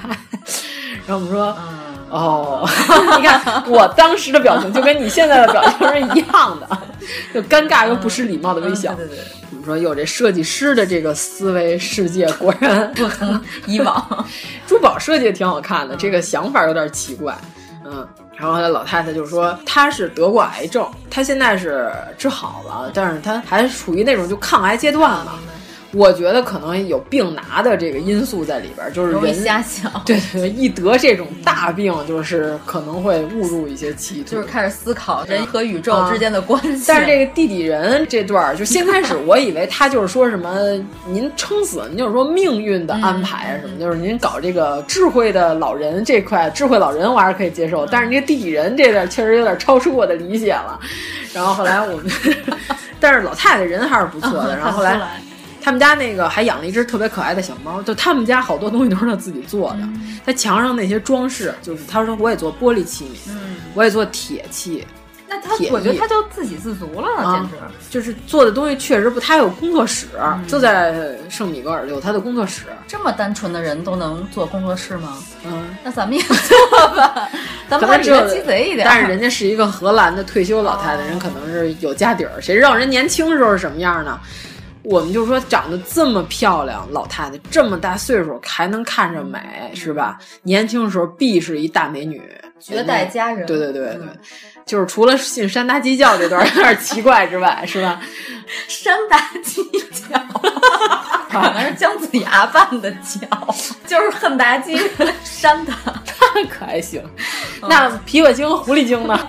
[1.06, 1.54] 然后我们说。
[1.58, 2.68] 嗯哦，
[3.18, 6.78] 你看我当时的表情就跟你现在的表情是一样的，
[7.34, 8.94] 就尴尬又不失礼貌的微笑。
[8.94, 14.26] 对对对，我们说有这设计师的这个思维世界，果然不同以往。
[14.64, 17.36] 珠宝设计也挺好看的，这个想法有点奇怪。
[17.84, 18.06] 嗯，
[18.44, 25.32] 然后老太太就说她是得过癌症，她现在是治好了，但是她还处于那种就抗癌阶段了。
[25.94, 29.90] 我觉得可能有病拿的这个因素在里边，就是人瞎想。
[30.04, 36.84] 对对，一得这种大病，就是可能会误入一些歧途，就是开始思考人和宇宙之间的关系。
[36.88, 40.58] 但是这个地底人这段，就先开始我以为他就是说什么
[41.06, 50.78] 您撑死，您就是说命运的安排啊什么，就是您搞这个智慧的老人这块，智慧老人我还是可以接受，但是这个地底人这段确实有点超出我的理解了。
[51.32, 52.06] 然后后来我们，
[52.98, 54.56] 但是老太太人还是不错的。
[54.56, 54.98] 然后后来。
[55.64, 59.78] 他们家那个还养了一只特别可爱的小猫，就他们家好多东西都是他自己做的。
[60.26, 64.86] 他墙上那些装饰，就是他说我也做玻璃器皿，嗯，我也做铁器。
[65.26, 67.56] 那他我觉得他就自给自足了，简直
[67.88, 69.18] 就是做的东西确实不。
[69.18, 70.06] 他有工作室，
[70.46, 72.64] 就在圣米格尔有他的工作室。
[72.86, 75.16] 这么单纯的人都能做工作室吗？
[75.46, 77.26] 嗯，那咱们也做吧，
[77.70, 78.86] 咱们还比他鸡贼一点。
[78.86, 82.38] 但是人家是一个荷兰的退休老太太，人可能是有家底儿。
[82.38, 84.20] 谁知道人年轻时候是什么样呢？
[84.85, 89.40] 我们就说长得这么漂亮，老太太这么大岁数还能看着美，
[89.74, 90.19] 是吧？
[90.43, 92.23] 年轻的时候必是一大美女，
[92.61, 93.47] 绝代佳人。
[93.47, 94.01] 对对对对，
[94.66, 98.01] 就是除了信山大基教这段有点 奇怪之外，是吧？
[98.69, 100.19] 山大基教
[101.31, 103.27] 可能是姜子牙扮的教，
[103.89, 104.78] 就是恨妲己
[105.24, 105.73] 山的，
[106.35, 107.02] 那可还行。
[107.62, 109.28] 那琵琶精、狐狸精呢？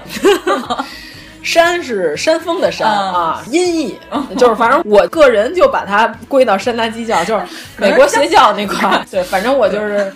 [1.46, 3.98] 山是山峰的山啊，音译
[4.36, 7.46] 就是反正我个人就把它归到山达基教，就是
[7.78, 9.06] 美国邪教那块。
[9.12, 10.12] 对，反正我就是，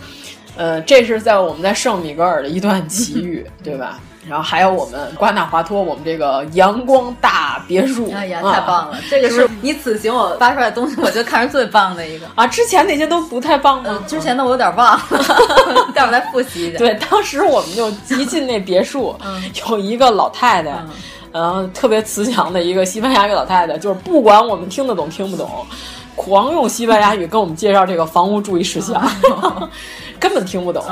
[0.58, 4.00] 呃，这是在我们在圣米格尔的一段奇遇，对吧？
[4.28, 8.98] 然后还有我们瓜纳华托，我们这个阳光大别墅，哎呀，太棒了！
[9.10, 12.46] 这个是你此行我发出来的东西，我觉得看着最棒的一个啊。
[12.46, 14.04] 之前那些都不太棒吗？
[14.06, 15.02] 之前的我有点忘了，
[15.96, 16.78] 待会儿再复习一下。
[16.78, 19.16] 对，当时我们就一进那别墅，
[19.70, 20.74] 有一个老太太。
[21.32, 25.50] 然后特别慈祥的一个西班牙语老太太，就是不管我们听得懂听不懂，
[26.16, 29.02] 狂用西班牙语跟我们介绍这个房屋注意事项，
[30.20, 30.84] 根本听不懂。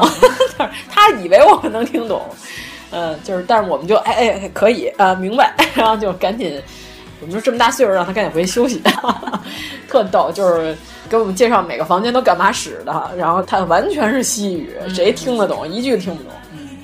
[0.89, 2.21] 他以为我们能听懂，
[2.91, 6.61] 嗯，就是，但是我们就哎哎可以啊，明白，然后就赶紧，
[7.19, 8.81] 我们说这么大岁数，让他赶紧回去休息，
[9.89, 10.75] 特逗，就是
[11.09, 16.31] 给我们介绍每个房间都干嘛使的，然后他完全是西语，谁听得懂一句听不懂。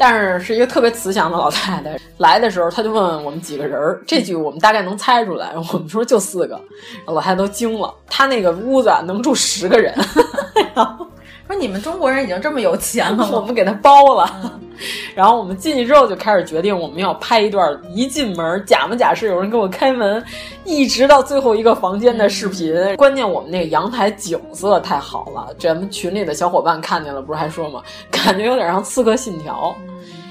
[0.05, 5.53] 但是是一个特别慈祥的老太太， 来的时候她就问我们几个人儿，这句我们大概能猜出来。
[5.71, 6.59] 我们说就四个，
[7.07, 7.93] 老太太都惊了。
[8.09, 9.95] 她那个屋子能住十个人，
[11.47, 14.59] 说你们中国人已经这么有钱了， 我们给他包了。
[15.15, 20.23] 然后我们进去之后就开始决定我们要拍一段一进门假模假式有人给我开门，
[20.65, 22.95] 一直到最后一个房间的视频。
[22.95, 27.83] 关键我们那个阳台景色太好了，咱们群里的小伙伴看见了，不是还说吗？
[28.09, 29.75] 感觉有点像《刺客信条》。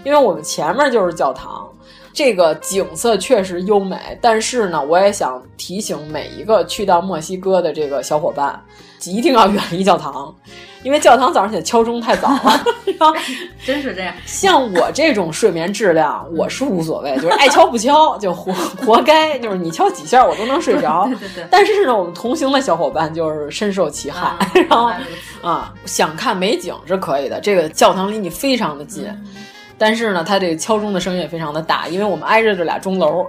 [0.04, 1.64] 因为我们前面就是教堂，
[2.12, 3.96] 这个景色确实优美。
[4.20, 8.60] 但是呢，我也想提醒每一个去到墨西哥的这个小伙伴，
[9.04, 10.34] 一定要远离教堂，
[10.82, 12.64] 因为教堂早上起来敲钟太早了。
[13.66, 18.52] 真是这样，像我这种睡眠质量，我是无所谓，就是爱敲不敲就活
[18.84, 21.04] 活该，就是你敲几下我都能睡着。
[21.06, 21.46] 对对对。
[21.50, 24.36] 但是呢，我们同行的小伙伴就是深受其害。
[24.68, 24.92] 然后
[25.42, 29.06] 啊，想看美景是可以的，这个教堂离你非常的近。
[29.76, 33.26] 但是呢，它这个敲钟的声音也非常的大，因为我们挨着这俩钟楼，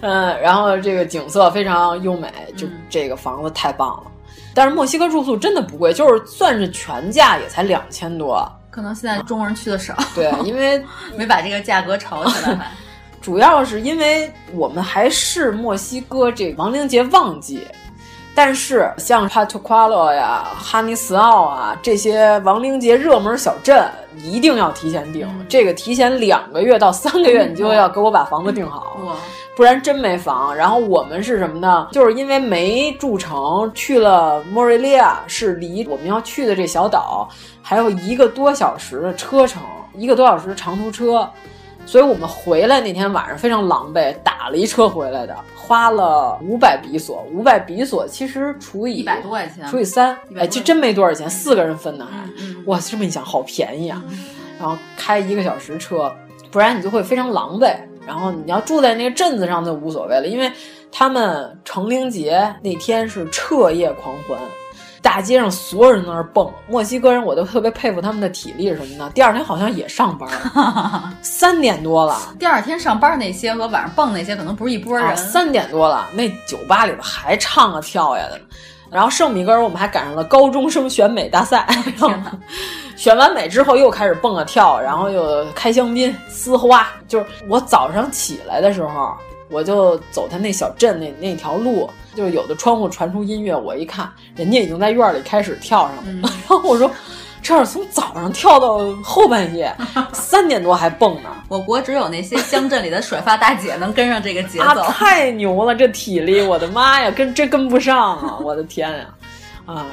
[0.00, 4.02] 嗯，然后这个景色非常优美，就这个房子太棒了。
[4.58, 8.44] 但是墨西哥住宿真的不贵，就是算是全价也才两千多。
[8.70, 10.84] 可能现在中国人去的少，对， 因为
[11.16, 12.72] 没把这个价格炒起来。
[13.22, 17.64] 主要是因为我们还是墨西哥这亡灵节旺季。
[18.38, 23.84] 但是像帕图夸勒呀、哈尼斯奥啊这些亡灵节热门小镇，
[24.22, 25.26] 一定要提前订。
[25.26, 28.96] 嗯这个提前两个月到三个月，你就要给我把房子订好，
[29.56, 30.54] 不然真没房。
[30.54, 31.88] 然后我们是什么呢？
[31.90, 37.28] 就是因为没住成，去了莫瑞利亚，是离我们要去的这小岛
[37.60, 39.60] 还有一个多小时的车程，
[39.96, 41.28] 一个多小时长途车。
[41.88, 47.26] 所以我们回来那天晚上非常狼狈，打了一车回来的，花了五百比索。
[47.32, 52.12] 五百比索其实除以一百多块钱，除以三，哎，就真没多少钱，四个人分的还。
[52.40, 54.04] 嗯哇，这么一想，好便宜啊！
[54.58, 56.14] 然后开一个小时车，
[56.50, 57.74] 不然你就会非常狼狈。
[58.06, 60.52] 然后你要住在那个镇子上就无所谓了，因为
[60.92, 64.38] 他们成灵节那天是彻夜狂欢。
[65.00, 69.10] 大街上所有人都在那儿蹦，墨西哥人我都特别佩服他们的体力什么的。
[69.10, 70.28] 第二天好像也上班，
[71.22, 72.16] 三点多了。
[72.38, 75.06] 第二天上班那些和晚上蹦那些可能不是一拨人。
[75.06, 78.40] 啊、三点多了，那酒吧里边还唱啊跳呀的。
[78.90, 81.66] 然后圣米格尔我们还赶上了高中生选美大赛，
[82.96, 86.88] 选完美之后又开始蹦啊跳，然后又开香槟、撕花。
[87.06, 89.14] 就是我早上起来的时候，
[89.50, 91.88] 我就走他那小镇那那条路。
[92.16, 96.02] 就有的窗户传出音乐，我一看，人家已经在院里开始跳上了。
[96.06, 96.90] 嗯、 然后我说，
[97.40, 99.72] 这是从早上跳到后半夜，
[100.12, 101.30] 三点多还蹦呢。
[101.48, 105.72] 我国只有那些乡镇里的甩发大姐能跟上这个节奏，啊、太牛了！
[105.76, 108.36] 这体力，我的妈呀，跟真跟不上啊！
[108.42, 109.06] 我的天呀！
[109.06, 109.14] 啊，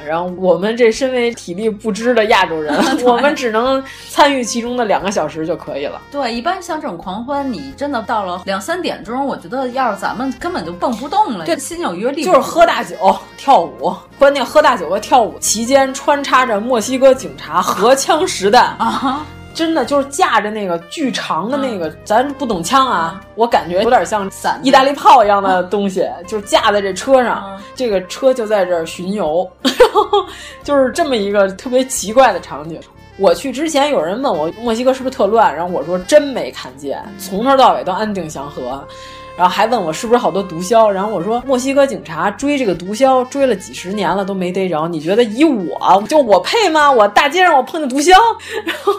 [0.06, 2.74] 然后我们这身为体力不支的亚洲人，
[3.04, 6.02] 我们只能参与其中的两个小时就可以了。
[6.12, 12.96] 对，一般像这种狂欢，你真的到了两三点钟，我觉得要是咱们根本就蹦不动了，这，心有余力就是喝大酒
[13.38, 19.26] 跳舞，关键喝大酒和跳舞期间穿插着墨西哥警察荷枪实弹啊。
[19.56, 30.04] 真的就是架着那个巨长的那个，嗯、咱不懂枪啊，我感觉有点像伞意大利炮一样的东西，就是架在这车上，嗯、这个车就在这儿巡游， 然后
[30.62, 32.80] 就是这么一个特别奇怪的场景。
[33.18, 38.86] 我去之前，有人问我墨西哥是不是特乱，然后我说真没看见，从头到尾都安定祥和。
[39.38, 46.92] 然后还问我是不是好多毒枭，然后我说墨西哥警察追这个毒枭追了几十年了都没逮着，你觉得以我就我配吗？
[46.92, 48.12] 我大街上我碰见毒枭，
[48.66, 48.94] 然 后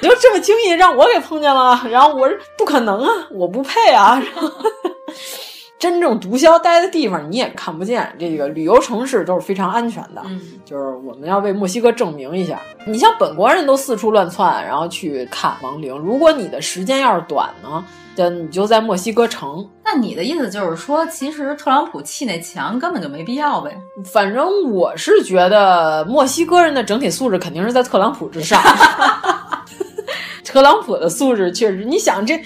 [0.00, 4.22] 你就这么轻易让我给碰见了，然后我说不可能啊，我不配啊。
[4.34, 4.48] 然后
[5.80, 10.22] 真正毒枭待的地方你也看不见，这个旅游城市都是非常安全的。
[10.26, 12.60] 嗯，就是我们要为墨西哥证明一下。
[12.86, 17.82] 你像本国人都四处乱窜，然后去看亡灵，如果你的时间要是短呢？
[18.28, 23.74] 你就在墨西哥城，那你的意思就是说，其实特朗普砌那墙根本就没必要呗？
[24.04, 28.60] 反正我是觉得墨西哥人的整体素质肯定是在特朗普之上。
[30.44, 32.38] 特朗普的素质确实，你想这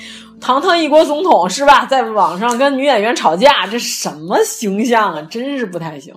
[0.45, 5.23] 堂堂一国总统是吧，在网上跟女演员吵架，这什么形象啊？
[5.31, 6.15] 真是不太行。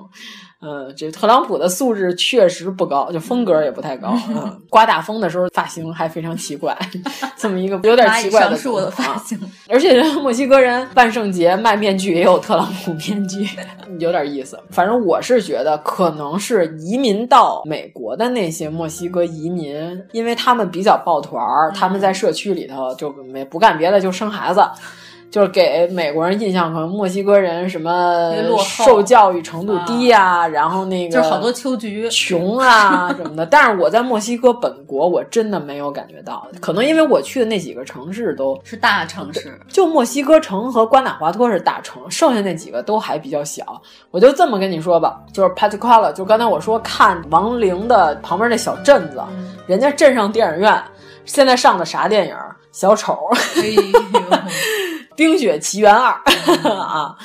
[0.60, 4.18] 嗯，这特朗普的素质确实不高，就风格也不太高。
[4.30, 6.76] 嗯，刮大风的时候发型还非常奇怪，
[7.38, 9.40] 这么一个有点奇怪的的发型。
[9.70, 13.48] 而且 墨西哥人万圣节卖面具也有特朗普面具，
[14.00, 14.60] 有点意思。
[14.72, 19.76] 反正我是觉得可能是移民到美国的那些墨西哥移民，
[20.12, 24.62] 因为他们比较抱团儿，他们在社区里头就没不干别的，就生孩子。
[25.30, 28.34] 就是给美国人印象，可能墨西哥人什么
[28.64, 33.46] 受教育程度低呀、啊，然后那个就是好多秋菊穷啊什么的。
[33.52, 43.82] 但是我在墨西哥本国，我真的没有感觉到，可能因为我去的那几个城市都是大城市，就墨西哥城和瓜纳华托是大城，剩下那几个都还比较小。
[44.12, 50.82] 我就这么跟你说吧，就是 Paticola，就刚才我说看亡灵的旁边那小镇子，嗯、人家镇上电影院
[51.26, 52.36] 现在上的啥电影？
[52.72, 53.18] 小丑。
[55.18, 56.22] 冰雪奇缘二》
[56.72, 57.18] 啊，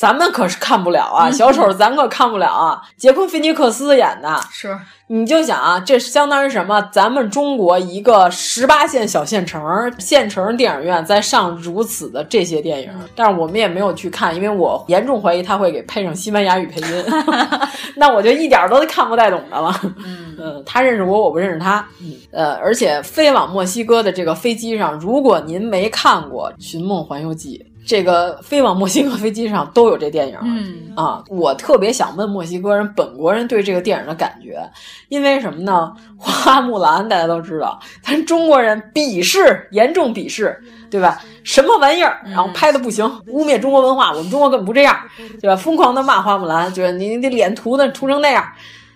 [0.00, 2.80] 咱们可是看不了啊，小丑咱可看不了啊。
[2.96, 4.74] 杰昆·菲尼克斯演的，是
[5.08, 6.80] 你就想啊，这相当于什么？
[6.90, 9.62] 咱们中国一个十八线小县城
[9.98, 17.04] 县城电影院在上如此的这些电影，但是我们也没有去看，因为我严重怀疑他会给配上西班牙语配音，
[17.96, 19.78] 那我就一点都看不太懂的了。
[19.98, 21.86] 嗯嗯，他认识我，我不认识他。
[22.00, 27.62] 嗯，呃，而且飞往墨西哥的这个飞机上，如果您没看过《寻梦环游记》。
[27.90, 34.62] 这个飞往墨西哥飞机上都有这电影，嗯啊，我特别想问墨西哥人本国人对这个电影的感觉，
[35.08, 35.92] 因为什么呢？
[36.16, 40.56] 花木兰大家都知道，咱中国人鄙视，严重鄙视，
[40.88, 41.20] 对吧？
[41.42, 42.20] 什么玩意儿？
[42.26, 44.96] 然后拍的不行，污蔑中国文化，我们中国根本不这样，
[45.40, 45.56] 对吧？
[45.56, 48.44] 疯狂的骂花木兰，就是你你脸涂的涂成那样。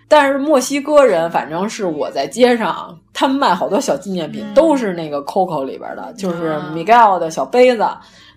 [0.06, 7.84] 但是墨西哥人，反正是我在街上，他们卖好多小纪念品，都是那个 Coco 里边的，就是 Miguel 的小杯子。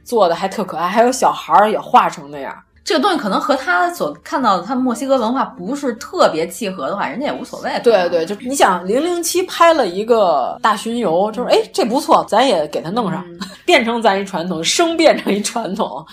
[0.08, 2.56] 做的还特可爱，还有小孩儿也画成那样。
[2.86, 7.78] 这个东西可能和他所看到的他墨西哥文化不是特别契合的话，人家也无所谓。
[7.84, 16.06] 对对，就你想，零零七拍了一个大巡游，就是哎，这不错，咱也给他弄上，嗯、 变成咱一传统，生变成一传统。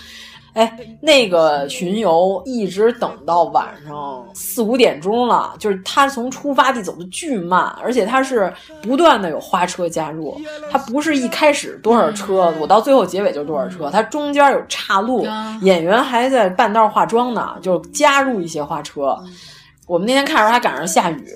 [0.54, 10.40] 哎，那个巡游一直等到晚上四五点钟了，就是他从出发地走的巨慢，而且他是不断的有花车加入，
[10.70, 15.26] 他不是一开始多少车，我到最后结尾就多少车，他中间有岔路，
[15.62, 19.16] 演员还在半道化妆呢，就加入一些花车。
[19.86, 21.26] 我们那天看着还赶上下雨，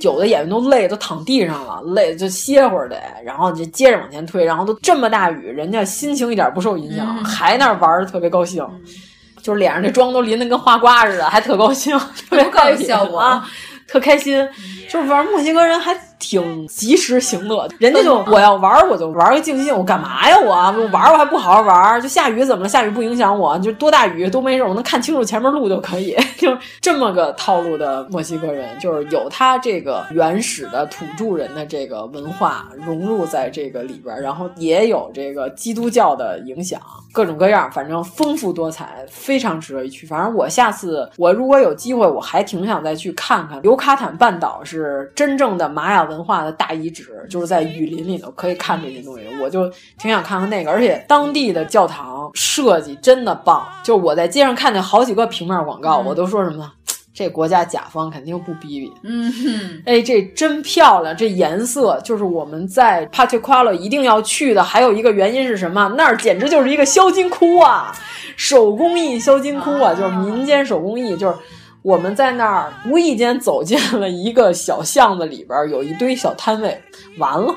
[0.00, 8.64] 有的演员都累，都躺地上了，累就歇会儿得，然后就接着往前推，然后都这么大雨，人家心情一点不受影响，嗯、还那玩的特别高兴，
[9.42, 11.98] 就是脸上这妆都淋得跟花瓜似的，还特高兴，
[12.30, 13.44] 特别高兴啊，
[13.88, 14.48] 特开心。
[14.88, 22.68] 就是玩墨西哥人还挺及时行乐，人家就我要玩我就玩个尽兴，我干嘛呀我我玩我还不好好玩，就下雨怎么了？
[22.68, 26.16] 下雨不影响我，就多大雨都没事，我能看清楚前面路就可以。
[26.36, 36.80] 就这么个套路的墨西哥人，就是有他这个原始的土著人的这个文化融入在这个里边，然后也有这个基督教的影响，
[37.16, 40.06] 各种各样，反正丰富多彩，非常值得一去。
[40.06, 45.10] 反正我下次我如果有机会，我还挺想再去看看尤卡坦半岛是。
[45.14, 49.66] 真正的玛雅文化的大遗址，就是在雨林里头可以看这些东西，我就
[49.98, 50.70] 挺想看看那个。
[50.70, 56.70] 而且当地的教堂设计真的棒，就我在街上看见好几个平面广告，嗯、我都说什么呢？
[57.16, 64.62] 这国家甲方肯定不逼逼，嗯哼，哎，这真漂亮，这颜色就是我们在 p a t i q u a l 一定要去的。
[64.62, 65.88] 还有一个原因是什么？
[65.96, 67.90] 那儿简直就是一个销金窟啊，
[68.36, 71.34] 手工艺销金窟啊，就是民间手工艺，就是。
[71.82, 76.82] 我们在那儿无意间走进了一个小巷子里边，有一堆小摊位。
[77.16, 77.54] 完了，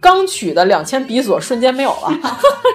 [0.00, 2.10] 刚取的两千比索瞬间没有了，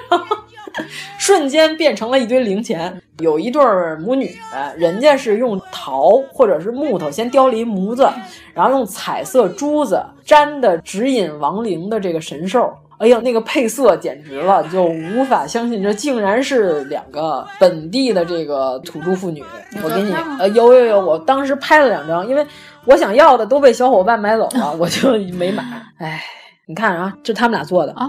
[1.18, 3.02] 瞬间变成了一堆零钱。
[3.20, 3.62] 有一对
[4.00, 4.38] 母女，
[4.78, 8.08] 人家是用陶或者是木头先雕了一模子，
[8.54, 12.72] 然后用彩色珠子粘的指引亡灵的这个神兽。
[13.00, 19.44] 哎呀，那个配色简直了，就无法相信，这竟然是两个本地的这个土著妇女。
[19.84, 22.46] 我给你，呃，有有有，我当时拍了两张，因为
[22.86, 25.64] 我想要的都被小伙伴买走了，我就没买。
[25.98, 26.24] 哎，
[26.66, 28.08] 你看啊，这他们俩做的啊，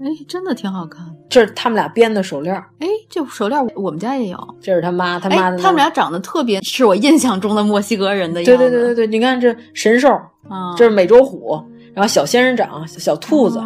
[0.00, 1.04] 哎，真的挺好看。
[1.28, 4.38] 这是他们俩编的手链，哎，这手链我们家也有。
[4.60, 5.58] 这是他妈，他妈的。
[5.58, 8.56] 他们俩长得特别是我印象中的墨西哥人的样子。
[8.56, 10.08] 对对对对对，你看这神兽，
[10.48, 11.60] 啊，这是美洲虎，
[11.94, 13.60] 然后小仙人掌、小兔子。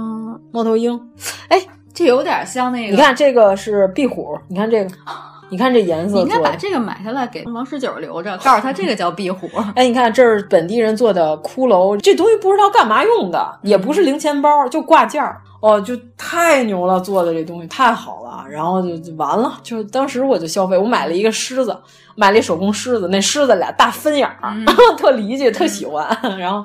[0.55, 1.01] 猫头鹰，
[1.49, 1.59] 哎，
[1.95, 2.95] 这有点像那个。
[2.95, 4.91] 你看这个是壁虎，你看这个，
[5.49, 6.17] 你看这颜色。
[6.17, 9.49] 你应该把这个买下来给王十九留着，告诉他这个叫壁虎。
[9.75, 15.41] 哎，你看这是本地人做的骷髅，这东西不知道干嘛用的，也不是零钱包，就挂件儿。
[15.63, 18.45] 哦，就太牛了，做的这东西太好了。
[18.51, 21.75] 然后就就完了，就当时我就消费，我买了一个狮子，
[22.15, 24.67] 买了一手工狮子，那狮子俩大分眼儿，嗯、
[24.99, 26.07] 特理解，特喜欢。
[26.39, 26.65] 然后。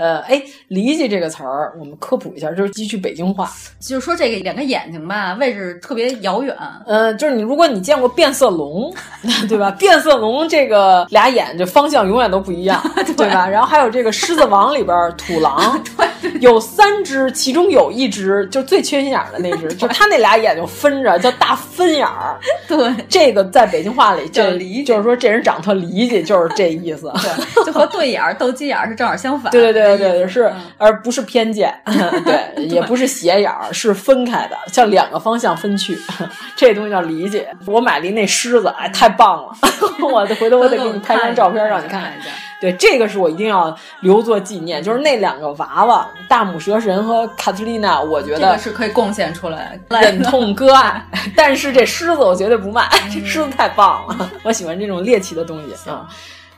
[0.00, 6.56] 呃，哎，离奇这个词儿，我们科普一下，就是继续北京话，就是说这个两个眼睛吧，位置特别遥远。
[6.86, 8.90] 呃，就是你，如果你见过变色龙，
[9.46, 9.70] 对吧？
[9.72, 12.82] 变色龙这个俩眼就方向永远都不一样，
[13.14, 13.46] 对吧？
[13.46, 15.78] 然后还有这个《狮子王》里边土狼，
[16.40, 22.40] 有三只，其中有一只就最缺心眼的那只，就他那俩眼睛分着，叫大分眼儿。
[22.66, 27.12] 对，这个在北京话里就离就是说这人长特离奇，就是这意思。
[27.16, 29.52] 对，就和对眼儿、斗鸡眼儿是正好相反。
[29.52, 29.89] 对对对。
[29.96, 35.98] 对对，是，而不是偏见， 对，也不是斜眼儿，是分开的，向两个方向分去，
[36.56, 37.48] 这东西叫理解。
[37.66, 39.52] 我买了一那狮子，哎，太棒了！
[40.02, 42.30] 我回头我得给你拍张照片让你看一下。
[42.60, 51.02] 对，这个是我一定要留作纪念，就是那两个娃娃，大母蛇神和卡特丽娜，我觉得是可以贡献出来，忍痛割爱。
[51.34, 56.06] 但是这狮子我绝对不卖，这狮子太棒了，我喜欢这种猎奇的东西啊。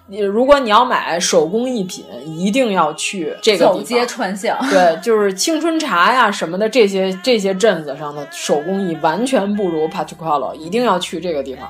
[0.06, 4.58] 你如果你要买手工艺品，一定要去这个走街串巷。
[4.68, 11.68] 对，就是青春茶呀什么的，这些这些镇子上的手工艺完全不如 p a c h u a l o 一定要去这个地方，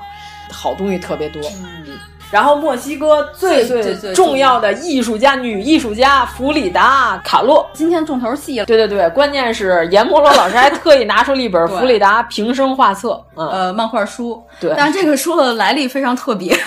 [0.51, 1.41] 好东西特别多。
[1.85, 1.97] 嗯。
[2.33, 8.65] 然后墨西哥最最重要的艺术家，女艺术家弗里达卡洛，今天重头戏了。
[8.65, 14.43] 对对对，关键是阎摩罗老师还特意拿出了一本弗里达平生画册，嗯、呃，漫画书。
[14.59, 16.57] 对，但这个书的来历非常特别，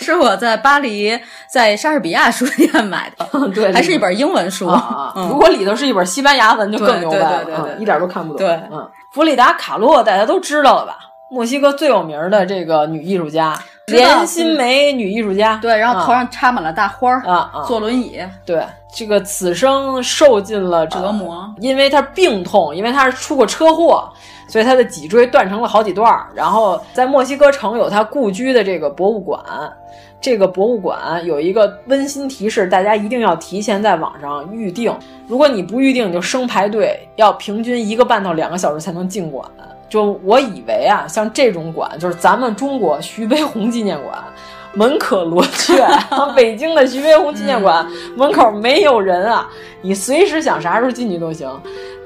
[0.00, 1.16] 是我在巴黎
[1.48, 4.66] 在莎士比亚书店买的，对，还是一本英文书。
[4.66, 8.38] 啊嗯、如果里头是一本西班牙文，就更牛掰了，对对对一点都看不懂。
[8.38, 10.98] 对，嗯，弗里达卡洛大家都知道了吧？
[11.30, 13.56] 墨西哥最有名的这个女艺术家。
[13.96, 18.64] 连心梅女艺术家，对，然后头上插满了大花儿啊啊，坐轮椅，对，
[18.94, 24.08] 这个此生受尽了折磨，因为她病痛，因为她是出过车祸，
[24.48, 26.26] 所以他的脊椎断成了好几段儿。
[26.34, 29.40] 然后在墨西哥城有他故居的这个博物馆，
[30.20, 34.94] 这个博物馆有一个温馨提示，大家一定要提前在网上预定。
[35.26, 39.44] 如果你不预定，你就生排队，要平均一个半到两个小时才能进馆。
[39.92, 44.18] 就我以为啊，像这种馆，就是咱们中国徐悲鸿纪念馆。
[44.74, 45.86] 门可罗雀，
[46.34, 47.86] 北京的徐悲鸿纪念馆
[48.16, 49.46] 门口没有人啊，
[49.82, 51.46] 你随时想啥时候进去都行。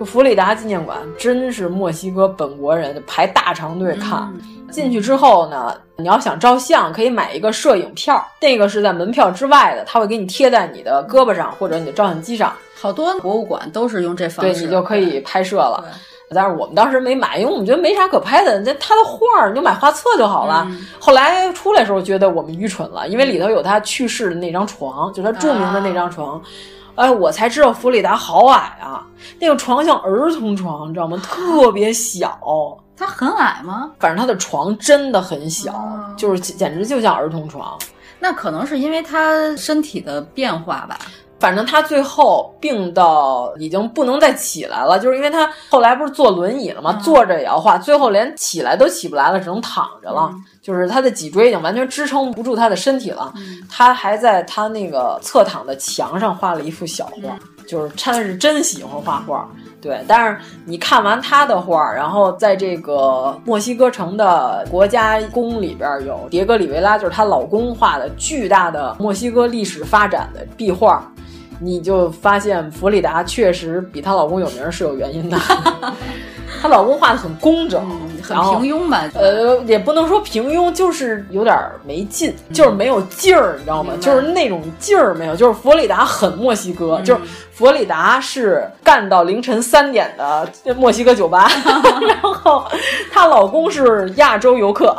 [0.04, 4.34] 弗里达纪念馆真是墨西哥本国人排大长队看。
[4.68, 12.52] 进去之后呢，你要想照相，可以买一个摄影票，那个是在门票之外的，他会给你贴在你的胳膊上或者你的照相机上。
[12.74, 15.84] 好多博物馆都是用这方式，对你就可以拍摄了。
[16.30, 18.58] 但是我们当时没买，因为我们觉得没啥可拍的。
[18.60, 20.66] 那他的画儿，你就买画册就好了。
[20.68, 26.36] 嗯、后来出来时候觉得我们愚蠢了，因为里头有他去世的那张床，就是他著名的那张床。
[26.96, 29.06] 啊、哎，我才知道弗里达好矮啊，
[29.38, 31.20] 那个床像儿童床，你知道吗？
[31.22, 32.38] 特别小。
[32.96, 33.90] 他很矮吗？
[33.98, 37.78] 反正他的床真的很小，啊、就是简直就像儿童床。
[38.18, 40.98] 那可能是因为他身体的变化吧。
[41.38, 46.94] 反正他最后病到已经不能再起来了，就是因为他后来不是坐轮椅了吗？
[46.96, 50.30] 嗯、坐着也要画，最后连起来都起不来了，只能躺着了。
[50.32, 53.30] 嗯、就是他的脊椎已经完全支撑不住他的身体了。
[53.36, 57.38] 嗯、他还在他那个侧躺的墙上画了一幅小画，
[57.68, 59.46] 就是他是真喜欢画画。
[59.78, 71.08] 对，但是你看完他的画，然后在这个墨西哥城的国家宫里边有迭戈里维拉，就是她老公画的巨大的墨西哥历史发展的壁画。
[71.58, 75.38] 你就发现弗里达确实比她老公有名是有原因的，
[76.60, 79.04] 她老公画的很工整，嗯、很平庸吧？
[79.14, 81.56] 呃，也不能说平庸，就是有点
[81.86, 83.94] 没劲，嗯、就是没有劲儿，你知道吗？
[84.00, 85.36] 就是那种劲儿没有。
[85.36, 87.20] 就是弗里达很墨西哥，嗯、就是
[87.52, 91.48] 弗里达是干到凌晨三点的墨西哥酒吧，
[92.06, 92.64] 然后
[93.10, 94.94] 她老公是亚洲游客，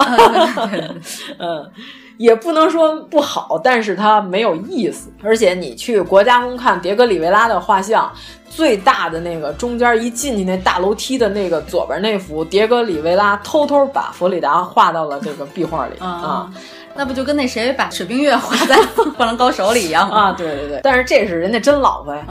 [1.39, 1.71] 嗯。
[2.17, 5.09] 也不能说不好，但是它没有意思。
[5.23, 8.11] 而且你去国家宫看迭戈里维拉的画像，
[8.49, 16.51] 最大的那个中间一进去那大楼梯的那个左边那幅，迭戈里维拉偷偷把佛里达画到了这个壁画里 啊。
[16.99, 18.75] 那不就跟那谁把水冰月画在
[19.13, 20.31] 《灌篮高手》里一样吗啊？
[20.31, 22.25] 对对对，但是这是人家真老婆呀。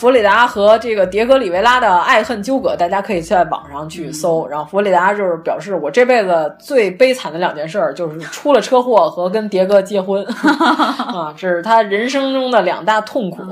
[0.00, 4.46] 弗里达和这个迭戈里维拉的爱恨纠葛，大家可以在网上去搜。
[4.48, 13.42] 然后弗里达就是表示，我这辈子最悲惨的两件事儿就是出了车祸和跟迭戈结婚 啊，这是他人生中的两大痛苦，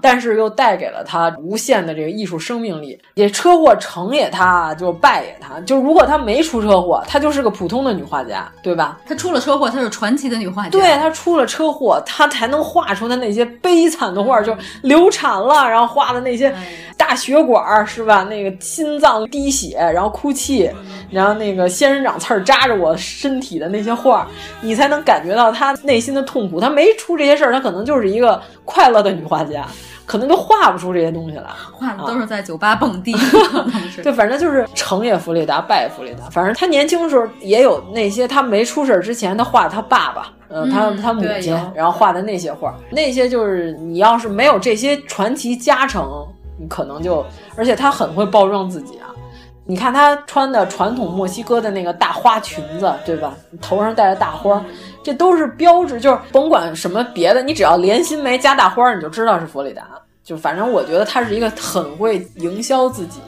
[0.00, 3.00] 但是又带给了他无限的这个艺术生命力。
[3.14, 5.60] 也车祸成也他，就败也他。
[5.60, 8.98] 就如果他没出车祸，他就是个普通的女画家，对吧？
[9.06, 10.70] 他出了车祸，他是传奇的女画家。
[10.70, 14.52] 对他出了车祸，他才能画出他那些悲惨的画，就
[14.82, 15.91] 流产了，然后。
[15.92, 16.54] 画的那些
[16.96, 18.22] 大血管是吧？
[18.24, 20.70] 那个心脏滴血，然后哭泣，
[21.10, 24.26] 然后那个仙人掌刺儿扎着我身体的那些画，
[24.62, 26.58] 你才能感觉到他内心的痛苦。
[26.58, 29.66] 他没出这些事儿，他可能就是一个快乐的女画家，
[30.12, 31.46] 可能都画不出这些东西来。
[31.72, 33.14] 画的都是在酒吧蹦迪。
[34.04, 36.28] 对，反正就是成也弗里达，败也弗里达。
[36.28, 40.30] 反正他年轻的时候也有那些，他没出事之前，他画他爸爸。
[40.50, 46.26] 嗯，他他母亲，然后画的那些画，那些就是你要是没有这些传奇加成，
[46.60, 47.24] 你可能就，
[47.56, 49.08] 而且他很会包装自己啊。
[49.64, 53.34] 你看她穿的传统墨西哥的那个大花裙子，对吧？
[53.60, 54.62] 头上戴着大花，
[55.02, 59.82] 这都是标志，就是甭管什么别的，你只要连心眉加大花，你就知道是佛里达。
[60.24, 63.20] 就反正我觉得她是一个很会营销自己、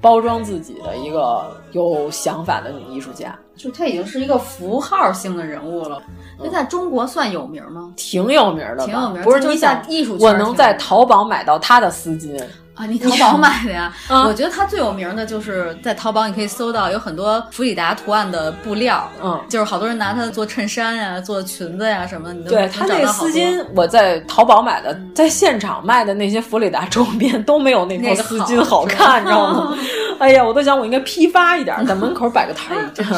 [0.00, 3.36] 包装自己的一个有想法的女艺术家。
[3.56, 6.02] 就她已经是一个符号性的人物了。
[6.38, 7.92] 那在中国算有名吗？
[7.96, 9.22] 挺有名的，挺有名。
[9.22, 12.40] 不是你想艺术，我能在淘宝买到她的丝巾
[12.82, 12.86] 啊？
[12.86, 13.92] 你淘宝买的呀？
[14.10, 22.34] 嗯、我觉得它最有名的就是在淘宝，你可以搜到有很多弗里达图案的布料，嗯，就是好多人拿它做衬衫呀、做裙子呀什么的。
[22.34, 29.78] 你都对它那个丝巾，我在淘宝买的，在现场卖的那些弗里达周边都没有那条丝巾好看，你知道吗？
[30.18, 33.14] 哎呀，我都想我应该批发一点，在门口摆个摊儿， 真是。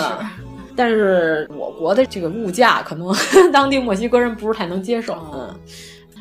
[0.76, 3.14] 但是我国的这个物价可能
[3.52, 5.54] 当地墨西哥人不是太能接受，嗯，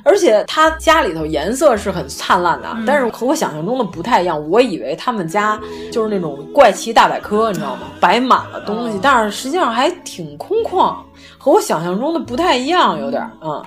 [0.04, 4.50] 而且他家里头颜色是很灿烂的，嗯、但是和我想象中的不太一样。
[4.50, 5.60] 我以为他们家
[5.92, 7.84] 就是那种怪奇大百科，你知道吗？
[8.00, 10.96] 摆满了东西，嗯、但是实际上还挺空旷，
[11.38, 13.64] 和我想象中的不太一样，有点嗯。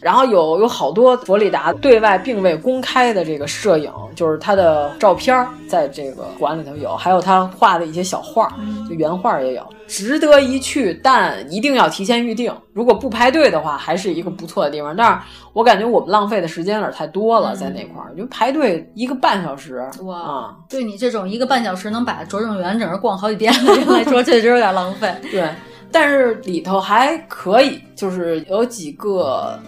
[0.00, 8.52] 然后有有好多佛里达对外并未公开的这个摄影，就是他的照片在这个馆里头有，还有他画的一些小画，
[8.88, 12.54] 就原画也有，值得一去，但一定要提前预定。
[12.72, 14.94] 如果不排队的话，还是一个不错的地方。
[14.94, 15.18] 但是
[15.54, 19.82] 我感觉我们浪费的时间有点太多了，在那块儿，就排队一个半小时。
[20.02, 25.12] 哇，啊、对你这种一个半小时能把拙政园整个逛好几遍的人来说，确实有点浪费。
[25.32, 25.48] 对，
[25.90, 29.58] 但是里头还可以，就是有几个。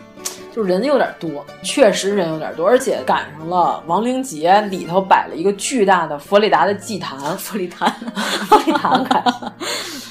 [0.58, 7.88] 就人有点多，确实人有点多，而且赶上了亡灵节，里头摆了一个巨大的佛里达的祭坛，佛里坛，
[8.50, 9.06] 佛里坛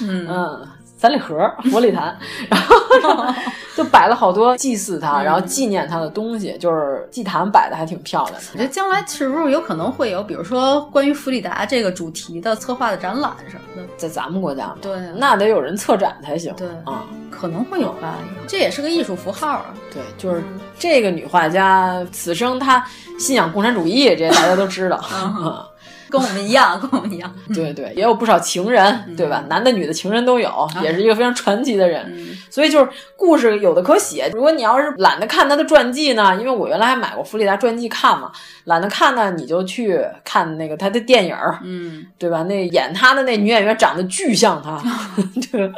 [0.00, 0.66] 嗯，
[0.98, 2.14] 三里河佛 里坛，
[2.50, 3.32] 然后
[3.76, 8.40] 就摆了好多祭祀他，然后纪念他的东西，就是祭坛摆的还挺漂亮的。
[8.52, 17.04] 我觉得将来是不是有可能会有，比如说关于弗里达这个主题的策划的展览什么的，在咱们国家，对，那得有人策展才行，对啊。
[17.30, 18.16] 可能会有吧，
[18.48, 19.66] 这也是个艺术符号啊。
[19.92, 20.42] 对，就是
[20.76, 22.84] 这个女画家，此生她
[23.16, 25.00] 信仰共产主义，这大家都知道。
[25.14, 25.64] 嗯
[26.10, 27.32] 跟我们一样，跟我们一样。
[27.54, 29.44] 对对，也有不少情人，对吧？
[29.48, 32.12] 男的、女的情人都有，也是一个非常传奇的人。
[32.50, 34.30] 所以就是故事有的可写。
[34.32, 38.32] 如果你要是懒得看他的传记呢，因为我原来还买过弗里达传记看嘛，
[38.64, 42.42] 懒得看呢，你就去看那个他的电影，嗯，对吧？
[42.44, 44.82] 那演他的那女演员长得巨像他，
[45.52, 45.70] 对，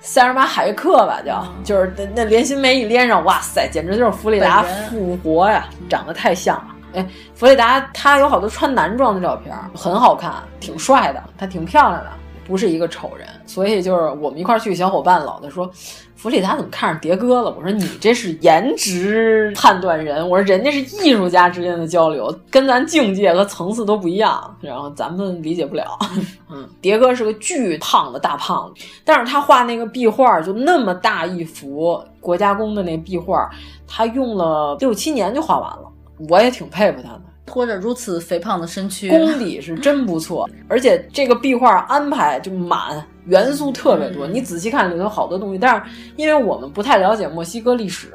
[0.00, 6.74] 塞尔玛海约克吧，叫就是那那连心梅一连上，哇塞，简直就是弗里达复活呀，长得太像了。
[6.94, 12.10] 哎，弗里达他有好多穿男装的照片，很好看，挺帅的，他挺漂亮的，
[12.46, 13.26] 不是一个丑人。
[13.46, 15.70] 所以就是我们一块儿去，小伙伴老在说，
[16.16, 17.54] 弗里达怎么看上迭戈了？
[17.56, 25.98] 我说你这是颜值判断人，我说人家是艺术家之间的交流，跟咱境界和层次都不一样，然后咱们理解不了。
[26.50, 33.48] 嗯，迭戈是个巨胖的大胖子，但是他画那个壁画就那么大一幅国家宫的那壁画，
[33.86, 35.87] 他用了六七年就画完了。
[36.28, 40.48] 我也挺佩服他的，拖着如此肥胖的身躯，功底是真不错。
[40.68, 44.26] 而且这个壁画安排就满，元素特别多。
[44.26, 45.82] 你仔细看里头好多东西，但是
[46.16, 48.12] 因为我们不太了解墨西哥历史，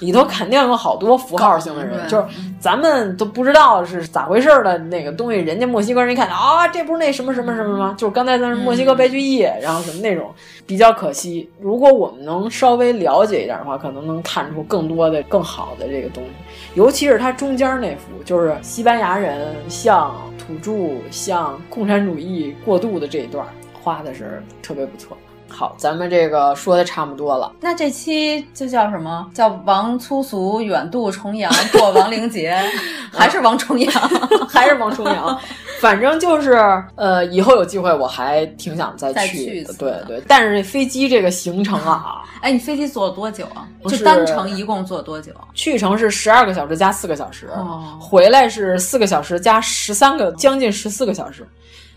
[0.00, 2.24] 里头肯定有好多符号性的人，就是
[2.58, 5.38] 咱们都不知道是咋回事的那个东西。
[5.38, 7.94] 人家墨西哥人一看啊，这不是那什么什么什么吗？
[7.96, 10.30] 就是刚才咱墨西哥白居易，然后什么那种
[10.66, 11.48] 比较可惜。
[11.58, 16.30] 如果我们能稍微了解一点的话，可能能看出更多的、更好的这个东西。
[16.74, 20.72] 尤其是它中间那幅，就是西班牙人向土著、
[21.10, 23.44] 向共产主义过渡的这一段，
[23.82, 25.16] 画的是特别不错。
[25.52, 29.28] 好，咱们这个说的差不多了，那这期就叫什么？
[29.34, 32.56] 叫王粗俗远渡重洋过亡灵节，
[33.12, 33.92] 还是王重阳？
[34.48, 35.36] 还是王重阳？
[35.80, 36.52] 反正就是
[36.94, 39.72] 呃，以后有机会我还挺想再去的。
[39.74, 43.66] 对对，但是飞机这个行程啊，哎，你飞机坐了多久啊？
[43.88, 45.32] 就单程一共坐多久？
[45.54, 51.44] 去程是十二个小时加四个小时，哦、回来是四个小时加十三个，将近十四个小时。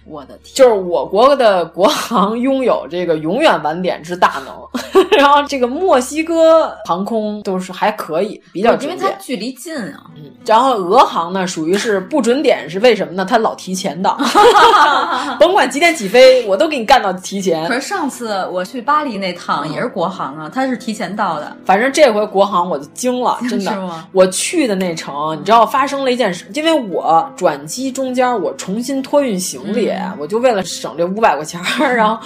[0.05, 0.53] 我的天！
[0.55, 10.03] 就是我国的国航拥有这个永远晚点之大能， 然后这个墨西哥航空都是还可以，比较因为它距离近啊。
[10.15, 13.25] 嗯，然后俄航呢属于是不准点，是为什么呢？
[13.25, 14.17] 它老提前到，
[15.39, 17.67] 甭管几点起飞，我都给你干到提前。
[17.67, 21.55] 可是上次我去巴黎那趟也是国航啊，它是提前到的。
[21.65, 23.71] 反正这回国航我就惊了，真的。
[23.71, 24.07] 是吗？
[24.11, 29.93] 我去的那程，你知道发生了一件事，因为我转机中间我重新托运行李。
[30.20, 32.18] 我就为了省这五百块钱儿， 然后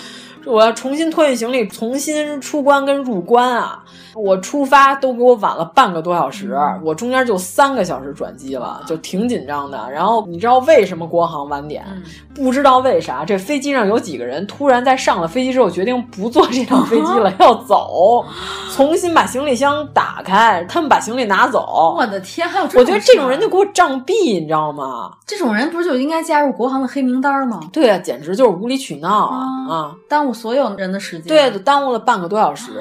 [0.46, 3.84] 我要重新托运行李，重新出关跟入关啊！
[4.18, 9.90] 我出发都给我晚了半个多小时，嗯、我中间就三个小时转机了，就挺紧张的。
[9.92, 11.86] 然后你知道为什么国航晚点？
[11.88, 12.04] 嗯、
[12.34, 18.26] 不知道为啥，这飞机上有几个人突然在上了飞机之后决定不坐这趟飞机了， 要走，
[18.74, 21.96] 重新把行李箱打开，他们把行李拿走。
[21.98, 25.12] 我的天，还有我觉得这种人就给我杖毙，你知道吗？
[25.26, 27.60] 这种人不是就应该加入国航的黑名单吗？
[27.72, 29.46] 对啊，简直就是无理取闹啊！
[29.70, 31.28] 啊，耽误所有人的时间。
[31.28, 32.72] 对，就耽误了半个多小时。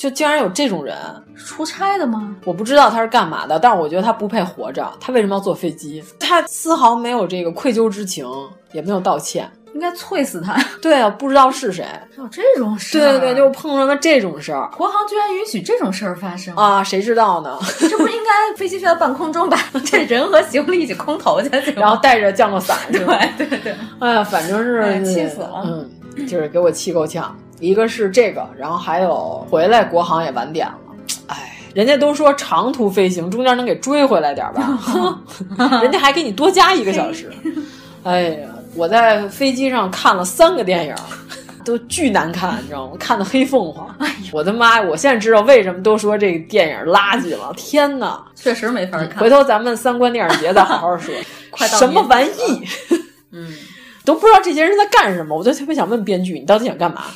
[0.00, 0.96] 就竟然有这种人
[1.36, 2.34] 出差的吗？
[2.46, 4.90] 我不知道他是干嘛的，但是我觉得他不配活着。
[4.98, 6.02] 他为什么要坐飞机？
[6.18, 8.26] 他丝毫没有这个愧疚之情，
[8.72, 10.58] 也没有道歉，应该啐死他。
[10.80, 11.84] 对啊，不知道是谁。
[12.16, 12.98] 有这种事？
[12.98, 14.70] 对对对，就碰上了这种事儿。
[14.74, 16.82] 国航居然允许这种事儿发生啊？
[16.82, 17.58] 谁知道呢？
[17.78, 22.74] 这不是应该飞机飞到半空中，把 这人和行李一起空投下去，然后带着降落伞？
[22.90, 23.04] 对
[23.36, 23.74] 对对。
[23.98, 25.62] 哎呀，反正是气死了。
[25.66, 27.36] 嗯，就是给我气够呛。
[27.60, 30.74] 一个是这个，然后还有回来国航也晚点了，
[31.28, 35.20] 哎，人家都说长途飞行中间能给追回来点吧，
[35.82, 37.30] 人家还给你多加一个小时，
[38.02, 40.94] 哎呀，我在飞机上看了三个电影，
[41.64, 42.96] 都巨难看，你知道吗？
[42.98, 43.86] 看的黑凤凰。
[43.98, 44.86] 哎我的妈呀！
[44.88, 47.52] 我现在知道为什么都说这个电影垃圾了。
[47.56, 49.18] 天哪，确实没法看。
[49.18, 51.12] 回头咱们三观电影节再好好说。
[51.50, 52.64] 快到什么玩意？
[53.32, 53.52] 嗯，
[54.04, 55.36] 都不知道这些人在干什么。
[55.36, 57.06] 我就特别想问编剧，你到底想干嘛？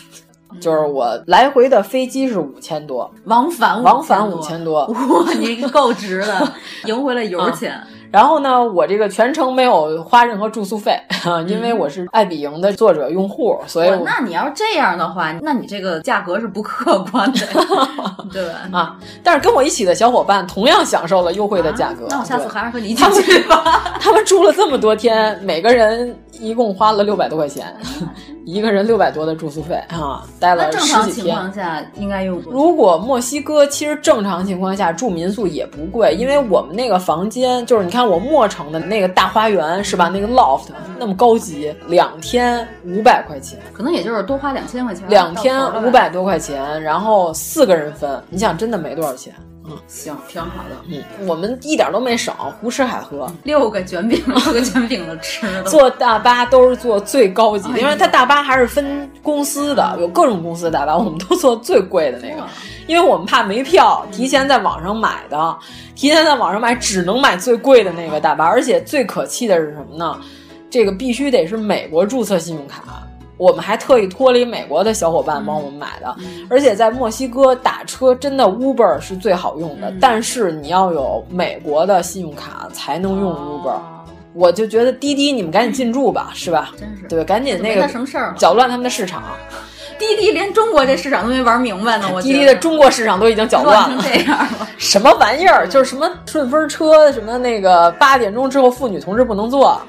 [0.61, 6.53] 就是我来回的飞机是五千多，往返往返五千多，哇，你够值的，
[6.87, 7.73] 赢回了油钱。
[7.73, 10.97] 啊然后呢，我这个全程没有花任何住宿费，
[11.49, 17.41] 因为我是爱彼迎的作者用户，所以我那你要是这样的话，那你这个价格是不客观的，
[18.33, 18.69] 对吧？
[18.71, 22.05] 啊，但是跟我一起的小伙伴同样享受了优惠的价格。
[22.05, 23.99] 啊、那我下次还是和你一起去吧。
[23.99, 27.77] 他们住了这么多天，每个人一共花了六百多块钱，
[28.47, 30.87] 一个人六百多的住宿费啊，待了十几天。
[30.87, 32.41] 正常情况下应该用。
[32.51, 38.05] 如果墨西哥其实正常情况下住民宿也不贵，因为我们那个房间就是你看。
[38.05, 40.11] 我墨城的那个大花园是吧？
[40.11, 40.67] 那个 loft
[40.99, 45.09] 那么高级，两天五百块钱，可能也就是多花两千块钱。
[45.09, 49.35] 两天五百多块钱，然后四个人分，你想真的没多少钱。
[49.67, 50.77] 嗯，行，挺好的。
[50.89, 55.63] 嗯，我们一点都没省，胡吃海喝，六个卷饼， 六个卷饼的吃的。
[55.65, 62.47] 坐大巴都是坐最高级的，因为它大巴还是分公司的，有各种公司的大巴，我们都坐最贵的那个，
[62.87, 65.59] 因为我们怕没票，提前在网上买的，
[65.95, 70.21] 提前在网上买只能买最贵的那个大巴，而且最可气的是什么呢？
[70.69, 72.83] 这个必须得是美国注册信用卡。
[73.37, 83.71] 我们还特意托了一美国的小伙伴帮我们买的，嗯、而且在墨西哥打车真的 Uber 是最好用的，嗯、但是你要有美国的信用卡才能用 Uber。
[83.71, 83.83] 哦、
[84.35, 86.73] 我就觉得滴滴你们赶紧进驻吧，是吧？
[86.79, 89.23] 真是对，赶紧那个什么事儿搅乱他们的市场。
[89.97, 94.69] 滴滴连中国这市场都没玩明白呢，我滴滴的中国市场都已经搅乱了，这样了。
[94.77, 95.69] 什么玩意儿？
[95.69, 99.81] 就是什么顺风车，什么那个八点钟之后妇女同志不能坐。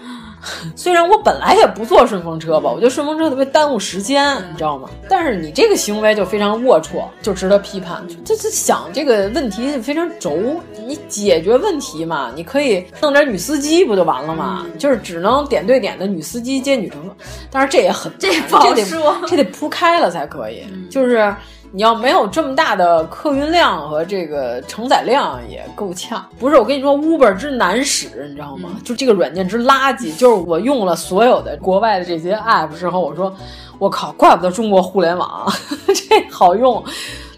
[0.76, 4.90] 虽然我本来也不坐顺风车吧，我觉得顺风车特别耽误时间，你知道吗？
[5.10, 8.06] 但是你这个行为就非常龌龊，就值得批判。
[8.24, 14.66] 这这想这个问题非常轴，你解决问题嘛，你可以弄点女司机不就完了吗？
[14.78, 17.16] 就是只能点对点的女司机接女乘客，
[17.52, 21.34] 但是这也很这不好说，这得铺开了才可以，就是。
[21.76, 26.26] 你要没有这么大的客运量和这个承载量也够呛。
[26.40, 28.70] 不是，我跟你说，Uber 之难使，你知道吗？
[28.74, 30.16] 嗯、就这个软件之垃圾。
[30.16, 33.36] 就是我用了所有的国外的这些 app 之后，我说，
[33.78, 35.52] 我靠，怪不得中国互联网
[35.94, 36.82] 这好用，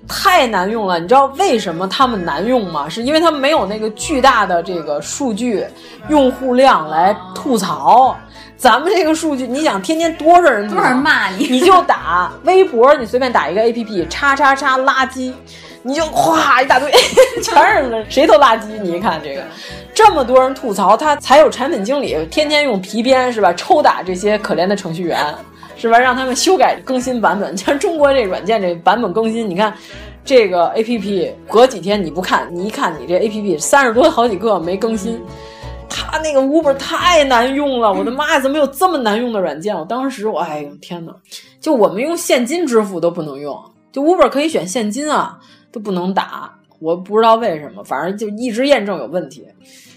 [0.07, 0.99] 太难用了。
[0.99, 2.87] 你知道为什么他们难用吗？
[2.87, 5.65] 是因为他们没有那个巨大的这个数据
[6.09, 8.15] 用户量来吐槽。
[8.57, 15.31] 咱们这个数据，你想天天多少人多少人骂你， 你就打微博，你随便打一个 A P P，叉叉叉垃圾，
[15.83, 16.91] 你就哗一大堆，
[17.43, 18.65] 全是谁都垃圾。
[18.81, 19.43] 你一看这个，
[19.93, 25.23] 这么多人吐槽，他才有产品经理天天用皮鞭是吧，抽打这些可怜的程序员
[25.77, 27.55] 是吧，让他们修改更新版本。
[27.55, 29.71] 像中国这软件这版本更新，你看
[30.25, 35.21] 这个 A P P 隔几天你不看，你一看你这 A P P 三十多好几个没更新。
[35.97, 39.75] 他那个 Uber 太难用了，我的妈呀，怎么有这么难用的软件？
[39.75, 41.13] 我当时我哎呦天哪，
[41.59, 43.59] 就我们用现金支付都不能用，
[43.91, 45.39] 就 Uber 可以选现金啊，
[45.71, 49.45] 都不能打，我不知道为什么，反正就一直验证有问题。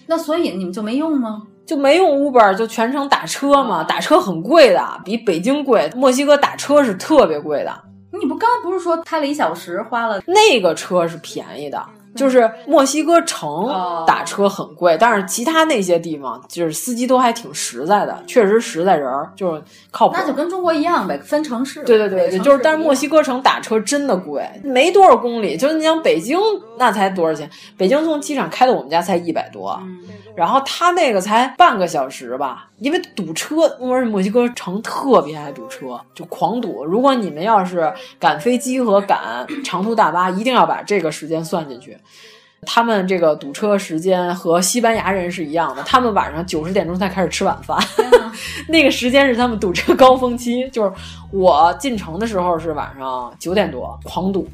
[0.06, 1.42] 那所以你们就没用吗？
[1.66, 5.88] 就没用 Uber，就全程打车嘛，打车很贵的，比北京贵。
[5.94, 7.72] 墨西哥打车是特别贵的。
[8.18, 10.20] 你不刚才不是说开了一小时花了？
[10.26, 11.80] 那个车是便宜的。
[12.16, 13.68] 就是墨西哥城
[14.06, 20.14] 打车很贵，但是其他那些地方就是司机都还挺实在的，确实实在人儿，就是靠谱。
[20.16, 21.84] 那就跟中国一样呗，分城市。
[21.84, 25.56] 对对对，就是但是墨西哥城打车真的贵，没多少公里。
[25.56, 26.38] 就是你像北京
[26.78, 27.48] 那才多少钱？
[27.76, 29.98] 北京从机场开到我们家才一百多，嗯、
[30.34, 36.84] 然后他那个才半个小时吧，因为堵车，而且墨西哥城特别爱堵车，就狂堵。
[36.84, 41.96] 如果你们要是赶飞机和赶长途大巴， 一定要把这个时间算进去。
[42.62, 47.78] 他们这个堵车时间和西班牙人是一样的，他们晚上九十点钟才开始吃晚饭，
[48.68, 50.68] 那个时间是他们堵车高峰期。
[50.70, 50.92] 就是
[51.32, 54.46] 我进城的时候是晚上九点多，狂堵，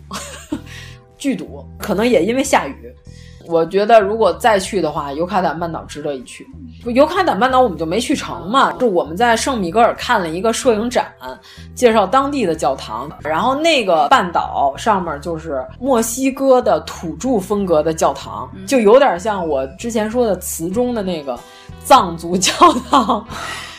[1.18, 2.94] 巨堵，可能也因为下雨。
[3.48, 6.46] 我觉得如果再去的话，尤卡坦半岛值得一去。
[6.86, 11.12] 尤卡坦半岛我们就没去成嘛，就我们在圣米格尔看了一个摄影展，
[11.74, 13.10] 介绍当地的教堂。
[13.22, 21.38] 然后那个半岛上面就是墨西哥的土著风格的教堂，就有点像我之前说的词中的那个
[21.82, 22.52] 藏族教
[22.88, 23.26] 堂。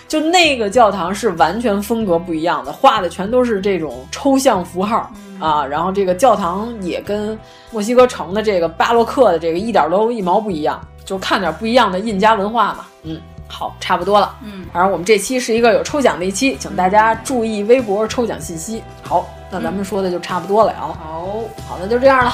[0.07, 5.65] 就那个教堂是完全风格不一样的，画的全都是这种抽象符号啊。
[5.65, 7.37] 然后这个教堂也跟
[7.71, 12.85] 墨西哥城的这个巴洛克的这个一点都一毛不一样，就看点不一样的印加文化嘛。
[13.03, 14.35] 嗯，好，差不多了。
[14.43, 18.81] 嗯，反正我们这期是一个有抽奖的一期，请大家注意微博抽奖信息。
[19.03, 20.95] 好，那咱们说的就差不多了啊。
[21.03, 21.27] 好，
[21.67, 22.33] 好，那就这样了。